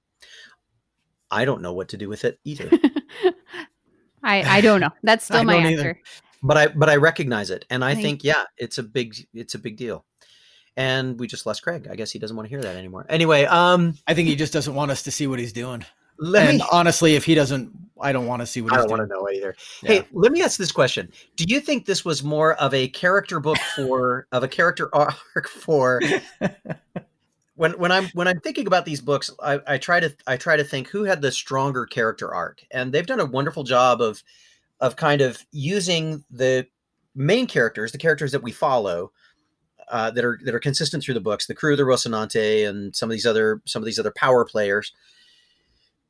I 1.31 1.45
don't 1.45 1.61
know 1.61 1.73
what 1.73 1.89
to 1.89 1.97
do 1.97 2.09
with 2.09 2.25
it 2.25 2.39
either. 2.43 2.69
I 4.23 4.57
I 4.57 4.61
don't 4.61 4.79
know. 4.81 4.91
That's 5.03 5.25
still 5.29 5.43
my 5.43 5.53
don't 5.53 5.65
either. 5.67 5.89
answer. 5.89 6.01
but 6.41 6.57
I 6.57 6.67
but 6.67 6.89
I 6.89 6.95
recognize 6.97 7.49
it, 7.49 7.65
and 7.69 7.83
I 7.83 7.93
Thank 7.93 8.03
think 8.05 8.23
yeah, 8.23 8.43
it's 8.57 8.77
a 8.77 8.83
big 8.83 9.15
it's 9.33 9.55
a 9.55 9.59
big 9.59 9.77
deal. 9.77 10.05
And 10.75 11.19
we 11.19 11.27
just 11.27 11.45
lost 11.45 11.61
Craig. 11.61 11.87
I 11.91 11.95
guess 11.95 12.09
he 12.11 12.17
doesn't 12.17 12.35
want 12.35 12.47
to 12.47 12.49
hear 12.49 12.61
that 12.63 12.75
anymore. 12.75 13.05
Anyway, 13.07 13.45
um, 13.45 13.95
I 14.07 14.15
think 14.15 14.27
he 14.27 14.35
just 14.35 14.51
doesn't 14.53 14.73
want 14.73 14.89
us 14.89 15.03
to 15.03 15.11
see 15.11 15.27
what 15.27 15.37
he's 15.37 15.53
doing. 15.53 15.85
let 16.17 16.49
and 16.49 16.57
me. 16.57 16.65
honestly, 16.71 17.13
if 17.15 17.25
he 17.25 17.35
doesn't, 17.35 17.71
I 18.01 18.11
don't 18.11 18.25
want 18.25 18.41
to 18.41 18.47
see 18.47 18.61
what 18.61 18.73
I 18.73 18.77
he's 18.77 18.85
don't 18.85 18.97
want 18.97 19.07
to 19.07 19.15
know 19.15 19.29
either. 19.29 19.55
Yeah. 19.83 19.91
Hey, 19.91 20.07
let 20.13 20.31
me 20.31 20.41
ask 20.41 20.57
this 20.57 20.71
question: 20.71 21.11
Do 21.35 21.45
you 21.47 21.59
think 21.59 21.85
this 21.85 22.03
was 22.03 22.23
more 22.23 22.55
of 22.55 22.73
a 22.73 22.87
character 22.87 23.39
book 23.39 23.57
for 23.75 24.25
of 24.31 24.41
a 24.43 24.47
character 24.47 24.89
arc 24.95 25.47
for? 25.47 26.01
When 27.63 27.71
when 27.79 27.93
I'm 27.93 28.09
when 28.09 28.27
I'm 28.27 28.41
thinking 28.41 28.67
about 28.67 28.83
these 28.83 28.99
books, 28.99 29.31
I, 29.41 29.57
I 29.65 29.77
try 29.77 30.01
to 30.01 30.13
I 30.27 30.35
try 30.35 30.57
to 30.57 30.65
think 30.65 30.89
who 30.89 31.05
had 31.05 31.21
the 31.21 31.31
stronger 31.31 31.85
character 31.85 32.33
arc, 32.33 32.59
and 32.71 32.91
they've 32.91 33.05
done 33.05 33.21
a 33.21 33.25
wonderful 33.25 33.63
job 33.63 34.01
of 34.01 34.21
of 34.81 34.97
kind 34.97 35.21
of 35.21 35.45
using 35.53 36.25
the 36.29 36.67
main 37.15 37.47
characters, 37.47 37.93
the 37.93 37.97
characters 37.97 38.33
that 38.33 38.43
we 38.43 38.51
follow, 38.51 39.13
uh, 39.89 40.11
that 40.11 40.25
are 40.25 40.37
that 40.43 40.53
are 40.53 40.59
consistent 40.59 41.05
through 41.05 41.13
the 41.13 41.21
books, 41.21 41.47
the 41.47 41.55
crew 41.55 41.71
of 41.71 41.77
the 41.77 41.85
Rocinante, 41.85 42.67
and 42.67 42.93
some 42.93 43.09
of 43.09 43.13
these 43.13 43.25
other 43.25 43.61
some 43.65 43.81
of 43.81 43.85
these 43.85 43.97
other 43.97 44.13
power 44.13 44.43
players. 44.43 44.91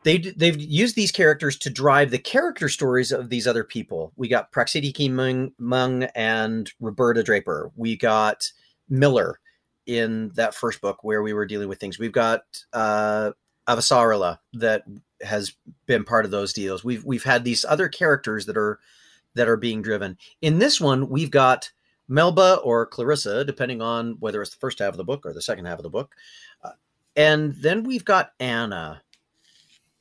They 0.02 0.18
they've 0.18 0.60
used 0.60 0.96
these 0.96 1.12
characters 1.12 1.56
to 1.58 1.70
drive 1.70 2.10
the 2.10 2.18
character 2.18 2.68
stories 2.68 3.12
of 3.12 3.30
these 3.30 3.46
other 3.46 3.64
people. 3.64 4.12
We 4.16 4.28
got 4.28 4.52
Praxidike 4.52 5.12
Meng, 5.12 5.54
Meng 5.60 6.06
and 6.16 6.72
Roberta 6.80 7.22
Draper. 7.22 7.70
We 7.76 7.96
got 7.96 8.52
Miller 8.90 9.40
in 9.86 10.32
that 10.36 10.56
first 10.56 10.82
book 10.82 11.04
where 11.04 11.22
we 11.22 11.34
were 11.34 11.46
dealing 11.46 11.68
with 11.68 11.80
things. 11.80 12.00
We've 12.00 12.12
got 12.12 12.44
uh, 12.72 13.32
Avasarala 13.68 14.40
that 14.54 14.84
has 15.22 15.54
been 15.86 16.04
part 16.04 16.26
of 16.26 16.32
those 16.32 16.54
deals. 16.54 16.84
We've 16.84 17.04
we've 17.04 17.24
had 17.24 17.44
these 17.44 17.66
other 17.66 17.88
characters 17.88 18.46
that 18.46 18.58
are 18.58 18.80
that 19.36 19.48
are 19.48 19.58
being 19.58 19.82
driven. 19.82 20.18
In 20.42 20.60
this 20.60 20.80
one, 20.80 21.10
we've 21.10 21.32
got 21.32 21.72
Melba 22.08 22.60
or 22.64 22.86
Clarissa, 22.86 23.46
depending 23.46 23.82
on 23.82 24.18
whether 24.20 24.42
it's 24.42 24.52
the 24.52 24.60
first 24.60 24.80
half 24.80 24.90
of 24.94 24.98
the 24.98 25.04
book 25.04 25.26
or 25.26 25.34
the 25.34 25.42
second 25.42 25.66
half 25.66 25.80
of 25.80 25.84
the 25.84 25.90
book, 25.90 26.14
uh, 26.64 26.72
and 27.16 27.54
then 27.56 27.84
we've 27.84 28.06
got 28.06 28.34
Anna, 28.40 29.02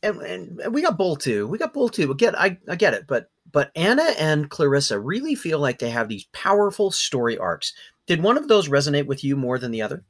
and, 0.02 0.20
and 0.20 0.74
we 0.74 0.82
got 0.82 0.98
Bull 0.98 1.16
too. 1.16 1.46
We 1.46 1.58
got 1.58 1.72
Bull 1.72 1.88
too. 1.88 2.10
Again, 2.10 2.34
I 2.36 2.58
I 2.68 2.76
get 2.76 2.94
it, 2.94 3.06
but 3.06 3.30
but 3.52 3.70
Anna 3.76 4.14
and 4.18 4.50
Clarissa 4.50 4.98
really 4.98 5.34
feel 5.34 5.58
like 5.58 5.78
they 5.78 5.90
have 5.90 6.08
these 6.08 6.24
powerful 6.32 6.90
story 6.90 7.38
arcs. 7.38 7.74
Did 8.06 8.22
one 8.22 8.36
of 8.36 8.48
those 8.48 8.68
resonate 8.68 9.06
with 9.06 9.22
you 9.22 9.36
more 9.36 9.58
than 9.58 9.70
the 9.70 9.82
other? 9.82 10.04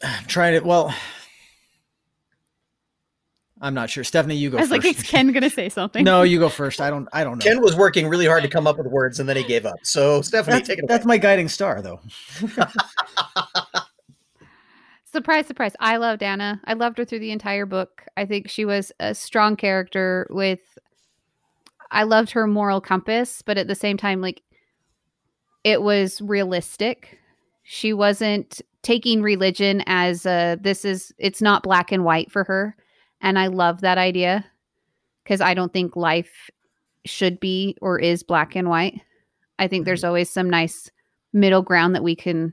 I'm 0.02 0.24
trying 0.26 0.60
to. 0.60 0.66
Well, 0.66 0.94
I'm 3.60 3.74
not 3.74 3.90
sure. 3.90 4.04
Stephanie, 4.04 4.36
you 4.36 4.50
go 4.50 4.58
I 4.58 4.60
was 4.60 4.70
first. 4.70 4.84
like, 4.84 4.96
is 4.98 5.02
Kenn 5.02 5.32
gonna 5.32 5.50
say 5.50 5.68
something? 5.68 6.04
no, 6.04 6.22
you 6.22 6.38
go 6.38 6.48
first. 6.48 6.80
I 6.80 6.90
don't. 6.90 7.08
I 7.12 7.24
don't 7.24 7.38
know. 7.38 7.44
Kenn 7.44 7.60
was 7.60 7.74
working 7.74 8.06
really 8.08 8.26
hard 8.26 8.42
to 8.42 8.48
come 8.48 8.66
up 8.66 8.78
with 8.78 8.86
words, 8.86 9.18
and 9.18 9.28
then 9.28 9.36
he 9.36 9.44
gave 9.44 9.66
up. 9.66 9.76
So 9.82 10.22
Stephanie, 10.22 10.56
that's, 10.56 10.68
take 10.68 10.78
it 10.78 10.82
away. 10.82 10.88
that's 10.88 11.06
my 11.06 11.18
guiding 11.18 11.48
star, 11.48 11.82
though. 11.82 12.00
Surprise, 15.16 15.46
surprise. 15.46 15.72
I 15.80 15.96
loved 15.96 16.22
Anna. 16.22 16.60
I 16.66 16.74
loved 16.74 16.98
her 16.98 17.06
through 17.06 17.20
the 17.20 17.30
entire 17.30 17.64
book. 17.64 18.04
I 18.18 18.26
think 18.26 18.50
she 18.50 18.66
was 18.66 18.92
a 19.00 19.14
strong 19.14 19.56
character 19.56 20.26
with 20.28 20.76
I 21.90 22.02
loved 22.02 22.32
her 22.32 22.46
moral 22.46 22.82
compass, 22.82 23.40
but 23.40 23.56
at 23.56 23.66
the 23.66 23.74
same 23.74 23.96
time 23.96 24.20
like 24.20 24.42
it 25.64 25.80
was 25.80 26.20
realistic. 26.20 27.18
She 27.62 27.94
wasn't 27.94 28.60
taking 28.82 29.22
religion 29.22 29.82
as 29.86 30.26
a 30.26 30.58
this 30.60 30.84
is 30.84 31.14
it's 31.16 31.40
not 31.40 31.62
black 31.62 31.92
and 31.92 32.04
white 32.04 32.30
for 32.30 32.44
her. 32.44 32.76
And 33.22 33.38
I 33.38 33.46
love 33.46 33.80
that 33.80 33.96
idea 33.96 34.44
because 35.24 35.40
I 35.40 35.54
don't 35.54 35.72
think 35.72 35.96
life 35.96 36.50
should 37.06 37.40
be 37.40 37.74
or 37.80 37.98
is 37.98 38.22
black 38.22 38.54
and 38.54 38.68
white. 38.68 39.00
I 39.58 39.66
think 39.66 39.86
there's 39.86 40.00
mm-hmm. 40.00 40.08
always 40.08 40.28
some 40.28 40.50
nice 40.50 40.90
middle 41.32 41.62
ground 41.62 41.94
that 41.94 42.04
we 42.04 42.14
can 42.14 42.52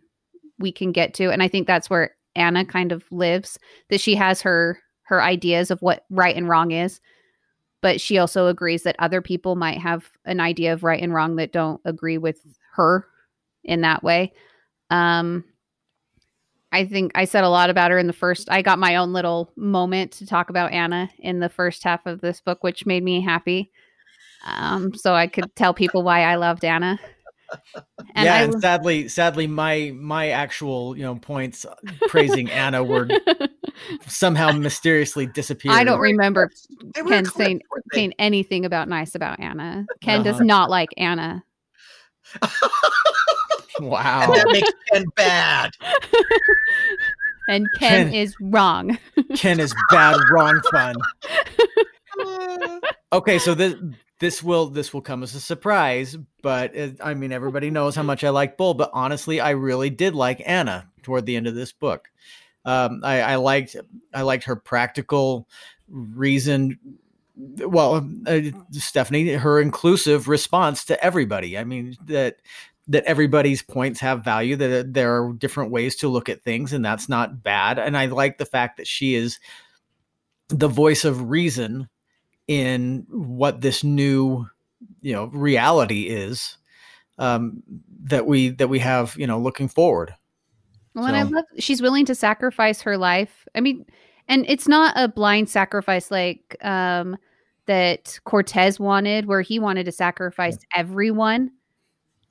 we 0.60 0.72
can 0.72 0.94
get 0.94 1.14
to 1.16 1.30
and 1.30 1.44
I 1.44 1.50
think 1.50 1.68
that's 1.68 1.90
where 1.90 2.16
Anna 2.36 2.66
kind 2.66 2.92
of 2.92 3.04
lives 3.12 3.60
that 3.90 4.02
she 4.02 4.16
has 4.16 4.42
her 4.42 4.80
her 5.04 5.22
ideas 5.22 5.70
of 5.70 5.82
what 5.82 6.06
right 6.10 6.36
and 6.36 6.48
wrong 6.48 6.72
is. 6.72 7.02
But 7.82 8.00
she 8.00 8.18
also 8.18 8.48
agrees 8.48 8.84
that 8.84 8.96
other 9.00 9.22
people 9.22 9.56
might 9.56 9.78
have 9.78 10.10
an 10.26 10.40
idea 10.40 10.72
of 10.74 10.84
right 10.84 11.02
and 11.02 11.14
wrong 11.14 11.36
that 11.36 11.52
don't 11.52 11.82
agree 11.84 12.18
with 12.18 12.40
her 12.74 13.06
in 13.64 13.82
that 13.82 14.04
way. 14.04 14.34
Um 14.90 15.44
I 16.72 16.86
think 16.86 17.12
I 17.14 17.26
said 17.26 17.44
a 17.44 17.50
lot 17.50 17.70
about 17.70 17.92
her 17.92 18.00
in 18.00 18.08
the 18.08 18.14
first 18.14 18.50
I 18.50 18.62
got 18.62 18.80
my 18.80 18.96
own 18.96 19.14
little 19.14 19.52
moment 19.56 20.12
to 20.14 20.26
talk 20.26 20.50
about 20.50 20.72
Anna 20.72 21.10
in 21.20 21.40
the 21.40 21.50
first 21.50 21.84
half 21.84 22.06
of 22.06 22.22
this 22.22 22.42
book 22.42 22.64
which 22.64 22.86
made 22.86 23.04
me 23.04 23.22
happy. 23.22 23.72
Um 24.46 24.94
so 24.96 25.14
I 25.14 25.28
could 25.28 25.56
tell 25.56 25.74
people 25.74 26.04
why 26.04 26.24
I 26.24 26.36
loved 26.36 26.66
Anna 26.66 27.00
And 28.16 28.26
yeah, 28.26 28.36
I- 28.36 28.42
and 28.44 28.62
sadly, 28.62 29.08
sadly, 29.08 29.48
my 29.48 29.92
my 29.96 30.30
actual 30.30 30.96
you 30.98 31.04
know 31.04 31.16
points 31.16 31.66
praising 32.08 32.50
Anna 32.52 32.84
were 32.84 33.08
somehow 34.08 34.52
mysteriously 34.52 35.26
disappeared. 35.26 35.76
I 35.76 35.84
don't 35.84 36.00
remember 36.00 36.50
They 36.94 37.02
Kenn 37.04 37.26
saying, 37.26 37.62
saying 37.94 38.14
anything 38.20 38.66
about 38.66 38.88
nice 38.90 39.16
about 39.16 39.40
Anna. 39.40 39.86
Kenn 40.02 40.24
does 40.24 40.36
Uh-huh. 40.36 40.44
not 40.46 40.70
like 40.70 40.90
Anna. 40.98 41.44
Wow. 43.80 44.26
and 44.32 44.36
that 44.36 44.48
makes 44.52 44.70
Kenn 44.92 45.06
bad. 45.16 45.72
And 47.50 47.68
Kenn, 47.78 48.06
Kenn- 48.06 48.14
is 48.14 48.36
wrong. 48.40 48.98
Kenn 49.36 49.60
is 49.60 49.74
bad, 49.92 50.18
wrong 50.32 50.62
fun. 50.72 50.96
Okay, 53.12 53.38
so 53.38 53.54
this 53.54 53.76
this 54.24 54.42
will 54.42 54.68
this 54.68 54.94
will 54.94 55.02
come 55.02 55.22
as 55.22 55.36
a 55.36 55.42
surprise, 55.42 56.18
but 56.42 56.74
it, 56.74 56.98
I 57.04 57.14
mean 57.14 57.34
everybody 57.34 57.70
knows 57.70 57.94
how 57.94 58.04
much 58.04 58.24
I 58.24 58.30
like 58.30 58.56
Bull, 58.56 58.74
but 58.74 58.90
honestly, 58.94 59.42
I 59.42 59.50
really 59.50 59.90
did 59.90 60.16
like 60.16 60.42
Anna 60.46 60.90
toward 61.02 61.26
the 61.26 61.36
end 61.36 61.46
of 61.46 61.56
this 61.56 61.74
book. 61.74 62.10
Um, 62.64 63.02
I, 63.04 63.20
I 63.20 63.36
liked 63.36 63.76
I 64.14 64.22
liked 64.22 64.46
her 64.46 64.56
practical 64.56 65.50
reason. 65.90 66.80
Well, 67.36 68.10
uh, 68.26 68.40
Stephanie, 68.72 69.34
her 69.34 69.60
inclusive 69.60 70.30
response 70.30 70.86
to 70.86 71.04
everybody. 71.04 71.58
I 71.58 71.66
mean 71.66 71.98
that 72.06 72.38
that 72.88 73.04
everybody's 73.04 73.62
points 73.62 74.00
have 74.00 74.24
value. 74.24 74.56
That 74.56 74.94
there 74.94 75.22
are 75.22 75.34
different 75.34 75.72
ways 75.72 75.98
to 75.98 76.08
look 76.08 76.30
at 76.30 76.44
things, 76.44 76.72
and 76.72 76.86
that's 76.86 77.10
not 77.10 77.44
bad. 77.44 77.78
And 77.78 77.98
I 77.98 78.06
like 78.06 78.38
the 78.38 78.46
fact 78.46 78.78
that 78.78 78.88
she 78.88 79.16
is 79.16 79.38
the 80.48 80.70
voice 80.70 81.04
of 81.04 81.30
reason 81.30 81.90
in 82.48 83.06
what 83.10 83.62
this 83.62 83.84
new 83.84 84.46
you 85.02 85.14
know 85.14 85.26
reality 85.26 86.08
is 86.08 86.58
um 87.20 87.64
that 88.04 88.26
we 88.26 88.50
that 88.50 88.68
we 88.68 88.80
have 88.80 89.16
you 89.18 89.28
know 89.28 89.40
looking 89.40 89.68
forward 89.68 90.14
Well, 90.96 91.06
and 91.06 91.16
I 91.16 91.24
love 91.24 91.46
she's 91.58 91.82
willing 91.82 92.06
to 92.06 92.16
sacrifice 92.16 92.82
her 92.82 92.98
life. 92.98 93.48
I 93.56 93.62
mean, 93.62 93.86
and 94.28 94.46
it's 94.48 94.68
not 94.68 94.94
a 94.98 95.08
blind 95.08 95.50
sacrifice 95.50 96.12
like 96.12 96.58
um 96.64 97.18
that 97.66 98.20
Cortez 98.26 98.80
wanted, 98.80 99.26
where 99.26 99.42
he 99.42 99.58
wanted 99.60 99.86
to 99.86 99.92
sacrifice 99.92 100.58
everyone 100.76 101.52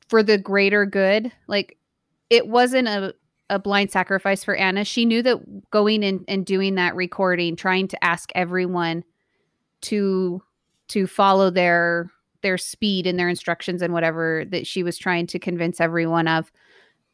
for 0.08 0.22
the 0.22 0.36
greater 0.38 0.84
good. 0.84 1.32
Like 1.48 1.78
it 2.30 2.48
wasn't 2.48 2.88
a 2.88 3.14
a 3.50 3.58
blind 3.58 3.90
sacrifice 3.90 4.44
for 4.44 4.54
Anna. 4.54 4.84
She 4.84 5.04
knew 5.04 5.22
that 5.22 5.70
going 5.70 6.02
in 6.02 6.24
and 6.28 6.46
doing 6.46 6.76
that 6.76 6.94
recording, 6.94 7.56
trying 7.56 7.88
to 7.88 8.04
ask 8.04 8.30
everyone 8.34 9.04
to 9.83 10.43
to 10.89 11.07
follow 11.07 11.51
their 11.51 12.11
their 12.43 12.59
speed 12.59 13.07
and 13.07 13.18
their 13.18 13.28
instructions 13.28 13.83
and 13.83 13.93
whatever 13.93 14.45
that 14.49 14.66
she 14.66 14.83
was 14.83 14.99
trying 14.99 15.26
to 15.28 15.39
convince 15.39 15.80
everyone 15.80 16.26
of 16.26 16.51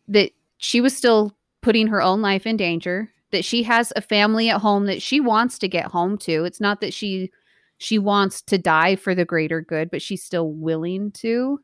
that 0.08 0.32
she 0.56 0.80
was 0.80 0.96
still 0.96 1.36
putting 1.60 1.86
her 1.86 2.02
own 2.02 2.22
life 2.22 2.46
in 2.46 2.56
danger 2.56 3.10
that 3.30 3.44
she 3.44 3.62
has 3.62 3.92
a 3.94 4.00
family 4.00 4.48
at 4.48 4.60
home 4.60 4.86
that 4.86 5.02
she 5.02 5.20
wants 5.20 5.58
to 5.58 5.68
get 5.68 5.84
home 5.84 6.16
to. 6.16 6.44
It's 6.44 6.60
not 6.60 6.80
that 6.80 6.94
she 6.94 7.30
she 7.76 7.98
wants 7.98 8.42
to 8.42 8.58
die 8.58 8.96
for 8.96 9.14
the 9.14 9.24
greater 9.24 9.60
good 9.60 9.90
but 9.90 10.02
she's 10.02 10.22
still 10.22 10.50
willing 10.52 11.12
to. 11.12 11.60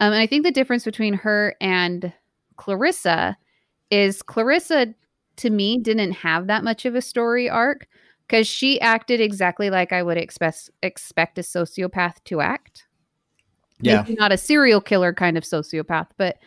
Um, 0.00 0.12
and 0.12 0.20
i 0.20 0.26
think 0.26 0.44
the 0.44 0.50
difference 0.50 0.84
between 0.84 1.14
her 1.14 1.54
and 1.60 2.12
clarissa 2.56 3.36
is 3.90 4.22
clarissa 4.22 4.94
to 5.36 5.50
me 5.50 5.78
didn't 5.78 6.12
have 6.12 6.46
that 6.46 6.64
much 6.64 6.84
of 6.84 6.94
a 6.94 7.02
story 7.02 7.48
arc 7.48 7.86
because 8.32 8.48
she 8.48 8.80
acted 8.80 9.20
exactly 9.20 9.68
like 9.68 9.92
i 9.92 10.02
would 10.02 10.16
expect 10.16 10.70
expect 10.82 11.38
a 11.38 11.42
sociopath 11.42 12.16
to 12.24 12.40
act 12.40 12.86
yeah 13.82 14.02
maybe 14.02 14.14
not 14.18 14.32
a 14.32 14.38
serial 14.38 14.80
killer 14.80 15.12
kind 15.12 15.36
of 15.36 15.44
sociopath, 15.44 16.08
but 16.16 16.38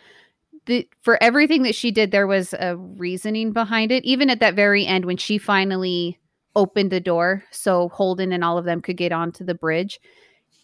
the, 0.65 0.87
for 1.01 1.21
everything 1.21 1.63
that 1.63 1.75
she 1.75 1.91
did, 1.91 2.11
there 2.11 2.27
was 2.27 2.53
a 2.53 2.75
reasoning 2.75 3.51
behind 3.51 3.91
it. 3.91 4.03
Even 4.03 4.29
at 4.29 4.39
that 4.39 4.55
very 4.55 4.85
end, 4.85 5.05
when 5.05 5.17
she 5.17 5.37
finally 5.37 6.19
opened 6.55 6.91
the 6.91 6.99
door 6.99 7.43
so 7.51 7.89
Holden 7.89 8.31
and 8.31 8.43
all 8.43 8.57
of 8.57 8.65
them 8.65 8.81
could 8.81 8.97
get 8.97 9.11
onto 9.11 9.43
the 9.43 9.53
bridge, 9.53 9.99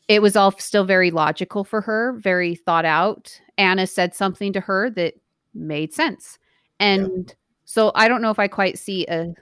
it 0.08 0.22
was 0.22 0.36
all 0.36 0.52
still 0.58 0.86
very 0.86 1.12
logical 1.12 1.64
for 1.64 1.82
her, 1.82 2.14
very 2.14 2.56
thought 2.56 2.86
out. 2.86 3.40
Anna 3.58 3.86
said 3.86 4.16
something 4.16 4.54
to 4.54 4.62
her 4.62 4.90
that 4.92 5.14
made 5.54 5.94
sense. 5.94 6.40
And 6.80 7.34
so 7.66 7.92
I 7.94 8.08
don't 8.08 8.22
know 8.22 8.32
if 8.32 8.40
I 8.40 8.48
quite 8.48 8.80
see 8.80 9.06
a 9.08 9.34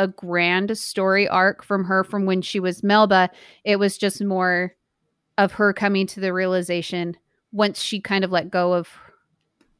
a 0.00 0.08
grand 0.08 0.76
story 0.78 1.28
arc 1.28 1.62
from 1.62 1.84
her 1.84 2.02
from 2.02 2.24
when 2.24 2.40
she 2.40 2.58
was 2.58 2.82
Melba. 2.82 3.28
It 3.64 3.76
was 3.78 3.98
just 3.98 4.24
more 4.24 4.74
of 5.36 5.52
her 5.52 5.74
coming 5.74 6.06
to 6.06 6.20
the 6.20 6.32
realization 6.32 7.18
once 7.52 7.82
she 7.82 8.00
kind 8.00 8.24
of 8.24 8.32
let 8.32 8.50
go 8.50 8.72
of 8.72 8.88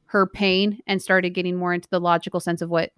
her 0.05 0.27
pain 0.27 0.83
and 0.87 1.01
started 1.01 1.31
getting 1.31 1.57
more 1.57 1.73
into 1.73 1.89
the 1.89 2.01
logical 2.01 2.39
sense 2.39 2.61
of 2.61 2.69
what 2.69 2.91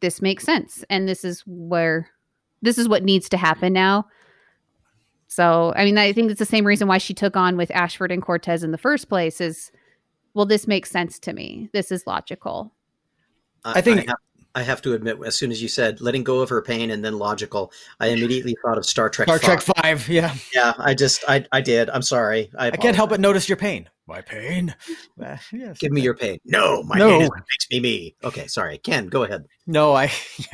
this 0.00 0.22
makes 0.22 0.42
sense. 0.44 0.84
And 0.88 1.06
this 1.06 1.22
is 1.22 1.42
where 1.46 2.08
this 2.62 2.78
is 2.78 2.88
what 2.88 3.04
needs 3.04 3.28
to 3.28 3.36
happen 3.36 3.74
now. 3.74 4.06
So 5.26 5.72
i 5.76 5.84
mean 5.84 5.98
i 5.98 6.12
think 6.12 6.30
it's 6.30 6.38
the 6.38 6.44
same 6.46 6.66
reason 6.66 6.88
why 6.88 6.98
she 6.98 7.14
took 7.14 7.36
on 7.36 7.56
with 7.56 7.70
ashford 7.70 8.12
and 8.12 8.22
cortez 8.22 8.62
in 8.62 8.70
the 8.70 8.78
first 8.78 9.08
place 9.08 9.40
is 9.40 9.70
well 10.34 10.44
this 10.46 10.66
makes 10.66 10.90
sense 10.90 11.18
to 11.20 11.32
me. 11.32 11.68
This 11.72 11.90
is 11.92 12.06
logical. 12.06 12.74
I 13.64 13.80
think- 13.80 14.00
I 14.00 14.04
have, 14.10 14.16
I 14.54 14.62
have 14.62 14.82
to 14.82 14.92
admit, 14.92 15.16
as 15.24 15.34
soon 15.34 15.50
as 15.50 15.62
you 15.62 15.68
said 15.68 16.00
letting 16.02 16.24
go 16.24 16.40
of 16.40 16.48
her 16.50 16.60
pain 16.60 16.90
and 16.90 17.02
then 17.04 17.18
logical, 17.18 17.72
I 18.00 18.08
immediately 18.08 18.54
thought 18.62 18.76
of 18.76 18.84
Star 18.84 19.08
Trek. 19.08 19.26
star 19.26 19.38
trek 19.38 19.60
5. 19.62 19.74
5 20.02 20.08
yeah 20.08 20.34
Yeah, 20.54 20.74
I 20.78 20.92
just, 20.94 21.24
I, 21.26 21.46
I 21.52 21.60
did. 21.62 21.88
I'm 21.88 22.02
sorry. 22.02 22.50
I, 22.58 22.66
i 22.66 22.70
can't 22.72 22.94
help 22.96 23.10
but 23.10 23.20
notice 23.20 23.48
your 23.48 23.56
pain 23.56 23.88
my 24.06 24.20
pain 24.20 24.74
Uh, 25.24 25.36
yes. 25.52 25.78
Give 25.78 25.92
me 25.92 26.00
your 26.02 26.14
pain. 26.14 26.38
No, 26.44 26.82
my 26.82 26.98
No. 26.98 27.08
pain 27.10 27.22
is 27.22 27.28
what 27.30 27.38
makes 27.38 27.66
me 27.70 27.80
me. 27.80 28.16
Okay, 28.24 28.46
sorry. 28.46 28.76
Kenn, 28.78 29.06
go 29.08 29.22
ahead. 29.22 29.44
no 29.66 29.94
i 29.94 30.10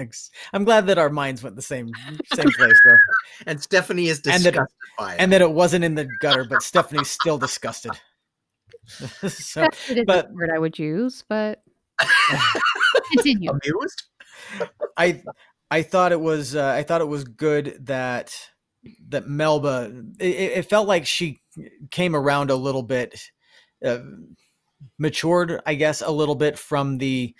i'm 0.52 0.64
glad 0.64 0.86
that 0.86 0.98
our 0.98 1.10
minds 1.10 1.42
went 1.42 1.56
the 1.56 1.62
same 1.62 1.88
same 2.34 2.50
place 2.52 2.78
though 2.86 2.96
And 3.46 3.60
Stephanie 3.60 4.08
is 4.08 4.18
And 4.26 4.44
that- 4.44 4.52
disgusted 4.52 4.76
by 4.98 5.14
it. 5.14 5.20
and 5.20 5.32
that 5.32 5.40
it 5.40 5.50
wasn't 5.50 5.84
in 5.84 5.94
the 5.96 6.06
gutter 6.20 6.44
but 6.44 6.62
stephanie's 6.62 7.08
still 7.10 7.38
disgusted 7.38 7.92
so 9.28 9.60
That's 9.62 9.88
the 9.88 10.04
but- 10.06 10.30
word 10.32 10.50
i 10.54 10.58
would 10.58 10.78
use 10.78 11.24
but 11.28 11.62
continue 13.12 13.50
Amused? 13.50 14.04
I 14.96 15.22
I 15.70 15.82
thought 15.82 16.12
it 16.12 16.20
was 16.20 16.54
uh, 16.54 16.68
I 16.68 16.82
thought 16.82 17.00
it 17.00 17.08
was 17.08 17.24
good 17.24 17.76
that 17.86 18.34
that 19.08 19.26
Melba 19.26 19.92
it, 20.18 20.26
it 20.26 20.70
felt 20.70 20.88
like 20.88 21.06
she 21.06 21.40
came 21.90 22.14
around 22.14 22.50
a 22.50 22.56
little 22.56 22.82
bit 22.82 23.20
uh, 23.84 23.98
matured 24.98 25.60
I 25.66 25.74
guess 25.74 26.00
a 26.00 26.10
little 26.10 26.34
bit 26.34 26.58
from 26.58 26.98
the 26.98 27.34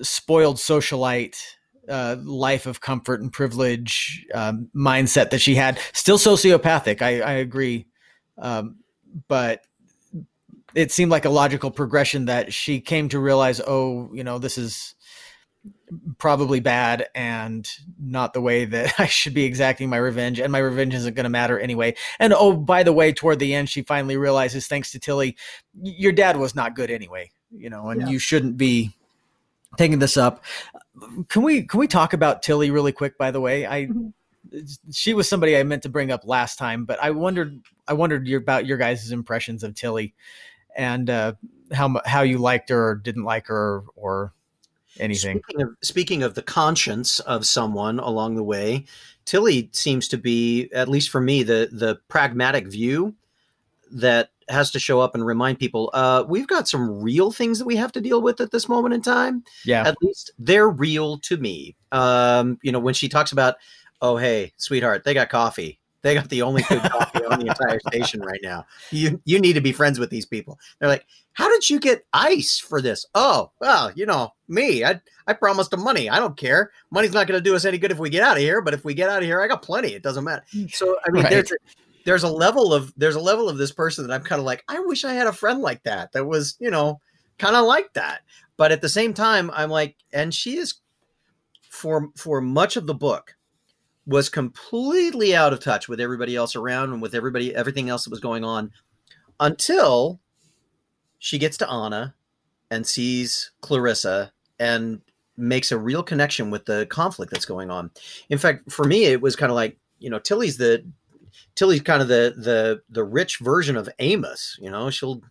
spoiled 0.00 0.56
socialite 0.56 1.36
uh, 1.88 2.16
life 2.20 2.66
of 2.66 2.80
comfort 2.80 3.20
and 3.20 3.32
privilege 3.32 4.26
um, 4.34 4.68
mindset 4.74 5.30
that 5.30 5.40
she 5.40 5.54
had 5.54 5.78
still 5.92 6.18
sociopathic 6.18 7.02
I, 7.02 7.20
I 7.20 7.32
agree 7.34 7.86
um, 8.38 8.76
but 9.28 9.62
it 10.74 10.92
seemed 10.92 11.10
like 11.10 11.24
a 11.24 11.30
logical 11.30 11.70
progression 11.70 12.26
that 12.26 12.52
she 12.52 12.80
came 12.80 13.08
to 13.08 13.18
realize 13.18 13.60
oh 13.66 14.10
you 14.12 14.24
know 14.24 14.38
this 14.38 14.58
is 14.58 14.96
probably 16.18 16.60
bad 16.60 17.08
and 17.14 17.68
not 17.98 18.32
the 18.32 18.40
way 18.40 18.64
that 18.64 18.94
I 18.98 19.06
should 19.06 19.34
be 19.34 19.44
exacting 19.44 19.88
my 19.88 19.96
revenge. 19.96 20.40
And 20.40 20.52
my 20.52 20.58
revenge 20.58 20.94
isn't 20.94 21.14
going 21.14 21.24
to 21.24 21.30
matter 21.30 21.58
anyway. 21.58 21.94
And 22.18 22.32
oh, 22.32 22.52
by 22.54 22.82
the 22.82 22.92
way, 22.92 23.12
toward 23.12 23.38
the 23.38 23.54
end, 23.54 23.68
she 23.68 23.82
finally 23.82 24.16
realizes, 24.16 24.66
thanks 24.66 24.92
to 24.92 24.98
Tilly, 24.98 25.36
your 25.80 26.12
dad 26.12 26.36
was 26.36 26.54
not 26.54 26.74
good 26.74 26.90
anyway, 26.90 27.30
you 27.50 27.70
know, 27.70 27.88
and 27.88 28.02
Yeah. 28.02 28.08
you 28.08 28.18
shouldn't 28.18 28.56
be 28.56 28.92
taking 29.76 29.98
this 29.98 30.16
up. 30.16 30.44
Can 31.28 31.42
we 31.42 31.62
can 31.62 31.78
we 31.78 31.86
talk 31.86 32.12
about 32.12 32.42
Tilly 32.42 32.70
really 32.70 32.92
quick? 32.92 33.18
By 33.18 33.30
the 33.30 33.40
way, 33.40 33.66
I 33.66 33.86
mm-hmm. 33.86 34.58
she 34.90 35.12
was 35.12 35.28
somebody 35.28 35.56
I 35.56 35.62
meant 35.62 35.82
to 35.82 35.90
bring 35.90 36.10
up 36.10 36.26
last 36.26 36.58
time, 36.58 36.86
but 36.86 36.98
I 37.02 37.10
wondered 37.10 37.60
I 37.86 37.92
wondered 37.92 38.26
your, 38.26 38.40
about 38.40 38.64
your 38.64 38.78
guys' 38.78 39.12
impressions 39.12 39.62
of 39.62 39.74
Tilly 39.74 40.14
and 40.76 41.10
uh, 41.10 41.32
how 41.72 42.00
how 42.04 42.22
you 42.22 42.38
liked 42.38 42.68
her 42.68 42.90
or 42.90 42.94
didn't 42.94 43.24
like 43.24 43.46
her 43.48 43.82
or 43.96 44.32
anything. 44.98 45.40
Speaking 45.42 45.62
of, 45.62 45.76
speaking 45.82 46.22
of 46.22 46.34
the 46.34 46.42
conscience 46.42 47.20
of 47.20 47.46
someone 47.46 47.98
along 47.98 48.36
the 48.36 48.44
way, 48.44 48.84
Tilly 49.24 49.70
seems 49.72 50.08
to 50.08 50.18
be, 50.18 50.70
at 50.72 50.88
least 50.88 51.10
for 51.10 51.20
me, 51.20 51.42
the 51.42 51.68
the 51.72 51.98
pragmatic 52.08 52.68
view 52.68 53.14
that 53.90 54.30
has 54.48 54.70
to 54.70 54.78
show 54.78 55.00
up 55.00 55.14
and 55.14 55.26
remind 55.26 55.58
people 55.58 55.90
uh, 55.92 56.24
we've 56.28 56.46
got 56.46 56.68
some 56.68 57.02
real 57.02 57.32
things 57.32 57.58
that 57.58 57.64
we 57.64 57.76
have 57.76 57.90
to 57.92 58.00
deal 58.00 58.22
with 58.22 58.40
at 58.40 58.52
this 58.52 58.68
moment 58.68 58.94
in 58.94 59.02
time. 59.02 59.42
Yeah. 59.64 59.86
At 59.86 59.96
least 60.00 60.30
they're 60.38 60.68
real 60.68 61.18
to 61.18 61.36
me. 61.36 61.74
Um, 61.90 62.58
you 62.62 62.70
know, 62.70 62.78
when 62.78 62.94
she 62.94 63.08
talks 63.08 63.32
about, 63.32 63.56
oh 64.00 64.16
hey, 64.16 64.52
sweetheart, 64.56 65.04
they 65.04 65.14
got 65.14 65.30
coffee. 65.30 65.80
They 66.02 66.14
got 66.14 66.28
the 66.28 66.42
only 66.42 66.62
good 66.68 66.82
coffee 66.82 67.24
on 67.24 67.40
the 67.40 67.46
entire 67.46 67.80
station 67.88 68.20
right 68.20 68.40
now. 68.42 68.64
You 68.90 69.20
you 69.24 69.40
need 69.40 69.54
to 69.54 69.60
be 69.60 69.72
friends 69.72 69.98
with 69.98 70.10
these 70.10 70.26
people. 70.26 70.58
They're 70.78 70.88
like, 70.88 71.06
how 71.32 71.48
did 71.48 71.68
you 71.68 71.80
get 71.80 72.06
ice 72.12 72.58
for 72.58 72.80
this? 72.80 73.06
Oh, 73.14 73.50
well, 73.60 73.90
you 73.92 74.06
know, 74.06 74.32
me. 74.48 74.84
I 74.84 75.00
I 75.26 75.32
promised 75.32 75.70
them 75.72 75.82
money. 75.82 76.08
I 76.08 76.18
don't 76.20 76.36
care. 76.36 76.70
Money's 76.90 77.12
not 77.12 77.26
going 77.26 77.38
to 77.38 77.44
do 77.44 77.56
us 77.56 77.64
any 77.64 77.78
good 77.78 77.90
if 77.90 77.98
we 77.98 78.10
get 78.10 78.22
out 78.22 78.36
of 78.36 78.42
here. 78.42 78.62
But 78.62 78.74
if 78.74 78.84
we 78.84 78.94
get 78.94 79.08
out 79.08 79.18
of 79.18 79.24
here, 79.24 79.40
I 79.42 79.48
got 79.48 79.62
plenty. 79.62 79.94
It 79.94 80.02
doesn't 80.02 80.22
matter. 80.24 80.44
Mm. 80.54 80.72
So 80.72 80.96
I 81.06 81.10
mean, 81.10 81.24
Right. 81.24 81.30
there's 81.30 81.50
a, 81.52 81.56
there's 82.04 82.22
a 82.22 82.28
level 82.30 82.72
of 82.72 82.92
there's 82.96 83.16
a 83.16 83.20
level 83.20 83.48
of 83.48 83.58
this 83.58 83.72
person 83.72 84.06
that 84.06 84.14
I'm 84.14 84.22
kind 84.22 84.38
of 84.38 84.46
like, 84.46 84.62
I 84.68 84.78
wish 84.80 85.04
I 85.04 85.12
had 85.14 85.26
a 85.26 85.32
friend 85.32 85.60
like 85.60 85.82
that. 85.82 86.12
That 86.12 86.26
was 86.26 86.56
you 86.60 86.70
know 86.70 87.00
kind 87.38 87.56
of 87.56 87.66
like 87.66 87.92
that. 87.94 88.20
But 88.56 88.72
at 88.72 88.80
the 88.80 88.88
same 88.88 89.12
time, 89.12 89.50
I'm 89.52 89.70
like, 89.70 89.96
and 90.12 90.32
she 90.32 90.56
is 90.56 90.74
for 91.68 92.08
for 92.16 92.40
much 92.40 92.76
of 92.76 92.86
the 92.86 92.94
book 92.94 93.35
was 94.06 94.28
completely 94.28 95.34
out 95.34 95.52
of 95.52 95.60
touch 95.60 95.88
with 95.88 96.00
everybody 96.00 96.36
else 96.36 96.54
around 96.54 96.92
and 96.92 97.02
with 97.02 97.14
everybody 97.14 97.54
everything 97.54 97.88
else 97.88 98.04
that 98.04 98.10
was 98.10 98.20
going 98.20 98.44
on 98.44 98.70
until 99.40 100.20
she 101.18 101.38
gets 101.38 101.56
to 101.58 101.70
Anna 101.70 102.14
and 102.70 102.86
sees 102.86 103.50
Clarissa 103.60 104.32
and 104.58 105.00
makes 105.36 105.72
a 105.72 105.78
real 105.78 106.02
connection 106.02 106.50
with 106.50 106.64
the 106.64 106.86
conflict 106.86 107.30
that's 107.32 107.44
going 107.44 107.70
on. 107.70 107.90
In 108.30 108.38
fact, 108.38 108.70
for 108.70 108.84
me, 108.84 109.04
it 109.04 109.20
was 109.20 109.36
kind 109.36 109.50
of 109.50 109.56
like 109.56 109.76
you 109.98 110.10
know 110.10 110.18
Tilly's 110.18 110.56
the 110.56 110.84
Tilly's 111.54 111.82
kind 111.82 112.02
of 112.02 112.08
the 112.08 112.34
the 112.36 112.82
the 112.88 113.04
rich 113.04 113.38
version 113.38 113.76
of 113.76 113.88
Amos. 113.98 114.56
You 114.60 114.70
know, 114.70 114.90
she'll 114.90 115.22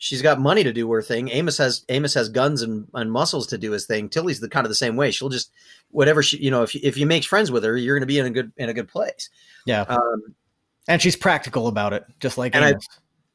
she's 0.00 0.22
got 0.22 0.40
money 0.40 0.64
to 0.64 0.72
do 0.72 0.90
her 0.90 1.02
thing. 1.02 1.28
Amos 1.28 1.58
has 1.58 1.84
Amos 1.88 2.14
has 2.14 2.28
guns 2.28 2.62
and, 2.62 2.88
and 2.94 3.12
muscles 3.12 3.46
to 3.48 3.58
do 3.58 3.70
his 3.70 3.86
thing. 3.86 4.08
Tilly's 4.08 4.40
the 4.40 4.48
kind 4.48 4.64
of 4.66 4.70
the 4.70 4.74
same 4.74 4.96
way. 4.96 5.12
She'll 5.12 5.28
just 5.28 5.52
whatever 5.90 6.22
she 6.22 6.38
you 6.38 6.50
know 6.50 6.62
if 6.62 6.74
you, 6.74 6.80
if 6.82 6.96
you 6.96 7.06
make 7.06 7.22
friends 7.22 7.52
with 7.52 7.62
her, 7.62 7.76
you're 7.76 7.94
going 7.94 8.02
to 8.02 8.06
be 8.12 8.18
in 8.18 8.26
a 8.26 8.30
good 8.30 8.50
in 8.56 8.68
a 8.68 8.74
good 8.74 8.88
place. 8.88 9.30
Yeah. 9.66 9.82
Um, 9.82 10.34
and 10.88 11.00
she's 11.00 11.14
practical 11.14 11.68
about 11.68 11.92
it, 11.92 12.04
just 12.18 12.36
like 12.38 12.56
And 12.56 12.64
I- 12.64 12.74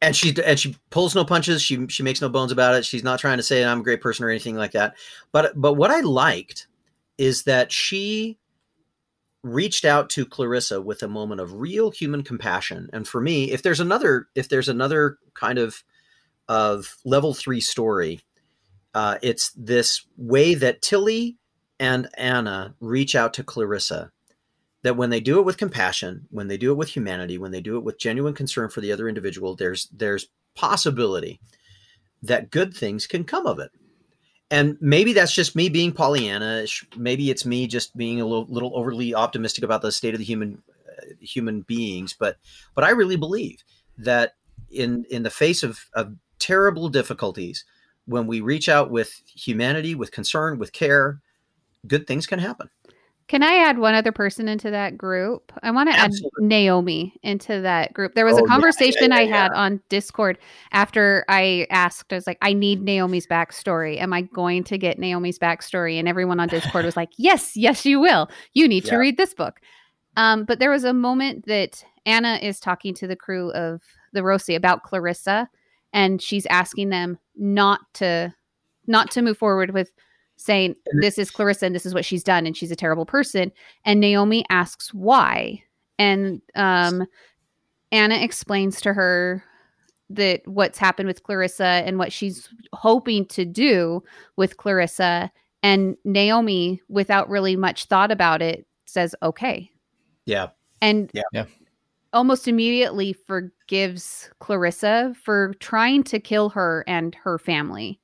and 0.02 0.16
she 0.16 0.36
and 0.44 0.60
she 0.60 0.76
pulls 0.90 1.16
no 1.16 1.24
punches. 1.24 1.62
She 1.62 1.88
she 1.88 2.04
makes 2.04 2.22
no 2.22 2.28
bones 2.30 2.52
about 2.52 2.76
it. 2.76 2.84
She's 2.84 3.04
not 3.04 3.20
trying 3.20 3.38
to 3.38 3.44
say 3.44 3.64
I'm 3.64 3.80
a 3.80 3.84
great 3.84 4.02
person 4.02 4.26
or 4.26 4.30
anything 4.30 4.56
like 4.56 4.74
that. 4.74 4.96
But 5.32 5.54
but 5.60 5.74
what 5.74 5.90
I 5.92 6.02
liked 6.02 6.68
is 7.18 7.44
that 7.44 7.72
she 7.72 8.38
reached 9.44 9.86
out 9.86 10.10
to 10.10 10.26
Clarissa 10.26 10.82
with 10.82 11.04
a 11.04 11.08
moment 11.08 11.40
of 11.40 11.54
real 11.54 11.92
human 11.92 12.24
compassion. 12.24 12.90
And 12.92 13.08
for 13.08 13.22
me, 13.22 13.52
if 13.52 13.62
there's 13.62 13.80
another 13.80 14.28
if 14.36 14.50
there's 14.50 14.68
another 14.68 15.18
kind 15.36 15.60
of 15.60 15.84
of 16.48 16.96
level 17.06 17.34
three 17.34 17.62
story, 17.62 18.22
uh, 18.94 19.18
it's 19.22 19.52
this 19.52 20.06
way 20.18 20.54
that 20.56 20.82
Tilly 20.82 21.38
and 21.80 22.08
Anna 22.18 22.76
reach 22.80 23.16
out 23.16 23.34
to 23.36 23.44
Clarissa. 23.44 24.12
That 24.84 24.98
when 24.98 25.10
they 25.10 25.20
do 25.20 25.40
it 25.40 25.46
with 25.46 25.58
compassion, 25.58 26.28
when 26.30 26.48
they 26.48 26.58
do 26.58 26.72
it 26.72 26.76
with 26.76 26.90
humanity, 26.90 27.40
when 27.40 27.52
they 27.52 27.62
do 27.62 27.76
it 27.76 27.84
with 27.84 28.00
genuine 28.00 28.36
concern 28.36 28.70
for 28.70 28.82
the 28.82 28.92
other 28.92 29.10
individual, 29.10 29.56
there's 29.56 29.90
there's 29.92 30.28
possibility 30.56 31.40
that 32.22 32.52
good 32.52 32.74
things 32.74 33.08
can 33.08 33.24
come 33.24 33.48
of 33.48 33.60
it. 33.60 33.72
And 34.52 34.78
maybe 34.80 35.14
that's 35.14 35.34
just 35.34 35.56
me 35.56 35.70
being 35.70 35.92
Pollyanna. 35.92 36.66
Maybe 36.96 37.32
it's 37.32 37.46
me 37.46 37.68
just 37.68 37.98
being 37.98 38.22
a 38.22 38.26
little, 38.26 38.46
little 38.48 38.78
overly 38.78 39.16
optimistic 39.16 39.64
about 39.64 39.82
the 39.82 39.92
state 39.92 40.14
of 40.14 40.20
the 40.20 40.26
human 40.26 40.62
uh, 40.88 41.06
human 41.20 41.62
beings. 41.62 42.16
But 42.18 42.38
but 42.76 42.84
I 42.84 42.92
really 42.92 43.16
believe 43.16 43.64
that 43.98 44.36
in 44.70 45.06
in 45.10 45.24
the 45.24 45.30
face 45.30 45.64
of, 45.64 45.80
of 45.94 46.14
terrible 46.40 46.90
difficulties, 46.90 47.66
when 48.06 48.28
we 48.28 48.42
reach 48.42 48.70
out 48.70 48.92
with 48.92 49.22
humanity, 49.26 49.96
with 49.96 50.12
concern, 50.12 50.60
with 50.60 50.72
care, 50.72 51.20
good 51.88 52.08
things 52.08 52.28
can 52.28 52.40
happen. 52.40 52.70
Can 53.28 53.42
I 53.42 53.56
add 53.56 53.80
one 53.80 53.96
other 53.96 54.12
person 54.12 54.48
into 54.48 54.70
that 54.70 55.00
group? 55.00 55.52
I 55.64 55.72
want 55.72 55.90
to 55.90 55.98
add 55.98 56.12
Naomi 56.38 57.16
into 57.24 57.60
that 57.62 57.92
group. 57.92 58.14
There 58.14 58.26
was 58.26 58.36
Oh, 58.36 58.40
a 58.40 58.42
yeah, 58.44 58.48
conversation 58.48 59.10
yeah, 59.10 59.18
I 59.18 59.26
had 59.26 59.52
on 59.52 59.82
Discord 59.90 60.38
after 60.72 61.26
I 61.28 61.66
asked, 61.72 62.14
I 62.14 62.18
was 62.18 62.28
like, 62.28 62.38
I 62.44 62.54
need 62.54 62.84
Naomi's 62.84 63.26
backstory. 63.26 64.00
Am 64.00 64.14
I 64.14 64.22
going 64.22 64.64
to 64.66 64.78
get 64.78 65.00
Naomi's 65.00 65.40
backstory? 65.40 65.98
And 65.98 66.08
everyone 66.08 66.40
on 66.40 66.50
Discord 66.50 66.86
was 66.86 66.96
like, 66.96 67.10
Yes, 67.18 67.58
yes, 67.58 67.84
you 67.84 68.00
will. 68.00 68.30
You 68.54 68.68
need 68.68 68.86
to 68.86 68.98
read 68.98 69.18
this 69.18 69.34
book. 69.34 69.60
Um, 70.18 70.46
but 70.46 70.60
there 70.60 70.70
was 70.70 70.84
a 70.84 70.94
moment 70.94 71.46
that 71.48 71.84
Anna 72.06 72.40
is 72.44 72.60
talking 72.60 72.94
to 72.96 73.08
the 73.08 73.16
crew 73.16 73.52
of 73.54 73.82
the 74.14 74.22
Roci 74.22 74.56
about 74.56 74.84
Clarissa, 74.84 75.50
and 75.96 76.22
she's 76.22 76.46
asking 76.48 76.90
them 76.90 77.18
not 77.36 77.80
to 77.96 78.32
not 78.86 79.10
to 79.10 79.24
move 79.24 79.38
forward 79.38 79.72
with 79.72 79.90
saying 80.36 80.76
this 81.00 81.18
is 81.18 81.32
Clarissa 81.32 81.66
and 81.66 81.74
this 81.74 81.86
is 81.86 81.94
what 81.96 82.06
she's 82.06 82.24
done 82.24 82.46
and 82.46 82.56
she's 82.56 82.70
a 82.70 82.76
terrible 82.76 83.06
person 83.06 83.52
and 83.86 84.00
Naomi 84.00 84.46
asks 84.50 84.94
why 84.94 85.64
and 85.98 86.42
um 86.54 87.08
Anna 87.92 88.16
explains 88.16 88.82
to 88.82 88.94
her 88.94 89.44
that 90.10 90.42
what's 90.46 90.78
happened 90.78 91.08
with 91.08 91.24
Clarissa 91.24 91.82
and 91.86 91.98
what 91.98 92.12
she's 92.12 92.50
hoping 92.74 93.26
to 93.28 93.46
do 93.46 94.04
with 94.36 94.58
Clarissa 94.58 95.32
and 95.64 95.96
Naomi 96.04 96.82
without 96.90 97.30
really 97.30 97.56
much 97.56 97.86
thought 97.86 98.12
about 98.12 98.42
it 98.42 98.68
says 98.86 99.16
okay 99.24 99.72
Yeah. 100.26 100.50
and 100.82 101.10
Yeah. 101.14 101.46
Yeah. 102.16 102.18
almost 102.18 102.48
immediately 102.48 103.14
forgives 103.14 104.30
Clarissa 104.40 105.14
for 105.24 105.54
trying 105.60 106.04
to 106.06 106.20
kill 106.20 106.50
her 106.50 106.84
and 106.88 107.14
her 107.16 107.38
family. 107.38 108.00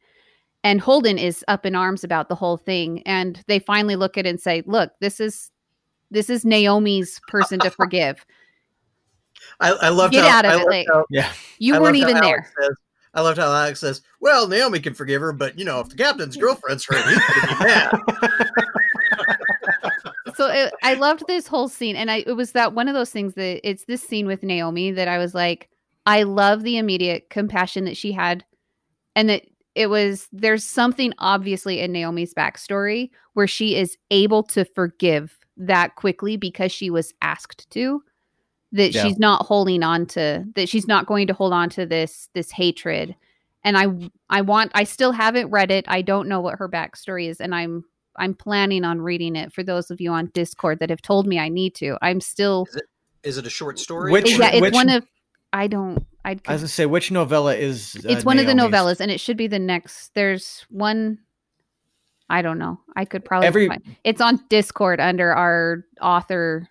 And 0.63 0.79
Holden 0.81 1.17
is 1.17 1.43
up 1.47 1.65
in 1.65 1.75
arms 1.75 2.03
about 2.03 2.27
the 2.29 2.35
whole 2.35 2.57
thing. 2.57 3.01
And 3.03 3.41
they 3.47 3.57
finally 3.59 3.95
look 3.95 4.17
at 4.17 4.25
it 4.25 4.29
and 4.29 4.39
say, 4.39 4.61
look, 4.65 4.91
this 4.99 5.19
is 5.19 5.49
this 6.11 6.29
is 6.29 6.43
Naomi's 6.45 7.19
person 7.29 7.57
to 7.61 7.71
forgive. 7.71 8.25
I, 9.61 9.71
I 9.71 9.89
loved 9.89 10.13
Get 10.13 10.25
how, 10.29 10.39
out 10.39 10.45
of 10.45 10.51
I 10.51 10.61
it, 10.61 10.67
like- 10.67 10.87
how- 10.87 11.05
Yeah. 11.09 11.31
You 11.57 11.75
I 11.75 11.79
weren't 11.79 11.95
even 11.95 12.17
Alex 12.17 12.51
there. 12.57 12.65
Says, 12.67 12.75
I 13.13 13.21
loved 13.21 13.37
how 13.39 13.47
Alex 13.51 13.79
says, 13.81 14.01
"Well, 14.21 14.47
Naomi 14.47 14.79
can 14.79 14.93
forgive 14.93 15.19
her, 15.21 15.33
but 15.33 15.57
you 15.59 15.65
know, 15.65 15.79
if 15.81 15.89
the 15.89 15.95
captain's 15.95 16.37
girlfriend's 16.37 16.85
hurt, 16.85 17.03
he's 17.05 17.17
gonna 17.19 17.57
be 17.59 17.65
mad." 17.65 18.49
it, 20.67 20.73
I 20.83 20.93
loved 20.95 21.23
this 21.27 21.47
whole 21.47 21.67
scene, 21.69 21.95
and 21.95 22.09
I 22.11 22.23
it 22.27 22.33
was 22.33 22.51
that 22.53 22.73
one 22.73 22.87
of 22.87 22.93
those 22.93 23.11
things 23.11 23.33
that 23.35 23.67
it's 23.67 23.85
this 23.85 24.01
scene 24.03 24.27
with 24.27 24.43
Naomi 24.43 24.91
that 24.91 25.07
I 25.07 25.17
was 25.17 25.33
like, 25.33 25.69
I 26.05 26.23
love 26.23 26.63
the 26.63 26.77
immediate 26.77 27.29
compassion 27.29 27.85
that 27.85 27.97
she 27.97 28.11
had, 28.11 28.43
and 29.15 29.29
that 29.29 29.43
it 29.75 29.87
was 29.87 30.27
there's 30.31 30.63
something 30.65 31.13
obviously 31.17 31.79
in 31.79 31.91
Naomi's 31.91 32.33
backstory 32.33 33.09
where 33.33 33.47
she 33.47 33.75
is 33.75 33.97
able 34.09 34.43
to 34.43 34.65
forgive 34.65 35.37
that 35.57 35.95
quickly 35.95 36.37
because 36.37 36.71
she 36.71 36.89
was 36.89 37.13
asked 37.21 37.69
to. 37.71 38.03
That 38.73 38.93
Yeah. 38.93 39.03
she's 39.03 39.19
not 39.19 39.45
holding 39.45 39.83
on 39.83 40.05
to 40.07 40.45
that 40.55 40.69
she's 40.69 40.87
not 40.87 41.05
going 41.05 41.27
to 41.27 41.33
hold 41.33 41.51
on 41.51 41.69
to 41.71 41.85
this 41.85 42.29
this 42.33 42.51
hatred. 42.51 43.15
And 43.63 43.77
I 43.77 43.87
I 44.29 44.41
want 44.41 44.71
I 44.73 44.85
still 44.85 45.11
haven't 45.11 45.49
read 45.49 45.71
it. 45.71 45.85
I 45.89 46.01
don't 46.01 46.29
know 46.29 46.39
what 46.39 46.57
her 46.57 46.69
backstory 46.69 47.27
is, 47.29 47.41
and 47.41 47.53
I'm 47.53 47.83
I'm 48.17 48.33
planning 48.33 48.83
on 48.83 49.01
reading 49.01 49.35
it. 49.35 49.53
For 49.53 49.63
those 49.63 49.91
of 49.91 50.01
you 50.01 50.11
on 50.11 50.27
Discord 50.33 50.79
that 50.79 50.89
have 50.89 51.01
told 51.01 51.27
me 51.27 51.39
I 51.39 51.49
need 51.49 51.75
to, 51.75 51.97
I'm 52.01 52.21
still. 52.21 52.67
Is 53.23 53.37
it 53.37 53.45
a 53.45 53.49
short 53.49 53.79
story? 53.79 54.11
Which- 54.11 54.37
yeah, 54.37 54.51
it's 54.51 54.61
which- 54.61 54.73
one 54.73 54.89
of. 54.89 55.05
I 55.53 55.67
don't. 55.67 56.05
I. 56.23 56.31
I 56.47 56.53
was 56.53 56.61
gonna 56.61 56.67
say 56.69 56.85
which 56.85 57.11
novella 57.11 57.55
is? 57.55 57.95
uh, 57.97 58.09
it's 58.09 58.23
one 58.23 58.39
of 58.39 58.45
the 58.45 58.53
novellas, 58.53 58.99
and 58.99 59.11
it 59.11 59.19
should 59.19 59.37
be 59.37 59.47
the 59.47 59.59
next. 59.59 60.13
There's 60.13 60.65
one. 60.69 61.19
I 62.29 62.41
don't 62.41 62.57
know. 62.57 62.79
I 62.95 63.03
could 63.05 63.25
probably. 63.25 63.47
Every- 63.47 63.67
find, 63.67 63.83
it's 64.03 64.21
on 64.21 64.39
Discord 64.49 64.99
under 64.99 65.33
our 65.33 65.83
author. 66.01 66.69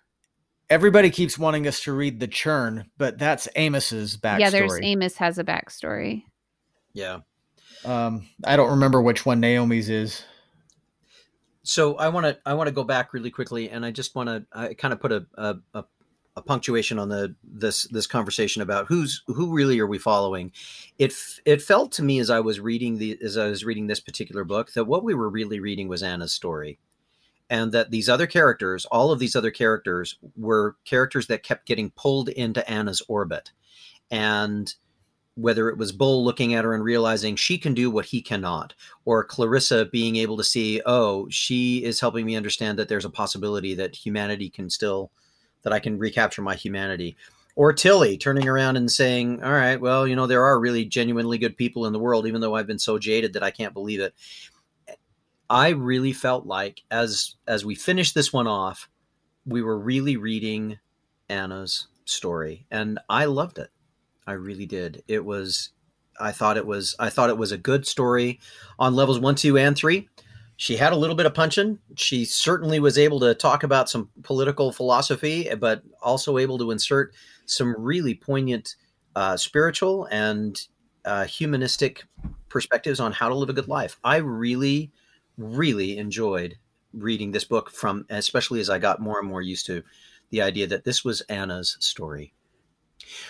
Everybody 0.69 1.09
keeps 1.09 1.37
wanting 1.37 1.67
us 1.67 1.81
to 1.81 1.91
read 1.91 2.19
the 2.19 2.27
Churn, 2.27 2.89
but 2.97 3.19
that's 3.19 3.47
Amos's 3.57 4.15
backstory. 4.17 4.39
Yeah, 4.39 4.49
there's 4.51 4.79
Amos 4.81 5.17
has 5.17 5.37
a 5.37 5.43
backstory. 5.43 6.23
Yeah. 6.93 7.19
Um, 7.83 8.27
I 8.43 8.55
don't 8.55 8.71
remember 8.71 9.01
which 9.01 9.25
one 9.25 9.39
Naomi's 9.39 9.89
is. 9.89 10.23
So 11.63 11.95
I 11.95 12.09
want 12.09 12.25
to 12.25 12.37
I 12.45 12.53
want 12.55 12.67
to 12.67 12.73
go 12.73 12.83
back 12.83 13.13
really 13.13 13.31
quickly, 13.31 13.69
and 13.69 13.85
I 13.85 13.91
just 13.91 14.15
want 14.15 14.29
to 14.29 14.45
I 14.51 14.73
kind 14.73 14.93
of 14.93 14.99
put 14.99 15.11
a, 15.11 15.25
a 15.35 15.55
a 15.73 15.83
a 16.35 16.41
punctuation 16.41 16.97
on 16.97 17.09
the 17.09 17.35
this 17.43 17.83
this 17.89 18.07
conversation 18.07 18.61
about 18.61 18.87
who's 18.87 19.23
who 19.27 19.53
really 19.53 19.79
are 19.79 19.87
we 19.87 19.97
following. 19.97 20.51
It 20.97 21.13
it 21.45 21.61
felt 21.61 21.91
to 21.93 22.03
me 22.03 22.19
as 22.19 22.29
I 22.29 22.39
was 22.39 22.59
reading 22.59 22.97
the 22.97 23.17
as 23.21 23.37
I 23.37 23.47
was 23.47 23.65
reading 23.65 23.87
this 23.87 23.99
particular 23.99 24.43
book 24.43 24.71
that 24.73 24.85
what 24.85 25.03
we 25.03 25.13
were 25.13 25.29
really 25.29 25.59
reading 25.59 25.87
was 25.87 26.01
Anna's 26.01 26.33
story, 26.33 26.79
and 27.49 27.71
that 27.73 27.91
these 27.91 28.09
other 28.09 28.27
characters, 28.27 28.85
all 28.85 29.11
of 29.11 29.19
these 29.19 29.35
other 29.35 29.51
characters, 29.51 30.17
were 30.35 30.77
characters 30.85 31.27
that 31.27 31.43
kept 31.43 31.67
getting 31.67 31.91
pulled 31.91 32.29
into 32.29 32.67
Anna's 32.69 33.01
orbit, 33.07 33.51
and 34.09 34.73
whether 35.35 35.69
it 35.69 35.77
was 35.77 35.91
Bull 35.91 36.23
looking 36.23 36.53
at 36.53 36.65
her 36.65 36.73
and 36.73 36.83
realizing 36.83 37.35
she 37.35 37.57
can 37.57 37.73
do 37.73 37.89
what 37.89 38.05
he 38.05 38.21
cannot, 38.21 38.73
or 39.05 39.23
Clarissa 39.23 39.85
being 39.85 40.15
able 40.17 40.37
to 40.37 40.43
see, 40.43 40.81
oh, 40.85 41.27
she 41.29 41.83
is 41.83 41.99
helping 41.99 42.25
me 42.25 42.35
understand 42.35 42.77
that 42.77 42.89
there's 42.89 43.05
a 43.05 43.09
possibility 43.09 43.73
that 43.75 43.95
humanity 43.95 44.49
can 44.49 44.69
still, 44.69 45.11
that 45.63 45.73
I 45.73 45.79
can 45.79 45.97
recapture 45.97 46.41
my 46.41 46.55
humanity. 46.55 47.15
Or 47.55 47.73
Tilly 47.73 48.17
turning 48.17 48.47
around 48.47 48.77
and 48.77 48.91
saying, 48.91 49.43
all 49.43 49.51
right, 49.51 49.79
well, 49.79 50.07
you 50.07 50.15
know, 50.15 50.27
there 50.27 50.43
are 50.43 50.59
really 50.59 50.85
genuinely 50.85 51.37
good 51.37 51.57
people 51.57 51.85
in 51.85 51.93
the 51.93 51.99
world, 51.99 52.25
even 52.25 52.41
though 52.41 52.55
I've 52.55 52.67
been 52.67 52.79
so 52.79 52.97
jaded 52.97 53.33
that 53.33 53.43
I 53.43 53.51
can't 53.51 53.73
believe 53.73 53.99
it. 53.99 54.13
I 55.49 55.69
really 55.69 56.13
felt 56.13 56.45
like 56.45 56.81
as 56.89 57.35
as 57.45 57.65
we 57.65 57.75
finished 57.75 58.15
this 58.15 58.31
one 58.31 58.47
off, 58.47 58.89
we 59.45 59.61
were 59.61 59.77
really 59.77 60.15
reading 60.15 60.79
Anna's 61.27 61.87
story, 62.05 62.65
and 62.71 62.99
I 63.09 63.25
loved 63.25 63.59
it. 63.59 63.69
I 64.27 64.33
really 64.33 64.65
did. 64.65 65.03
It 65.07 65.25
was 65.25 65.69
I 66.19 66.31
thought 66.31 66.57
it 66.57 66.65
was 66.65 66.95
I 66.99 67.09
thought 67.09 67.29
it 67.29 67.37
was 67.37 67.51
a 67.51 67.57
good 67.57 67.87
story 67.87 68.39
on 68.79 68.95
levels 68.95 69.19
1, 69.19 69.35
2 69.35 69.57
and 69.57 69.75
3. 69.75 70.07
She 70.57 70.77
had 70.77 70.93
a 70.93 70.97
little 70.97 71.15
bit 71.15 71.25
of 71.25 71.33
punching. 71.33 71.79
She 71.95 72.23
certainly 72.23 72.79
was 72.79 72.97
able 72.97 73.19
to 73.21 73.33
talk 73.33 73.63
about 73.63 73.89
some 73.89 74.09
political 74.21 74.71
philosophy, 74.71 75.49
but 75.59 75.81
also 76.03 76.37
able 76.37 76.59
to 76.59 76.69
insert 76.69 77.15
some 77.47 77.75
really 77.79 78.13
poignant 78.13 78.75
uh, 79.15 79.37
spiritual 79.37 80.07
and 80.11 80.61
uh, 81.03 81.25
humanistic 81.25 82.03
perspectives 82.47 82.99
on 82.99 83.11
how 83.11 83.27
to 83.27 83.35
live 83.35 83.49
a 83.49 83.53
good 83.53 83.67
life. 83.67 83.97
I 84.03 84.17
really, 84.17 84.91
really 85.35 85.97
enjoyed 85.97 86.57
reading 86.93 87.31
this 87.31 87.45
book 87.45 87.71
from, 87.71 88.05
especially 88.11 88.59
as 88.59 88.69
I 88.69 88.77
got 88.77 89.01
more 89.01 89.17
and 89.17 89.27
more 89.27 89.41
used 89.41 89.65
to 89.65 89.81
the 90.29 90.43
idea 90.43 90.67
that 90.67 90.83
this 90.83 91.03
was 91.03 91.21
Anna's 91.21 91.75
story. 91.79 92.33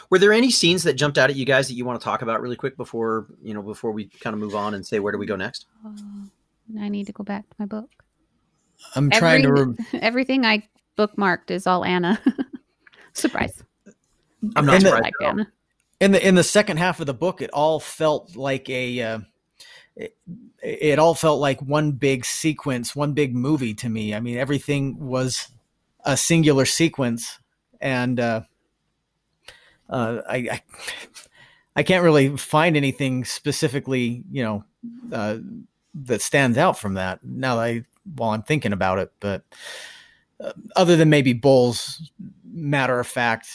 Were 0.09 0.19
there 0.19 0.33
any 0.33 0.51
scenes 0.51 0.83
that 0.83 0.93
jumped 0.93 1.17
out 1.17 1.29
at 1.29 1.35
you 1.35 1.45
guys 1.45 1.67
that 1.67 1.73
you 1.75 1.85
want 1.85 1.99
to 1.99 2.03
talk 2.03 2.21
about 2.21 2.41
really 2.41 2.55
quick 2.55 2.77
before 2.77 3.27
you 3.41 3.53
know 3.53 3.61
before 3.61 3.91
we 3.91 4.05
kind 4.05 4.33
of 4.33 4.39
move 4.39 4.55
on 4.55 4.73
and 4.73 4.85
say 4.85 4.99
where 4.99 5.11
do 5.11 5.17
we 5.17 5.25
go 5.25 5.35
next? 5.35 5.65
Oh, 5.85 5.95
I 6.79 6.89
need 6.89 7.07
to 7.07 7.13
go 7.13 7.23
back 7.23 7.49
to 7.49 7.55
my 7.59 7.65
book. 7.65 7.89
I'm 8.95 9.09
trying 9.09 9.43
to. 9.43 9.51
Re- 9.53 9.75
Everything 10.01 10.45
I 10.45 10.67
bookmarked 10.97 11.51
is 11.51 11.67
all 11.67 11.85
Anna. 11.85 12.19
Surprise! 13.13 13.63
I'm 14.55 14.65
not 14.65 14.75
And 14.75 14.85
the- 14.85 14.89
surprised. 14.89 15.03
Like. 15.19 15.29
Anna. 15.29 15.51
in 15.99 16.11
the 16.13 16.27
in 16.27 16.35
the 16.35 16.43
second 16.43 16.77
half 16.77 16.99
of 16.99 17.05
the 17.05 17.13
book, 17.13 17.41
it 17.41 17.49
all 17.51 17.79
felt 17.79 18.35
like 18.35 18.69
a. 18.69 19.01
Uh, 19.01 19.19
it, 19.95 20.15
it 20.63 20.99
all 20.99 21.13
felt 21.13 21.39
like 21.41 21.61
one 21.61 21.91
big 21.91 22.23
sequence, 22.23 22.95
one 22.95 23.13
big 23.13 23.35
movie 23.35 23.73
to 23.73 23.89
me. 23.89 24.15
I 24.15 24.19
mean, 24.21 24.37
everything 24.37 24.97
was 24.99 25.49
a 26.05 26.15
singular 26.15 26.65
sequence, 26.65 27.39
and 27.81 28.19
uh, 28.19 28.41
uh, 29.91 30.21
I, 30.27 30.35
I 30.37 30.61
I 31.75 31.83
can't 31.83 32.03
really 32.03 32.35
find 32.37 32.75
anything 32.75 33.23
specifically, 33.25 34.23
you 34.31 34.43
know, 34.43 34.63
uh, 35.13 35.37
that 35.93 36.21
stands 36.21 36.57
out 36.57 36.79
from 36.79 36.95
that. 36.95 37.23
Now 37.23 37.55
that 37.57 37.61
I 37.63 37.83
while 38.15 38.31
I'm 38.31 38.43
thinking 38.43 38.73
about 38.73 38.99
it, 38.99 39.11
but 39.19 39.43
uh, 40.39 40.53
other 40.75 40.95
than 40.95 41.09
maybe 41.09 41.33
Bull's 41.33 42.11
matter 42.43 42.99
of 42.99 43.07
fact. 43.07 43.47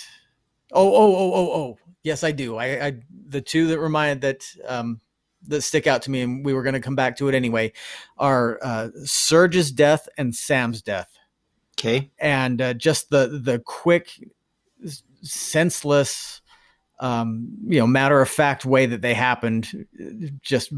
Oh, 0.72 0.88
oh, 0.94 1.16
oh, 1.16 1.32
oh, 1.32 1.52
oh. 1.52 1.78
Yes, 2.02 2.24
I 2.24 2.32
do. 2.32 2.56
I, 2.56 2.86
I 2.86 2.92
the 3.28 3.40
two 3.40 3.68
that 3.68 3.80
remind 3.80 4.20
that 4.22 4.44
um, 4.66 5.00
that 5.48 5.62
stick 5.62 5.86
out 5.86 6.02
to 6.02 6.10
me, 6.10 6.22
and 6.22 6.44
we 6.44 6.54
were 6.54 6.62
going 6.62 6.74
to 6.74 6.80
come 6.80 6.96
back 6.96 7.16
to 7.18 7.28
it 7.28 7.34
anyway, 7.34 7.72
are 8.18 8.58
uh, 8.62 8.88
Serge's 9.04 9.70
death 9.72 10.08
and 10.16 10.34
Sam's 10.34 10.82
death, 10.82 11.10
Okay. 11.78 12.10
and 12.18 12.60
uh, 12.60 12.74
just 12.74 13.10
the 13.10 13.40
the 13.42 13.60
quick, 13.60 14.10
senseless, 15.32 16.40
um, 16.98 17.48
you 17.66 17.78
know, 17.78 17.86
matter 17.86 18.20
of 18.20 18.28
fact 18.28 18.64
way 18.64 18.86
that 18.86 19.02
they 19.02 19.14
happened. 19.14 19.86
Just 20.42 20.72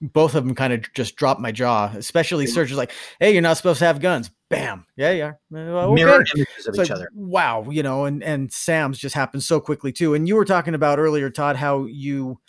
both 0.00 0.34
of 0.34 0.44
them 0.44 0.54
kind 0.54 0.72
of 0.72 0.92
just 0.94 1.16
dropped 1.16 1.40
my 1.40 1.52
jaw. 1.52 1.92
Especially 1.94 2.46
Serge's 2.46 2.76
like, 2.76 2.92
"Hey, 3.20 3.32
you're 3.32 3.42
not 3.42 3.56
supposed 3.56 3.78
to 3.78 3.86
have 3.86 4.00
guns." 4.00 4.30
Bam. 4.48 4.84
Yeah, 4.96 5.12
yeah. 5.12 5.32
Uh, 5.54 5.92
Mirror 5.92 6.24
images 6.34 6.66
of 6.66 6.74
It's 6.74 6.78
each 6.78 6.78
like, 6.78 6.90
other. 6.90 7.08
Wow, 7.14 7.66
you 7.70 7.84
know, 7.84 8.04
and 8.04 8.22
and 8.22 8.52
Sam's 8.52 8.98
just 8.98 9.14
happened 9.14 9.44
so 9.44 9.60
quickly 9.60 9.92
too. 9.92 10.14
And 10.14 10.26
you 10.26 10.34
were 10.34 10.44
talking 10.44 10.74
about 10.74 10.98
earlier, 10.98 11.30
Todd, 11.30 11.54
how 11.54 11.84
you 11.84 12.40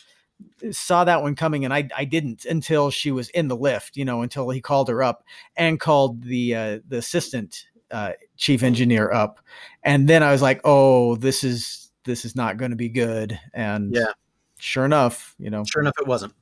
saw 0.72 1.04
that 1.04 1.22
one 1.22 1.36
coming, 1.36 1.64
and 1.64 1.74
I 1.74 1.88
I 1.96 2.06
didn't 2.06 2.46
until 2.46 2.90
she 2.90 3.12
was 3.12 3.30
in 3.30 3.48
the 3.48 3.56
lift, 3.56 3.98
you 3.98 4.06
know, 4.06 4.24
until 4.24 4.50
he 4.50 4.62
called 4.62 4.90
her 4.90 5.04
up 5.04 5.24
and 5.56 5.80
called 5.80 6.24
the 6.24 6.56
uh, 6.56 6.80
the 6.88 6.98
assistant 6.98 7.66
uh, 7.92 8.14
chief 8.38 8.64
engineer 8.64 9.12
up, 9.12 9.40
and 9.84 10.08
then 10.08 10.24
I 10.24 10.32
was 10.32 10.42
like, 10.42 10.62
oh, 10.64 11.16
this 11.16 11.44
is 11.44 11.92
this 12.04 12.26
is 12.26 12.36
not 12.36 12.58
going 12.58 12.72
to 12.72 12.78
be 12.78 12.90
good. 12.90 13.40
And 13.54 13.94
Yeah. 13.94 14.12
sure 14.60 14.86
enough, 14.86 15.36
you 15.38 15.50
know, 15.50 15.64
Sure 15.66 15.82
enough, 15.82 15.96
it 16.00 16.08
wasn't. 16.08 16.34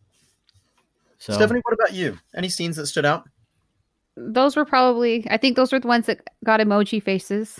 so 1.17 1.33
Stephanie, 1.33 1.61
what 1.63 1.73
about 1.73 1.93
you? 1.93 2.17
Any 2.35 2.49
scenes 2.49 2.77
that 2.77 2.87
stood 2.87 3.05
out? 3.05 3.27
Those 4.15 4.55
were 4.55 4.65
probably. 4.65 5.25
I 5.29 5.37
think 5.37 5.55
those 5.55 5.71
were 5.71 5.79
the 5.79 5.87
ones 5.87 6.05
that 6.07 6.21
got 6.43 6.59
emoji 6.59 7.01
faces. 7.01 7.59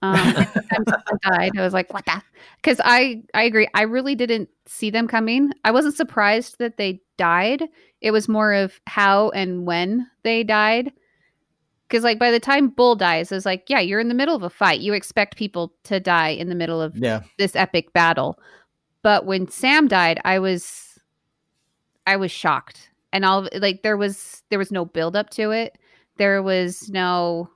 Um, 0.00 0.32
someone 0.70 1.18
died, 1.22 1.52
I 1.58 1.62
was 1.62 1.72
like, 1.74 1.92
"What 1.92 2.04
the?" 2.06 2.22
Because 2.56 2.80
I, 2.84 3.22
I 3.34 3.42
agree. 3.42 3.68
I 3.74 3.82
really 3.82 4.14
didn't 4.14 4.48
see 4.66 4.90
them 4.90 5.08
coming. 5.08 5.50
I 5.64 5.70
wasn't 5.70 5.96
surprised 5.96 6.58
that 6.58 6.76
they 6.76 7.00
died. 7.16 7.64
It 8.00 8.12
was 8.12 8.28
more 8.28 8.52
of 8.54 8.80
how 8.86 9.30
and 9.30 9.66
when 9.66 10.08
they 10.22 10.44
died. 10.44 10.92
Because 11.88 12.04
like 12.04 12.18
by 12.18 12.30
the 12.30 12.40
time 12.40 12.68
Bull 12.68 12.96
dies, 12.96 13.32
it's 13.32 13.46
like, 13.46 13.64
yeah, 13.68 13.80
you're 13.80 14.00
in 14.00 14.08
the 14.08 14.14
middle 14.14 14.36
of 14.36 14.42
a 14.42 14.50
fight. 14.50 14.80
You 14.80 14.92
expect 14.92 15.36
people 15.36 15.72
to 15.84 15.98
die 15.98 16.28
in 16.28 16.50
the 16.50 16.54
middle 16.54 16.82
of 16.82 16.96
yeah, 16.96 17.22
this 17.38 17.56
epic 17.56 17.92
battle. 17.94 18.38
But 19.02 19.24
when 19.24 19.48
Sam 19.48 19.88
died, 19.88 20.20
I 20.24 20.38
was 20.38 20.98
I 22.06 22.16
was 22.16 22.30
shocked. 22.30 22.90
And 23.12 23.24
all 23.24 23.48
like 23.54 23.82
there 23.82 23.96
was 23.96 24.42
there 24.50 24.58
was 24.58 24.70
no 24.70 24.84
build 24.84 25.16
up 25.16 25.30
to 25.30 25.50
it. 25.50 25.78
There 26.18 26.42
was 26.42 26.90
no 26.90 27.48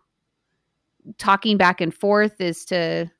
talking 1.18 1.56
back 1.56 1.80
and 1.80 1.92
forth 1.92 2.40
as 2.40 2.64
to 2.66 3.10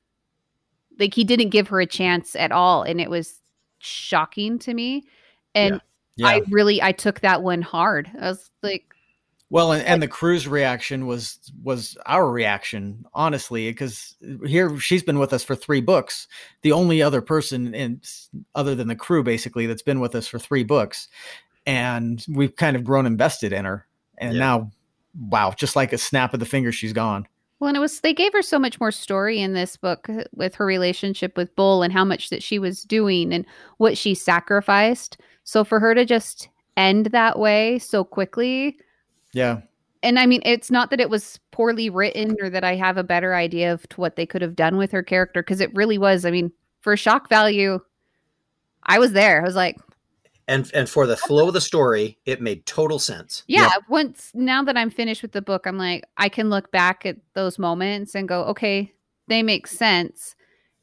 like 0.99 1.13
he 1.13 1.23
didn't 1.23 1.49
give 1.49 1.67
her 1.67 1.79
a 1.79 1.85
chance 1.85 2.35
at 2.35 2.51
all 2.51 2.83
and 2.83 3.01
it 3.01 3.09
was 3.09 3.41
shocking 3.79 4.57
to 4.59 4.73
me. 4.73 5.03
And 5.53 5.81
yeah. 6.15 6.27
I 6.27 6.41
really 6.49 6.81
I 6.81 6.91
took 6.91 7.19
that 7.19 7.43
one 7.43 7.61
hard. 7.61 8.09
I 8.19 8.29
was 8.29 8.49
like 8.63 8.92
Well, 9.53 9.71
and, 9.71 9.85
and 9.85 10.01
the 10.01 10.07
crew's 10.07 10.47
reaction 10.47 11.05
was 11.05 11.37
was 11.61 11.95
our 12.07 12.27
reaction, 12.27 13.05
honestly, 13.13 13.69
because 13.69 14.15
here 14.47 14.79
she's 14.79 15.03
been 15.03 15.19
with 15.19 15.31
us 15.31 15.43
for 15.43 15.55
three 15.55 15.79
books. 15.79 16.27
The 16.63 16.71
only 16.71 17.03
other 17.03 17.21
person 17.21 17.75
in 17.75 18.01
other 18.55 18.73
than 18.73 18.87
the 18.87 18.95
crew, 18.95 19.21
basically, 19.21 19.67
that's 19.67 19.83
been 19.83 19.99
with 19.99 20.15
us 20.15 20.25
for 20.25 20.39
three 20.39 20.63
books, 20.63 21.07
and 21.67 22.25
we've 22.27 22.55
kind 22.55 22.75
of 22.75 22.83
grown 22.83 23.05
invested 23.05 23.53
in 23.53 23.63
her. 23.63 23.85
And 24.17 24.33
Yeah. 24.33 24.39
now, 24.39 24.71
wow, 25.29 25.53
just 25.55 25.75
like 25.75 25.93
a 25.93 25.99
snap 25.99 26.33
of 26.33 26.39
the 26.39 26.47
finger, 26.47 26.71
she's 26.71 26.91
gone. 26.91 27.27
Well, 27.59 27.67
and 27.67 27.77
it 27.77 27.79
was 27.79 27.99
they 27.99 28.11
gave 28.11 28.33
her 28.33 28.41
so 28.41 28.57
much 28.57 28.79
more 28.79 28.91
story 28.91 29.39
in 29.39 29.53
this 29.53 29.77
book 29.77 30.09
uh, 30.09 30.23
with 30.33 30.55
her 30.55 30.65
relationship 30.65 31.37
with 31.37 31.55
Bull 31.55 31.83
and 31.83 31.93
how 31.93 32.03
much 32.03 32.31
that 32.31 32.41
she 32.41 32.57
was 32.57 32.81
doing 32.81 33.31
and 33.31 33.45
what 33.77 33.99
she 33.99 34.15
sacrificed. 34.15 35.17
So 35.43 35.63
for 35.63 35.79
her 35.79 35.93
to 35.93 36.05
just 36.05 36.49
end 36.75 37.11
that 37.11 37.37
way 37.37 37.77
so 37.77 38.03
quickly, 38.03 38.79
Yeah, 39.33 39.61
and 40.03 40.19
I 40.19 40.25
mean, 40.25 40.41
it's 40.43 40.69
not 40.69 40.89
that 40.89 40.99
it 40.99 41.09
was 41.09 41.39
poorly 41.51 41.89
written 41.89 42.35
or 42.41 42.49
that 42.49 42.65
I 42.65 42.75
have 42.75 42.97
a 42.97 43.03
better 43.03 43.33
idea 43.33 43.71
of 43.71 43.85
what 43.95 44.17
they 44.17 44.25
could 44.25 44.41
have 44.41 44.55
done 44.55 44.75
with 44.75 44.91
her 44.91 45.01
character 45.01 45.41
because 45.41 45.61
it 45.61 45.73
really 45.73 45.97
was. 45.97 46.25
I 46.25 46.31
mean, 46.31 46.51
for 46.81 46.97
shock 46.97 47.29
value, 47.29 47.79
I 48.83 48.99
was 48.99 49.13
there. 49.13 49.41
I 49.41 49.45
was 49.45 49.55
like, 49.55 49.79
and 50.45 50.69
and 50.73 50.89
for 50.89 51.07
the 51.07 51.15
flow 51.15 51.47
of 51.47 51.53
the 51.53 51.61
story, 51.61 52.17
it 52.25 52.41
made 52.41 52.65
total 52.65 52.99
sense. 52.99 53.43
Yeah, 53.47 53.69
once 53.87 54.31
now 54.33 54.61
that 54.63 54.75
I'm 54.75 54.89
finished 54.89 55.21
with 55.21 55.31
the 55.31 55.41
book, 55.41 55.65
I'm 55.65 55.77
like 55.77 56.03
I 56.17 56.27
can 56.27 56.49
look 56.49 56.69
back 56.71 57.05
at 57.05 57.15
those 57.33 57.57
moments 57.57 58.13
and 58.13 58.27
go, 58.27 58.43
okay, 58.45 58.91
they 59.29 59.41
make 59.41 59.67
sense. 59.67 60.35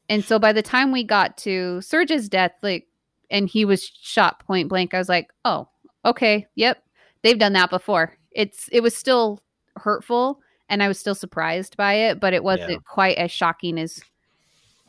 And 0.08 0.24
so 0.24 0.38
by 0.38 0.54
the 0.54 0.62
time 0.62 0.92
we 0.92 1.04
got 1.04 1.36
to 1.38 1.82
Serge's 1.82 2.30
death, 2.30 2.52
like 2.62 2.86
and 3.30 3.50
he 3.50 3.66
was 3.66 3.84
shot 3.84 4.44
point 4.46 4.70
blank, 4.70 4.94
I 4.94 4.98
was 4.98 5.10
like, 5.10 5.30
oh, 5.44 5.68
okay, 6.06 6.46
yep, 6.54 6.82
they've 7.22 7.38
done 7.38 7.52
that 7.52 7.68
before. 7.68 8.16
It's 8.32 8.68
it 8.72 8.82
was 8.82 8.96
still 8.96 9.40
hurtful 9.76 10.40
and 10.68 10.82
I 10.82 10.88
was 10.88 10.98
still 10.98 11.14
surprised 11.14 11.76
by 11.76 11.94
it, 11.94 12.20
but 12.20 12.32
it 12.32 12.42
wasn't 12.44 12.70
Yeah. 12.70 12.76
quite 12.86 13.16
as 13.18 13.30
shocking 13.30 13.78
as 13.78 14.00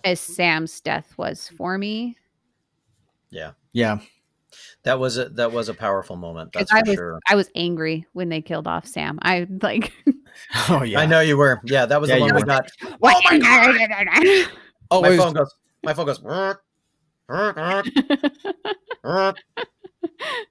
as 0.03 0.19
Sam's 0.19 0.79
death 0.81 1.13
was 1.17 1.49
for 1.57 1.77
me. 1.77 2.17
Yeah. 3.29 3.51
Yeah. 3.73 3.99
That 4.83 4.99
was 4.99 5.17
a 5.17 5.29
that 5.29 5.51
was 5.51 5.69
a 5.69 5.73
powerful 5.73 6.15
moment. 6.17 6.51
That's 6.53 6.71
I 6.71 6.81
for 6.81 6.85
was 6.87 6.95
sure. 6.95 7.19
I 7.29 7.35
was 7.35 7.49
angry 7.55 8.05
when 8.13 8.29
they 8.29 8.41
killed 8.41 8.67
off 8.67 8.85
Sam. 8.85 9.17
I 9.21 9.47
like 9.61 9.93
Oh 10.69 10.83
yeah. 10.83 10.99
I 10.99 11.05
know 11.05 11.21
you 11.21 11.37
were. 11.37 11.61
Yeah, 11.63 11.85
that 11.85 12.01
was 12.01 12.09
Yeah, 12.09 12.15
the 12.15 12.19
you 12.25 12.33
one 12.33 12.35
we 12.35 12.43
got. 12.43 12.69
what? 12.99 13.15
Oh 13.15 13.21
my 13.29 13.37
God! 13.37 13.75
Oh, 14.89 15.01
my 15.05 15.09
was- 15.09 15.19
phone 15.19 15.33
goes. 15.33 15.55
My 15.83 15.93
phone 15.93 16.05
goes. 16.05 16.19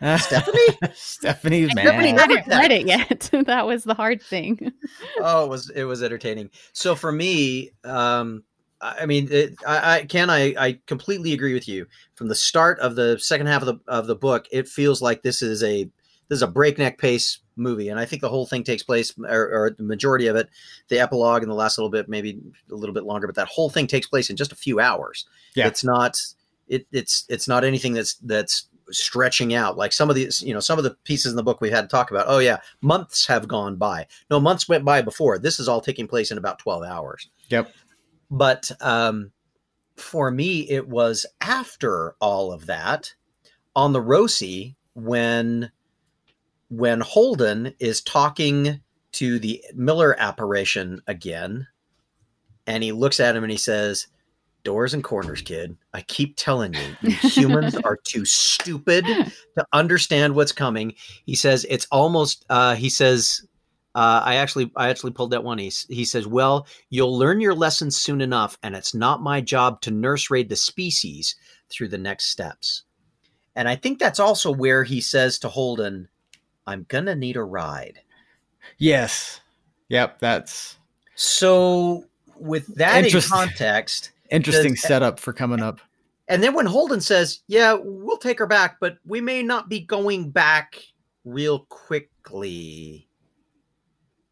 Stephanie? 0.18 0.78
Stephanie's 0.94 1.74
man. 1.74 1.84
Stephanie 1.86 2.10
hadn't 2.12 2.36
Look 2.36 2.44
that. 2.46 2.60
read 2.60 2.72
it 2.72 2.86
yet. 2.86 3.30
that 3.46 3.66
was 3.66 3.84
the 3.84 3.94
hard 3.94 4.22
thing. 4.22 4.72
oh, 5.20 5.44
it 5.44 5.48
was 5.48 5.70
it 5.70 5.84
was 5.84 6.02
entertaining. 6.02 6.50
So 6.72 6.94
for 6.94 7.12
me, 7.12 7.70
um, 7.84 8.42
I 8.80 9.00
I 9.00 9.06
mean, 9.06 9.28
it, 9.30 9.54
I, 9.66 9.96
I 9.96 10.04
can 10.04 10.30
I 10.30 10.54
I 10.58 10.78
completely 10.86 11.34
agree 11.34 11.52
with 11.52 11.68
you. 11.68 11.86
From 12.14 12.28
the 12.28 12.34
start 12.34 12.78
of 12.78 12.96
the 12.96 13.18
second 13.18 13.48
half 13.48 13.62
of 13.62 13.66
the 13.66 13.80
of 13.86 14.06
the 14.06 14.16
book, 14.16 14.46
it 14.50 14.68
feels 14.68 15.02
like 15.02 15.22
this 15.22 15.42
is 15.42 15.62
a 15.62 15.84
this 16.28 16.36
is 16.36 16.42
a 16.42 16.48
breakneck 16.48 16.96
pace 16.96 17.40
movie, 17.56 17.90
and 17.90 18.00
I 18.00 18.06
think 18.06 18.22
the 18.22 18.28
whole 18.30 18.46
thing 18.46 18.64
takes 18.64 18.82
place, 18.82 19.12
or, 19.18 19.50
or 19.52 19.74
the 19.76 19.82
majority 19.82 20.28
of 20.28 20.36
it, 20.36 20.48
the 20.88 21.00
epilogue 21.00 21.42
and 21.42 21.50
the 21.50 21.56
last 21.56 21.76
little 21.76 21.90
bit, 21.90 22.08
maybe 22.08 22.40
a 22.70 22.74
little 22.74 22.94
bit 22.94 23.04
longer, 23.04 23.26
but 23.26 23.36
that 23.36 23.48
whole 23.48 23.68
thing 23.68 23.86
takes 23.86 24.06
place 24.06 24.30
in 24.30 24.36
just 24.36 24.52
a 24.52 24.56
few 24.56 24.80
hours. 24.80 25.26
Yeah. 25.54 25.66
it's 25.66 25.84
not 25.84 26.18
it, 26.70 26.86
it's 26.92 27.26
it's 27.28 27.48
not 27.48 27.64
anything 27.64 27.92
that's 27.92 28.14
that's 28.14 28.68
stretching 28.92 29.54
out 29.54 29.76
like 29.76 29.92
some 29.92 30.08
of 30.08 30.16
these 30.16 30.42
you 30.42 30.54
know 30.54 30.60
some 30.60 30.78
of 30.78 30.84
the 30.84 30.96
pieces 31.04 31.32
in 31.32 31.36
the 31.36 31.42
book 31.42 31.60
we've 31.60 31.72
had 31.72 31.82
to 31.82 31.88
talk 31.88 32.10
about 32.10 32.26
oh 32.28 32.38
yeah 32.38 32.58
months 32.80 33.26
have 33.26 33.48
gone 33.48 33.76
by. 33.76 34.06
No 34.30 34.40
months 34.40 34.68
went 34.68 34.84
by 34.84 35.02
before. 35.02 35.38
This 35.38 35.60
is 35.60 35.68
all 35.68 35.80
taking 35.80 36.06
place 36.08 36.30
in 36.30 36.38
about 36.38 36.58
12 36.58 36.82
hours. 36.84 37.28
Yep. 37.48 37.72
but 38.30 38.70
um 38.80 39.32
for 39.96 40.30
me 40.30 40.68
it 40.70 40.88
was 40.88 41.26
after 41.40 42.14
all 42.20 42.52
of 42.52 42.66
that 42.66 43.14
on 43.74 43.92
the 43.92 44.02
Roci 44.02 44.76
when 44.94 45.70
when 46.68 47.00
holden 47.00 47.74
is 47.78 48.00
talking 48.00 48.80
to 49.12 49.38
the 49.38 49.64
miller 49.74 50.18
apparition 50.18 51.02
again 51.06 51.66
and 52.66 52.82
he 52.82 52.92
looks 52.92 53.18
at 53.18 53.34
him 53.34 53.42
and 53.42 53.50
he 53.50 53.58
says 53.58 54.06
doors 54.62 54.94
and 54.94 55.04
corners 55.04 55.42
kid 55.42 55.76
i 55.94 56.00
keep 56.02 56.34
telling 56.36 56.72
you 56.74 56.96
you 57.02 57.10
humans 57.22 57.76
are 57.76 57.98
too 58.04 58.24
stupid 58.24 59.04
to 59.06 59.66
understand 59.72 60.34
what's 60.34 60.52
coming 60.52 60.94
he 61.26 61.34
says 61.34 61.66
it's 61.68 61.86
almost 61.90 62.44
uh 62.50 62.74
he 62.74 62.88
says 62.88 63.46
uh, 63.92 64.22
I 64.24 64.36
actually, 64.36 64.70
I 64.76 64.88
actually 64.88 65.10
pulled 65.12 65.32
that 65.32 65.42
one. 65.42 65.58
He, 65.58 65.72
he 65.88 66.04
says, 66.04 66.24
"Well, 66.24 66.66
you'll 66.90 67.18
learn 67.18 67.40
your 67.40 67.54
lessons 67.54 67.96
soon 67.96 68.20
enough, 68.20 68.56
and 68.62 68.76
it's 68.76 68.94
not 68.94 69.20
my 69.20 69.40
job 69.40 69.80
to 69.80 69.90
nurse 69.90 70.30
raid 70.30 70.48
the 70.48 70.54
species 70.54 71.34
through 71.68 71.88
the 71.88 71.98
next 71.98 72.26
steps." 72.26 72.84
And 73.56 73.68
I 73.68 73.74
think 73.74 73.98
that's 73.98 74.20
also 74.20 74.52
where 74.52 74.84
he 74.84 75.00
says 75.00 75.40
to 75.40 75.48
Holden, 75.48 76.08
"I'm 76.68 76.86
gonna 76.88 77.16
need 77.16 77.34
a 77.34 77.42
ride." 77.42 78.00
Yes. 78.78 79.40
Yep. 79.88 80.20
That's 80.20 80.78
So, 81.16 82.04
with 82.36 82.72
that 82.76 83.12
in 83.12 83.20
context, 83.22 84.12
interesting 84.30 84.72
Does- 84.74 84.82
setup 84.82 85.20
for 85.20 85.32
coming 85.32 85.60
up. 85.60 85.80
And 86.28 86.42
then 86.42 86.54
when 86.54 86.66
Holden 86.66 87.00
says, 87.00 87.40
"Yeah, 87.48 87.76
we'll 87.82 88.16
take 88.18 88.38
her 88.38 88.46
back, 88.46 88.76
but 88.80 88.98
we 89.04 89.20
may 89.20 89.42
not 89.42 89.68
be 89.68 89.80
going 89.80 90.30
back 90.30 90.80
real 91.24 91.66
quickly." 91.68 93.08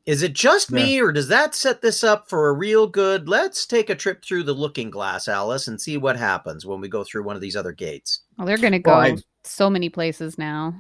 Is 0.07 0.23
it 0.23 0.33
just 0.33 0.71
me 0.71 1.03
or 1.03 1.13
does 1.13 1.29
that 1.29 1.55
set 1.55 1.83
this 1.83 2.03
up 2.03 2.31
for 2.31 2.49
a 2.49 2.55
real 2.55 2.87
good? 2.87 3.29
Let's 3.29 3.67
take 3.67 3.91
a 3.91 3.95
trip 3.95 4.25
through 4.25 4.45
the 4.45 4.55
looking 4.55 4.89
glass, 4.89 5.29
Alice, 5.29 5.69
and 5.69 5.79
see 5.79 5.99
what 5.99 6.17
happens 6.17 6.65
when 6.65 6.81
we 6.81 6.89
go 6.89 7.05
through 7.05 7.25
one 7.25 7.37
of 7.37 7.43
these 7.43 7.57
other 7.57 7.73
gates. 7.73 8.21
Well, 8.39 8.47
they're 8.47 8.57
going 8.57 8.73
to 8.73 8.79
go 8.79 8.93
Well, 8.93 9.01
I- 9.01 9.17
so 9.45 9.69
many 9.69 9.91
places 9.91 10.39
now. 10.39 10.75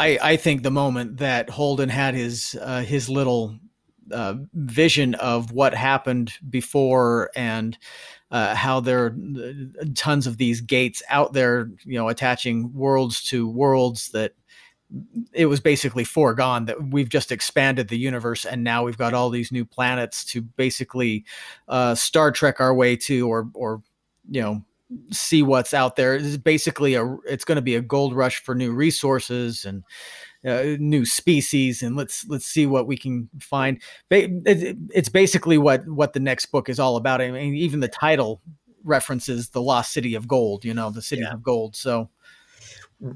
I, 0.00 0.18
I 0.20 0.36
think 0.36 0.62
the 0.64 0.70
moment 0.70 1.16
that 1.18 1.48
Holden 1.48 1.88
had 1.88 2.14
his 2.14 2.58
uh, 2.60 2.82
his 2.82 3.08
little 3.08 3.56
uh, 4.12 4.34
vision 4.52 5.14
of 5.14 5.52
what 5.52 5.72
happened 5.72 6.32
before 6.50 7.30
and 7.36 7.78
uh, 8.34 8.52
how 8.52 8.80
there 8.80 9.04
are 9.04 9.16
uh, 9.38 9.84
tons 9.94 10.26
of 10.26 10.38
these 10.38 10.60
gates 10.60 11.04
out 11.08 11.34
there, 11.34 11.70
you 11.84 11.96
know, 11.96 12.08
attaching 12.08 12.74
worlds 12.74 13.22
to 13.22 13.48
worlds 13.48 14.08
that 14.08 14.32
it 15.32 15.46
was 15.46 15.60
basically 15.60 16.02
foregone 16.02 16.64
that 16.64 16.90
we've 16.90 17.08
just 17.08 17.30
expanded 17.30 17.86
the 17.86 17.96
universe 17.96 18.44
and 18.44 18.64
now 18.64 18.82
we've 18.82 18.98
got 18.98 19.14
all 19.14 19.30
these 19.30 19.52
new 19.52 19.64
planets 19.64 20.24
to 20.24 20.42
basically 20.42 21.24
uh, 21.68 21.94
Star 21.94 22.32
Trek 22.32 22.60
our 22.60 22.74
way 22.74 22.96
to 22.96 23.28
or 23.28 23.48
or 23.54 23.80
you 24.28 24.42
know 24.42 24.64
see 25.12 25.44
what's 25.44 25.72
out 25.72 25.94
there. 25.94 26.16
It's 26.16 26.36
basically 26.36 26.94
a 26.94 27.16
it's 27.28 27.44
going 27.44 27.56
to 27.56 27.62
be 27.62 27.76
a 27.76 27.80
gold 27.80 28.16
rush 28.16 28.42
for 28.42 28.56
new 28.56 28.72
resources 28.72 29.64
and 29.64 29.84
uh, 30.46 30.76
new 30.78 31.04
species 31.04 31.82
and 31.82 31.96
let's 31.96 32.26
let's 32.28 32.46
see 32.46 32.66
what 32.66 32.86
we 32.86 32.96
can 32.96 33.28
find. 33.40 33.80
It's 34.10 35.08
basically 35.08 35.58
what 35.58 35.86
what 35.88 36.12
the 36.12 36.20
next 36.20 36.46
book 36.46 36.68
is 36.68 36.78
all 36.78 36.96
about. 36.96 37.20
I 37.20 37.30
mean, 37.30 37.54
even 37.54 37.80
the 37.80 37.88
title 37.88 38.40
references 38.82 39.50
the 39.50 39.62
lost 39.62 39.92
city 39.92 40.14
of 40.14 40.28
gold. 40.28 40.64
You 40.64 40.74
know, 40.74 40.90
the 40.90 41.02
city 41.02 41.22
Yeah. 41.22 41.32
of 41.32 41.42
gold. 41.42 41.76
So 41.76 42.10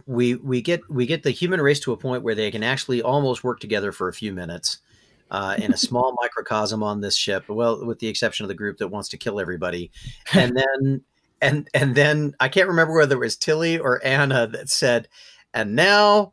We 0.07 0.35
we 0.35 0.61
get 0.61 0.81
we 0.91 1.07
get 1.07 1.23
the 1.23 1.31
human 1.31 1.61
race 1.61 1.81
to 1.81 1.93
a 1.93 1.97
point 1.97 2.23
where 2.23 2.35
they 2.35 2.51
can 2.51 2.63
actually 2.63 3.01
almost 3.01 3.45
work 3.45 3.61
together 3.61 3.93
for 3.93 4.09
a 4.09 4.13
few 4.13 4.33
minutes. 4.33 4.79
Uh, 5.31 5.55
in 5.59 5.73
a 5.73 5.77
small 5.89 6.15
microcosm 6.21 6.83
on 6.83 7.01
this 7.03 7.15
ship, 7.15 7.49
well, 7.49 7.85
with 7.85 7.99
the 7.99 8.09
exception 8.09 8.45
of 8.45 8.49
the 8.49 8.55
group 8.55 8.79
that 8.79 8.89
wants 8.89 9.11
to 9.11 9.19
kill 9.19 9.39
everybody, 9.39 9.91
and 10.33 10.57
then 10.57 11.03
and 11.41 11.69
and 11.75 11.95
then 11.95 12.35
I 12.41 12.49
can't 12.49 12.69
remember 12.69 12.95
whether 12.97 13.17
it 13.17 13.21
was 13.21 13.37
Tilly 13.37 13.79
or 13.79 14.05
Anna 14.05 14.47
that 14.47 14.69
said, 14.71 15.07
and 15.55 15.77
now 15.77 16.33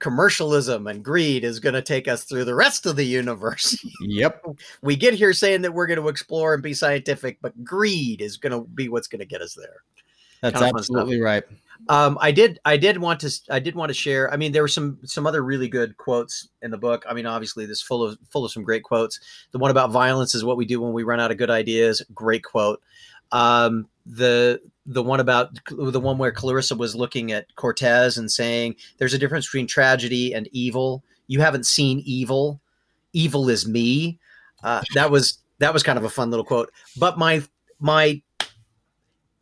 commercialism 0.00 0.86
and 0.86 1.04
greed 1.04 1.44
is 1.44 1.60
going 1.60 1.74
to 1.74 1.82
take 1.82 2.08
us 2.08 2.24
through 2.24 2.44
the 2.44 2.54
rest 2.54 2.86
of 2.86 2.96
the 2.96 3.04
universe. 3.04 3.78
yep, 4.00 4.44
we 4.82 4.96
get 4.96 5.14
here 5.14 5.32
saying 5.32 5.62
that 5.62 5.72
we're 5.72 5.86
going 5.86 6.00
to 6.00 6.08
explore 6.08 6.54
and 6.54 6.62
be 6.62 6.74
scientific, 6.74 7.38
but 7.40 7.64
greed 7.64 8.20
is 8.20 8.36
going 8.36 8.52
to 8.52 8.68
be 8.70 8.88
what's 8.88 9.06
going 9.06 9.20
to 9.20 9.26
get 9.26 9.42
us 9.42 9.54
there. 9.54 9.82
that's 10.42 10.58
Kinda 10.58 10.74
absolutely 10.76 11.20
right. 11.20 11.44
Um, 11.88 12.18
I 12.20 12.30
did, 12.30 12.60
I 12.64 12.76
did 12.76 12.98
want 12.98 13.20
to, 13.20 13.40
I 13.48 13.58
did 13.58 13.74
want 13.74 13.88
to 13.88 13.94
share. 13.94 14.30
I 14.32 14.36
mean, 14.36 14.52
there 14.52 14.62
were 14.62 14.68
some, 14.68 14.98
some 15.04 15.26
other 15.26 15.42
really 15.42 15.68
good 15.68 15.96
quotes 15.96 16.48
in 16.60 16.70
the 16.70 16.78
book. 16.78 17.04
I 17.08 17.14
mean, 17.14 17.26
obviously, 17.26 17.64
this 17.64 17.80
full 17.80 18.02
of, 18.02 18.18
full 18.30 18.44
of 18.44 18.52
some 18.52 18.62
great 18.62 18.82
quotes. 18.82 19.18
The 19.52 19.58
one 19.58 19.70
about 19.70 19.90
violence 19.90 20.34
is 20.34 20.44
what 20.44 20.58
we 20.58 20.66
do 20.66 20.80
when 20.80 20.92
we 20.92 21.04
run 21.04 21.20
out 21.20 21.30
of 21.30 21.38
good 21.38 21.50
ideas. 21.50 22.02
Great 22.12 22.44
quote. 22.44 22.82
Um, 23.32 23.88
the, 24.06 24.60
the 24.86 25.02
one 25.02 25.20
about 25.20 25.50
the 25.68 26.00
one 26.00 26.18
where 26.18 26.32
Clarissa 26.32 26.74
was 26.74 26.96
looking 26.96 27.32
at 27.32 27.54
Cortez 27.54 28.18
and 28.18 28.30
saying, 28.30 28.76
"There's 28.98 29.14
a 29.14 29.18
difference 29.18 29.46
between 29.46 29.66
tragedy 29.66 30.32
and 30.34 30.48
evil. 30.52 31.04
You 31.28 31.40
haven't 31.40 31.66
seen 31.66 32.02
evil. 32.04 32.60
Evil 33.12 33.48
is 33.48 33.68
me." 33.68 34.18
Uh, 34.64 34.82
that 34.94 35.10
was 35.10 35.38
that 35.58 35.72
was 35.72 35.82
kind 35.82 35.98
of 35.98 36.04
a 36.04 36.10
fun 36.10 36.30
little 36.30 36.44
quote. 36.44 36.72
But 36.96 37.18
my 37.18 37.42
my 37.78 38.20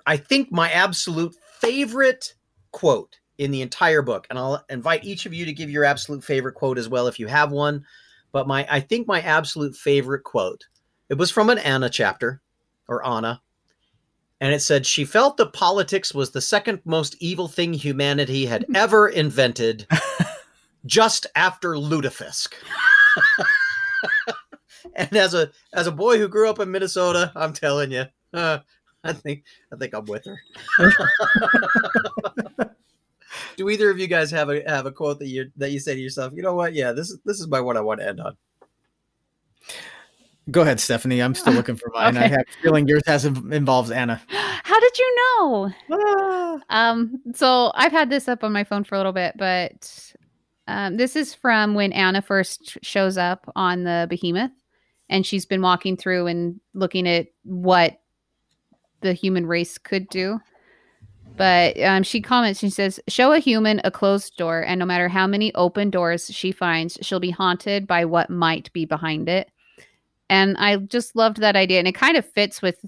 I 0.07 0.16
think 0.16 0.53
my 0.53 0.70
absolute 0.70 1.34
favorite 1.61 2.34
quote 2.72 3.18
in 3.39 3.51
the 3.51 3.62
entire 3.62 4.03
book, 4.03 4.26
and 4.28 4.39
I'll 4.39 4.64
invite 4.68 5.05
each 5.05 5.26
of 5.26 5.32
you 5.32 5.47
to 5.47 5.53
give 5.53 5.70
your 5.70 5.84
absolute 5.84 6.24
favorite 6.24 6.55
quote 6.55 6.78
as 6.78 6.89
well 6.89 7.07
if 7.07 7.18
you 7.18 7.26
have 7.28 7.53
one. 7.53 7.84
But 8.32 8.47
my 8.47 8.66
I 8.70 8.80
think 8.80 9.07
my 9.07 9.20
absolute 9.20 9.76
favorite 9.76 10.24
quote, 10.24 10.66
it 11.09 11.14
was 11.14 11.30
from 11.30 11.49
an 11.49 11.59
Anna 11.59 11.89
chapter 11.89 12.43
or 12.86 13.07
Anna. 13.07 13.41
And 14.41 14.53
it 14.53 14.61
said, 14.61 14.86
She 14.86 15.05
felt 15.05 15.36
that 15.36 15.53
politics 15.53 16.14
was 16.14 16.30
the 16.30 16.41
second 16.41 16.80
most 16.84 17.16
evil 17.20 17.49
thing 17.49 17.74
humanity 17.74 18.47
had 18.47 18.64
ever 18.74 19.09
invented, 19.09 19.86
just 20.86 21.26
after 21.34 21.70
lutefisk. 21.70 22.53
and 24.95 25.16
as 25.16 25.34
a 25.34 25.51
as 25.72 25.86
a 25.86 25.93
boy 25.93 26.18
who 26.18 26.28
grew 26.28 26.49
up 26.49 26.61
in 26.61 26.70
Minnesota, 26.70 27.32
I'm 27.34 27.53
telling 27.53 27.91
you, 27.91 28.05
uh, 28.32 28.59
I 29.05 29.12
think 29.12 29.45
I 29.72 29.76
think 29.76 29.95
I'm 29.95 30.05
with 30.05 30.24
her. 30.24 30.41
Do 33.57 33.68
either 33.68 33.91
of 33.91 33.99
you 33.99 34.07
guys 34.07 34.30
have 34.30 34.51
a 34.51 34.62
have 34.68 34.86
a 34.86 34.93
quote 34.93 35.18
that 35.18 35.28
you 35.28 35.51
that 35.57 35.72
you 35.72 35.80
say 35.80 35.95
to 35.95 36.01
yourself, 36.01 36.32
you 36.34 36.43
know 36.43 36.55
what? 36.55 36.74
Yeah, 36.74 36.93
this 36.93 37.11
is 37.11 37.18
this 37.24 37.41
is 37.41 37.49
my 37.49 37.61
one 37.61 37.76
I 37.76 37.80
want 37.80 38.01
to 38.01 38.09
end 38.09 38.20
on. 38.20 38.36
Go 40.51 40.62
ahead, 40.62 40.80
Stephanie. 40.80 41.20
I'm 41.20 41.34
still 41.34 41.53
looking 41.53 41.76
for 41.76 41.90
mine. 41.94 42.16
I 42.16 42.26
have 42.26 42.40
a 42.40 42.62
feeling 42.62 42.88
yours 42.88 43.03
has 43.07 43.24
involves 43.24 43.90
Anna. 43.90 44.20
How 44.28 44.80
did 44.80 44.99
you 44.99 45.16
know? 45.16 45.72
Um, 46.70 47.20
so 47.34 47.70
I've 47.74 47.92
had 47.92 48.11
this 48.11 48.28
up 48.28 48.42
on 48.42 48.53
my 48.53 48.64
phone 48.64 48.84
for 48.84 48.94
a 48.94 48.99
little 48.99 49.12
bit, 49.12 49.34
but 49.36 50.12
um, 50.66 50.96
this 50.96 51.16
is 51.16 51.34
from 51.34 51.74
when 51.74 51.92
Anna 51.92 52.22
first 52.22 52.78
shows 52.82 53.18
up 53.18 53.51
on 53.57 53.84
the 53.84 54.07
Behemoth, 54.09 54.53
and 55.09 55.26
she's 55.26 55.46
been 55.46 55.62
walking 55.62 55.96
through 55.96 56.26
and 56.26 56.61
looking 56.74 57.07
at 57.07 57.28
what 57.44 58.01
the 59.01 59.12
human 59.12 59.46
race 59.46 59.78
could 59.78 60.09
do. 60.09 60.40
But 61.36 61.80
um, 61.80 62.03
she 62.03 62.20
comments, 62.20 62.61
she 62.61 62.70
says, 62.70 62.99
Show 63.07 63.32
a 63.32 63.38
human 63.38 63.80
a 63.84 63.90
closed 63.90 64.36
door, 64.36 64.61
and 64.61 64.78
no 64.78 64.84
matter 64.84 65.09
how 65.09 65.26
many 65.26 65.55
open 65.55 65.90
doors 65.90 66.30
she 66.32 66.53
finds, 66.53 66.99
she'll 67.01 67.20
be 67.20 67.30
haunted 67.30 67.86
by 67.86 68.05
what 68.05 68.28
might 68.28 68.72
be 68.72 68.84
behind 68.84 69.28
it. 69.28 69.51
And 70.31 70.57
I 70.59 70.76
just 70.76 71.16
loved 71.16 71.39
that 71.39 71.57
idea. 71.57 71.79
And 71.79 71.89
it 71.89 71.95
kind 71.95 72.16
of 72.16 72.24
fits 72.24 72.61
with 72.61 72.85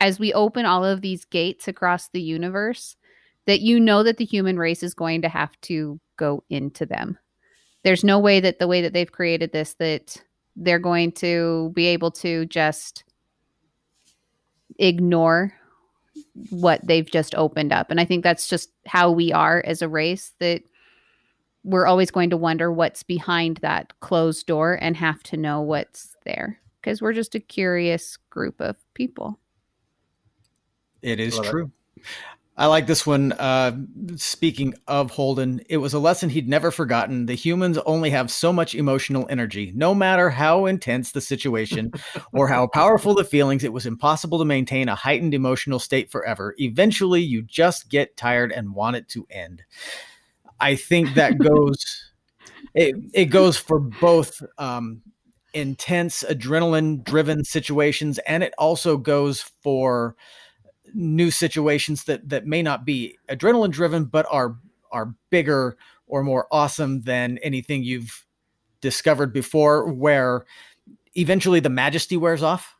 as 0.00 0.18
we 0.18 0.32
open 0.32 0.66
all 0.66 0.84
of 0.84 1.00
these 1.00 1.24
gates 1.24 1.68
across 1.68 2.08
the 2.08 2.20
universe, 2.20 2.96
that 3.46 3.60
you 3.60 3.78
know 3.78 4.02
that 4.02 4.16
the 4.16 4.24
human 4.24 4.58
race 4.58 4.82
is 4.82 4.94
going 4.94 5.22
to 5.22 5.28
have 5.28 5.58
to 5.60 6.00
go 6.16 6.42
into 6.50 6.84
them. 6.84 7.16
There's 7.84 8.02
no 8.02 8.18
way 8.18 8.40
that 8.40 8.58
the 8.58 8.66
way 8.66 8.82
that 8.82 8.92
they've 8.92 9.10
created 9.10 9.52
this, 9.52 9.74
that 9.74 10.16
they're 10.56 10.78
going 10.78 11.12
to 11.12 11.70
be 11.74 11.86
able 11.86 12.10
to 12.10 12.46
just 12.46 13.04
ignore 14.78 15.52
what 16.50 16.84
they've 16.86 17.10
just 17.10 17.34
opened 17.36 17.72
up. 17.72 17.90
And 17.90 18.00
I 18.00 18.04
think 18.04 18.24
that's 18.24 18.48
just 18.48 18.70
how 18.86 19.10
we 19.10 19.32
are 19.32 19.62
as 19.64 19.82
a 19.82 19.88
race 19.88 20.32
that 20.40 20.62
we're 21.64 21.86
always 21.86 22.10
going 22.10 22.30
to 22.30 22.36
wonder 22.36 22.72
what's 22.72 23.02
behind 23.02 23.58
that 23.58 23.98
closed 24.00 24.46
door 24.46 24.78
and 24.80 24.96
have 24.96 25.22
to 25.24 25.36
know 25.36 25.60
what's 25.60 26.16
there 26.24 26.58
because 26.80 27.00
we're 27.00 27.12
just 27.12 27.34
a 27.34 27.40
curious 27.40 28.16
group 28.30 28.60
of 28.60 28.76
people. 28.94 29.38
It 31.02 31.20
is 31.20 31.36
Love 31.36 31.46
it. 31.46 31.50
true. 31.50 31.72
I 32.54 32.66
like 32.66 32.86
this 32.86 33.06
one. 33.06 33.32
Uh, 33.32 33.76
speaking 34.16 34.74
of 34.86 35.10
Holden, 35.10 35.62
it 35.70 35.78
was 35.78 35.94
a 35.94 35.98
lesson 35.98 36.28
he'd 36.28 36.48
never 36.48 36.70
forgotten. 36.70 37.24
The 37.24 37.34
humans 37.34 37.78
only 37.78 38.10
have 38.10 38.30
so 38.30 38.52
much 38.52 38.74
emotional 38.74 39.26
energy. 39.30 39.72
No 39.74 39.94
matter 39.94 40.28
how 40.28 40.66
intense 40.66 41.12
the 41.12 41.22
situation 41.22 41.92
or 42.32 42.48
how 42.48 42.66
powerful 42.66 43.14
the 43.14 43.24
feelings, 43.24 43.64
it 43.64 43.72
was 43.72 43.86
impossible 43.86 44.38
to 44.38 44.44
maintain 44.44 44.90
a 44.90 44.94
heightened 44.94 45.32
emotional 45.32 45.78
state 45.78 46.10
forever. 46.10 46.54
Eventually, 46.58 47.22
you 47.22 47.40
just 47.40 47.88
get 47.88 48.18
tired 48.18 48.52
and 48.52 48.74
want 48.74 48.96
it 48.96 49.08
to 49.08 49.26
end. 49.30 49.62
I 50.62 50.76
think 50.76 51.14
that 51.14 51.38
goes. 51.38 52.12
it 52.74 52.94
it 53.12 53.26
goes 53.26 53.56
for 53.58 53.78
both 53.78 54.42
um, 54.58 55.02
intense 55.52 56.24
adrenaline-driven 56.28 57.44
situations, 57.44 58.18
and 58.20 58.42
it 58.42 58.54
also 58.56 58.96
goes 58.96 59.42
for 59.62 60.16
new 60.94 61.30
situations 61.30 62.04
that 62.04 62.28
that 62.28 62.46
may 62.46 62.62
not 62.62 62.84
be 62.84 63.16
adrenaline 63.28 63.70
driven 63.70 64.04
but 64.04 64.26
are 64.30 64.56
are 64.90 65.14
bigger 65.30 65.76
or 66.06 66.22
more 66.22 66.46
awesome 66.50 67.00
than 67.02 67.38
anything 67.38 67.82
you've 67.82 68.26
discovered 68.82 69.32
before 69.32 69.90
where 69.90 70.44
eventually 71.14 71.60
the 71.60 71.70
majesty 71.70 72.16
wears 72.16 72.42
off 72.42 72.76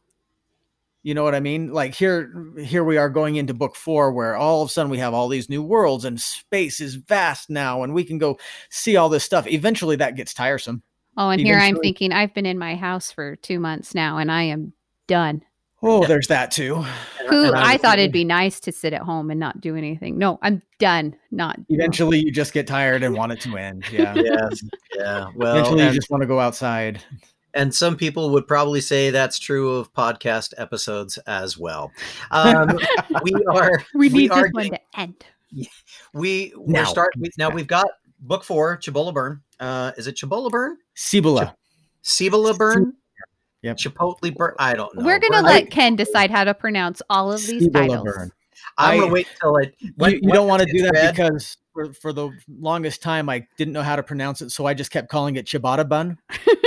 you 1.03 1.15
know 1.15 1.25
what 1.25 1.35
i 1.35 1.41
mean 1.41 1.73
like 1.73 1.95
here 1.95 2.53
here 2.59 2.85
we 2.85 2.97
are 2.97 3.11
going 3.11 3.37
into 3.37 3.55
book 3.55 3.75
4 3.77 4.13
where 4.13 4.37
all 4.37 4.63
of 4.63 4.69
a 4.69 4.73
sudden 4.73 4.91
we 4.91 4.99
have 4.99 5.15
all 5.15 5.29
these 5.29 5.49
new 5.49 5.63
worlds 5.63 6.05
and 6.05 6.21
space 6.21 6.81
is 6.81 6.95
vast 6.95 7.51
now 7.51 7.83
and 7.83 7.95
we 7.95 8.05
can 8.05 8.19
go 8.19 8.39
see 8.71 8.97
all 8.97 9.09
this 9.09 9.25
stuff 9.25 9.47
eventually 9.47 9.97
that 9.97 10.17
gets 10.17 10.35
tiresome 10.35 10.83
Oh, 11.17 11.29
and 11.29 11.41
here 11.41 11.59
I'm 11.59 11.77
thinking 11.77 12.13
I've 12.13 12.33
been 12.33 12.47
in 12.47 12.59
my 12.59 12.75
house 12.75 13.13
for 13.13 13.37
two 13.37 13.61
months 13.61 13.95
now 13.95 14.19
and 14.19 14.33
I 14.33 14.45
am 14.45 14.73
done. 15.07 15.43
oh 15.83 16.07
there's 16.07 16.29
that 16.29 16.51
too 16.51 16.77
Who 17.29 17.53
I 17.53 17.73
I, 17.73 17.77
thought 17.77 17.99
it'd 17.99 18.13
be 18.13 18.25
nice 18.25 18.61
to 18.61 18.73
sit 18.73 18.93
at 18.95 19.03
home 19.03 19.31
and 19.31 19.39
not 19.39 19.61
do 19.61 19.77
anything. 19.77 20.17
No, 20.17 20.39
I'm 20.43 20.63
done. 20.79 21.15
Not 21.31 21.59
eventually 21.69 22.21
you 22.21 22.33
just 22.33 22.55
get 22.55 22.67
tired 22.67 23.03
and 23.03 23.15
want 23.15 23.33
it 23.33 23.41
to 23.43 23.57
end 23.57 23.85
yeah 23.93 24.15
yes, 24.17 24.63
yeah. 24.97 25.27
Well, 25.37 25.57
eventually 25.57 25.83
and, 25.83 25.93
you 25.93 26.01
just 26.01 26.11
want 26.11 26.23
to 26.23 26.27
go 26.27 26.41
outside 26.41 27.03
and 27.55 27.75
some 27.75 27.97
people 27.97 28.31
would 28.31 28.47
probably 28.47 28.81
say 28.81 29.11
that's 29.11 29.39
true 29.39 29.77
of 29.77 29.93
podcast 29.93 30.55
episodes 30.59 31.19
as 31.27 31.59
well. 31.59 31.91
Um, 32.31 32.79
we 33.23 33.33
are 33.51 33.83
we 33.95 34.09
we 34.09 34.09
need 34.09 34.31
are 34.33 34.43
this 34.45 34.53
one 34.53 34.71
to 34.71 34.81
end. 34.97 35.25
we 36.15 36.53
we're 36.57 36.73
Now. 36.73 36.85
start 36.85 37.11
we, 37.19 37.31
now 37.39 37.51
we've 37.51 37.67
got 37.67 37.87
book 38.21 38.45
four 38.45 38.77
Chibola 38.79 39.13
Burn. 39.13 39.41
Uh, 39.61 39.93
is 39.97 40.07
it 40.07 40.17
Chibola 40.17 40.51
Burn? 40.51 40.77
Cibola. 40.95 41.55
Cibola 42.03 42.55
Burn? 42.55 42.95
Yep. 43.63 43.77
Chipotle 43.77 44.35
Burn? 44.35 44.55
I 44.59 44.75
don't 44.75 44.95
know. 44.97 45.05
We're 45.05 45.21
gonna 45.21 45.43
Burn- 45.43 45.45
let 45.45 45.71
Kenn 45.71 45.95
decide 45.97 46.31
how 46.31 46.45
to 46.45 46.55
pronounce 46.55 47.01
all 47.11 47.31
of 47.33 47.41
these 47.47 47.65
Cibola 47.65 47.87
titles. 47.89 48.05
burn. 48.05 48.33
I'm 48.79 48.91
I- 48.93 49.01
gonna 49.01 49.13
wait 49.13 49.29
till 49.41 49.57
it. 49.59 49.75
you, 49.79 49.93
you 50.07 50.21
don't 50.33 50.49
want 50.49 50.63
to 50.63 50.73
do 50.73 50.83
that 50.83 50.95
gets 50.95 51.05
read- 51.05 51.17
because 51.17 51.57
for, 51.73 51.93
for 51.93 52.13
the 52.13 52.31
longest 52.59 53.03
time 53.03 53.29
I 53.29 53.47
didn't 53.57 53.73
know 53.73 53.83
how 53.83 53.97
to 53.97 54.03
pronounce 54.03 54.43
it, 54.43 54.51
so 54.51 54.67
I 54.67 54.75
just 54.75 54.91
kept 54.91 55.09
calling 55.09 55.37
it 55.37 55.47
ciabatta 55.47 55.89
bun. 55.89 56.19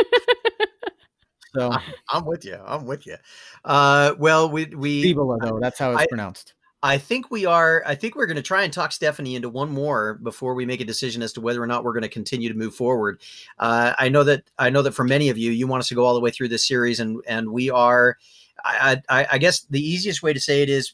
so 1.55 1.71
I'm 2.09 2.25
with 2.25 2.45
you. 2.45 2.59
I'm 2.65 2.85
with 2.85 3.05
you. 3.07 3.15
Uh, 3.63 4.13
well, 4.17 4.49
we 4.49 4.65
we 4.65 5.01
Cibola 5.03 5.37
though, 5.39 5.59
that's 5.59 5.79
how 5.79 5.91
it's 5.91 6.01
I- 6.01 6.07
pronounced. 6.07 6.53
I 6.83 6.99
think 6.99 7.31
we 7.31 7.47
are. 7.47 7.81
I 7.87 7.95
think 7.95 8.15
we're 8.15 8.27
going 8.27 8.35
to 8.35 8.43
try 8.43 8.61
and 8.61 8.71
talk 8.71 8.91
Stephanie 8.91 9.35
into 9.35 9.49
one 9.49 9.71
more 9.71 10.19
before 10.21 10.53
we 10.53 10.67
make 10.67 10.81
a 10.81 10.85
decision 10.85 11.23
as 11.23 11.33
to 11.33 11.41
whether 11.41 11.59
or 11.59 11.65
not 11.65 11.83
we're 11.83 11.93
going 11.93 12.03
to 12.03 12.09
continue 12.09 12.47
to 12.47 12.53
move 12.53 12.75
forward. 12.75 13.21
Uh, 13.57 13.93
I 13.97 14.07
know 14.07 14.23
that 14.23 14.43
I 14.59 14.69
know 14.69 14.83
that 14.83 14.91
for 14.91 15.03
many 15.03 15.29
of 15.29 15.37
you, 15.37 15.49
you 15.49 15.65
want 15.65 15.79
us 15.81 15.87
to 15.87 15.95
go 15.95 16.05
all 16.05 16.13
the 16.13 16.19
way 16.19 16.29
through 16.29 16.49
this 16.49 16.67
series, 16.67 16.99
and 16.99 17.23
and 17.27 17.49
we 17.49 17.71
are. 17.71 18.17
I, 18.63 19.01
I, 19.09 19.27
I 19.31 19.37
guess 19.39 19.61
the 19.61 19.81
easiest 19.81 20.21
way 20.21 20.31
to 20.31 20.39
say 20.39 20.61
it 20.61 20.69
is 20.69 20.93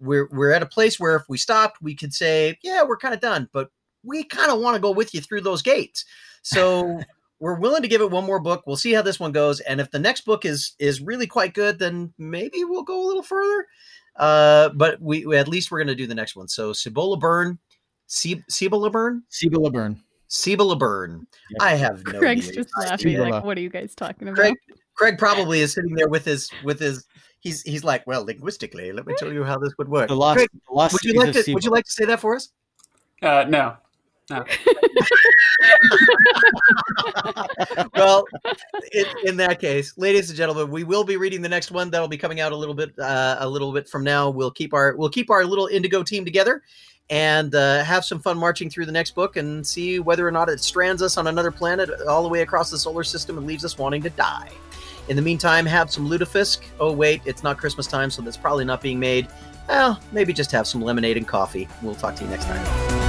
we're 0.00 0.28
we're 0.32 0.50
at 0.50 0.62
a 0.62 0.66
place 0.66 0.98
where 0.98 1.14
if 1.14 1.22
we 1.28 1.38
stopped, 1.38 1.80
we 1.80 1.94
could 1.94 2.12
say, 2.12 2.58
yeah, 2.62 2.82
we're 2.82 2.96
kind 2.96 3.14
of 3.14 3.20
done, 3.20 3.48
but 3.52 3.70
we 4.02 4.24
kind 4.24 4.50
of 4.50 4.58
want 4.58 4.74
to 4.74 4.80
go 4.80 4.90
with 4.90 5.14
you 5.14 5.20
through 5.20 5.42
those 5.42 5.62
gates. 5.62 6.04
So. 6.42 7.00
We're 7.40 7.58
willing 7.58 7.82
to 7.82 7.88
give 7.88 8.00
it 8.00 8.10
one 8.10 8.24
more 8.24 8.40
book. 8.40 8.64
We'll 8.66 8.76
see 8.76 8.92
how 8.92 9.02
this 9.02 9.20
one 9.20 9.32
goes, 9.32 9.60
and 9.60 9.80
if 9.80 9.90
the 9.90 9.98
next 9.98 10.22
book 10.22 10.44
is 10.44 10.72
is 10.78 11.00
really 11.00 11.26
quite 11.26 11.54
good, 11.54 11.78
then 11.78 12.12
maybe 12.18 12.64
we'll 12.64 12.82
go 12.82 13.04
a 13.04 13.06
little 13.06 13.22
further. 13.22 13.66
Uh, 14.16 14.70
but 14.70 15.00
we, 15.00 15.24
we- 15.26 15.36
at 15.36 15.46
least 15.46 15.70
we're 15.70 15.78
going 15.78 15.86
to 15.88 15.94
do 15.94 16.06
the 16.08 16.14
next 16.14 16.34
one. 16.34 16.48
So 16.48 16.72
Cibola 16.72 17.16
Burn, 17.16 17.58
Cibola 18.08 18.90
Burn, 18.90 19.22
Cibola 19.28 19.70
burn. 19.70 20.02
Cibola 20.26 20.76
Burn. 20.76 21.26
Yep. 21.50 21.62
I 21.62 21.74
have 21.76 22.04
no 22.04 22.18
Craig's 22.18 22.48
idea. 22.48 22.62
just 22.64 22.76
laughing. 22.78 23.12
Cibola. 23.12 23.28
Like, 23.30 23.44
what 23.44 23.56
are 23.56 23.60
you 23.60 23.70
guys 23.70 23.94
talking 23.94 24.26
about? 24.28 24.36
Craig, 24.40 24.54
Craig 24.94 25.18
probably 25.18 25.60
is 25.60 25.72
sitting 25.72 25.94
there 25.94 26.08
with 26.08 26.24
his 26.24 26.50
with 26.64 26.80
his. 26.80 27.06
He's 27.40 27.62
he's 27.62 27.84
like, 27.84 28.04
well, 28.08 28.24
linguistically, 28.24 28.90
let 28.90 29.06
me 29.06 29.14
tell 29.16 29.32
you 29.32 29.44
how 29.44 29.58
this 29.58 29.72
would 29.78 29.88
work. 29.88 30.08
The 30.08 30.16
lost, 30.16 30.38
Craig, 30.38 30.48
the 30.52 30.74
lost 30.74 30.92
would 30.94 31.04
you 31.04 31.14
like 31.14 31.28
of 31.36 31.44
to 31.44 31.54
would 31.54 31.64
you 31.64 31.70
like 31.70 31.84
to 31.84 31.90
say 31.92 32.04
that 32.06 32.18
for 32.18 32.34
us? 32.34 32.48
Uh, 33.22 33.44
no. 33.48 33.76
No. 34.28 34.44
well, 37.94 38.24
in, 38.92 39.06
in 39.24 39.36
that 39.36 39.58
case, 39.60 39.96
ladies 39.96 40.30
and 40.30 40.36
gentlemen, 40.36 40.70
we 40.70 40.84
will 40.84 41.04
be 41.04 41.16
reading 41.16 41.42
the 41.42 41.48
next 41.48 41.70
one. 41.70 41.90
That'll 41.90 42.08
be 42.08 42.18
coming 42.18 42.40
out 42.40 42.52
a 42.52 42.56
little 42.56 42.74
bit, 42.74 42.98
uh, 42.98 43.36
a 43.40 43.48
little 43.48 43.72
bit 43.72 43.88
from 43.88 44.04
now. 44.04 44.30
We'll 44.30 44.50
keep 44.50 44.72
our 44.72 44.96
we'll 44.96 45.10
keep 45.10 45.30
our 45.30 45.44
little 45.44 45.66
Indigo 45.66 46.02
team 46.02 46.24
together, 46.24 46.62
and 47.10 47.54
uh, 47.54 47.84
have 47.84 48.04
some 48.04 48.20
fun 48.20 48.38
marching 48.38 48.70
through 48.70 48.86
the 48.86 48.92
next 48.92 49.14
book 49.14 49.36
and 49.36 49.66
see 49.66 49.98
whether 49.98 50.26
or 50.26 50.30
not 50.30 50.48
it 50.48 50.60
strands 50.60 51.02
us 51.02 51.16
on 51.16 51.26
another 51.26 51.50
planet 51.50 51.90
all 52.08 52.22
the 52.22 52.28
way 52.28 52.42
across 52.42 52.70
the 52.70 52.78
solar 52.78 53.04
system 53.04 53.38
and 53.38 53.46
leaves 53.46 53.64
us 53.64 53.78
wanting 53.78 54.02
to 54.02 54.10
die. 54.10 54.50
In 55.08 55.16
the 55.16 55.22
meantime, 55.22 55.64
have 55.64 55.90
some 55.90 56.08
lutefisk. 56.08 56.60
Oh 56.78 56.92
wait, 56.92 57.22
it's 57.24 57.42
not 57.42 57.56
Christmas 57.56 57.86
time, 57.86 58.10
so 58.10 58.22
that's 58.22 58.36
probably 58.36 58.64
not 58.64 58.82
being 58.82 59.00
made. 59.00 59.28
Well, 59.68 60.00
maybe 60.12 60.32
just 60.32 60.52
have 60.52 60.66
some 60.66 60.82
lemonade 60.82 61.16
and 61.16 61.26
coffee. 61.26 61.68
We'll 61.82 61.94
talk 61.94 62.16
to 62.16 62.24
you 62.24 62.30
next 62.30 62.44
time. 62.44 63.07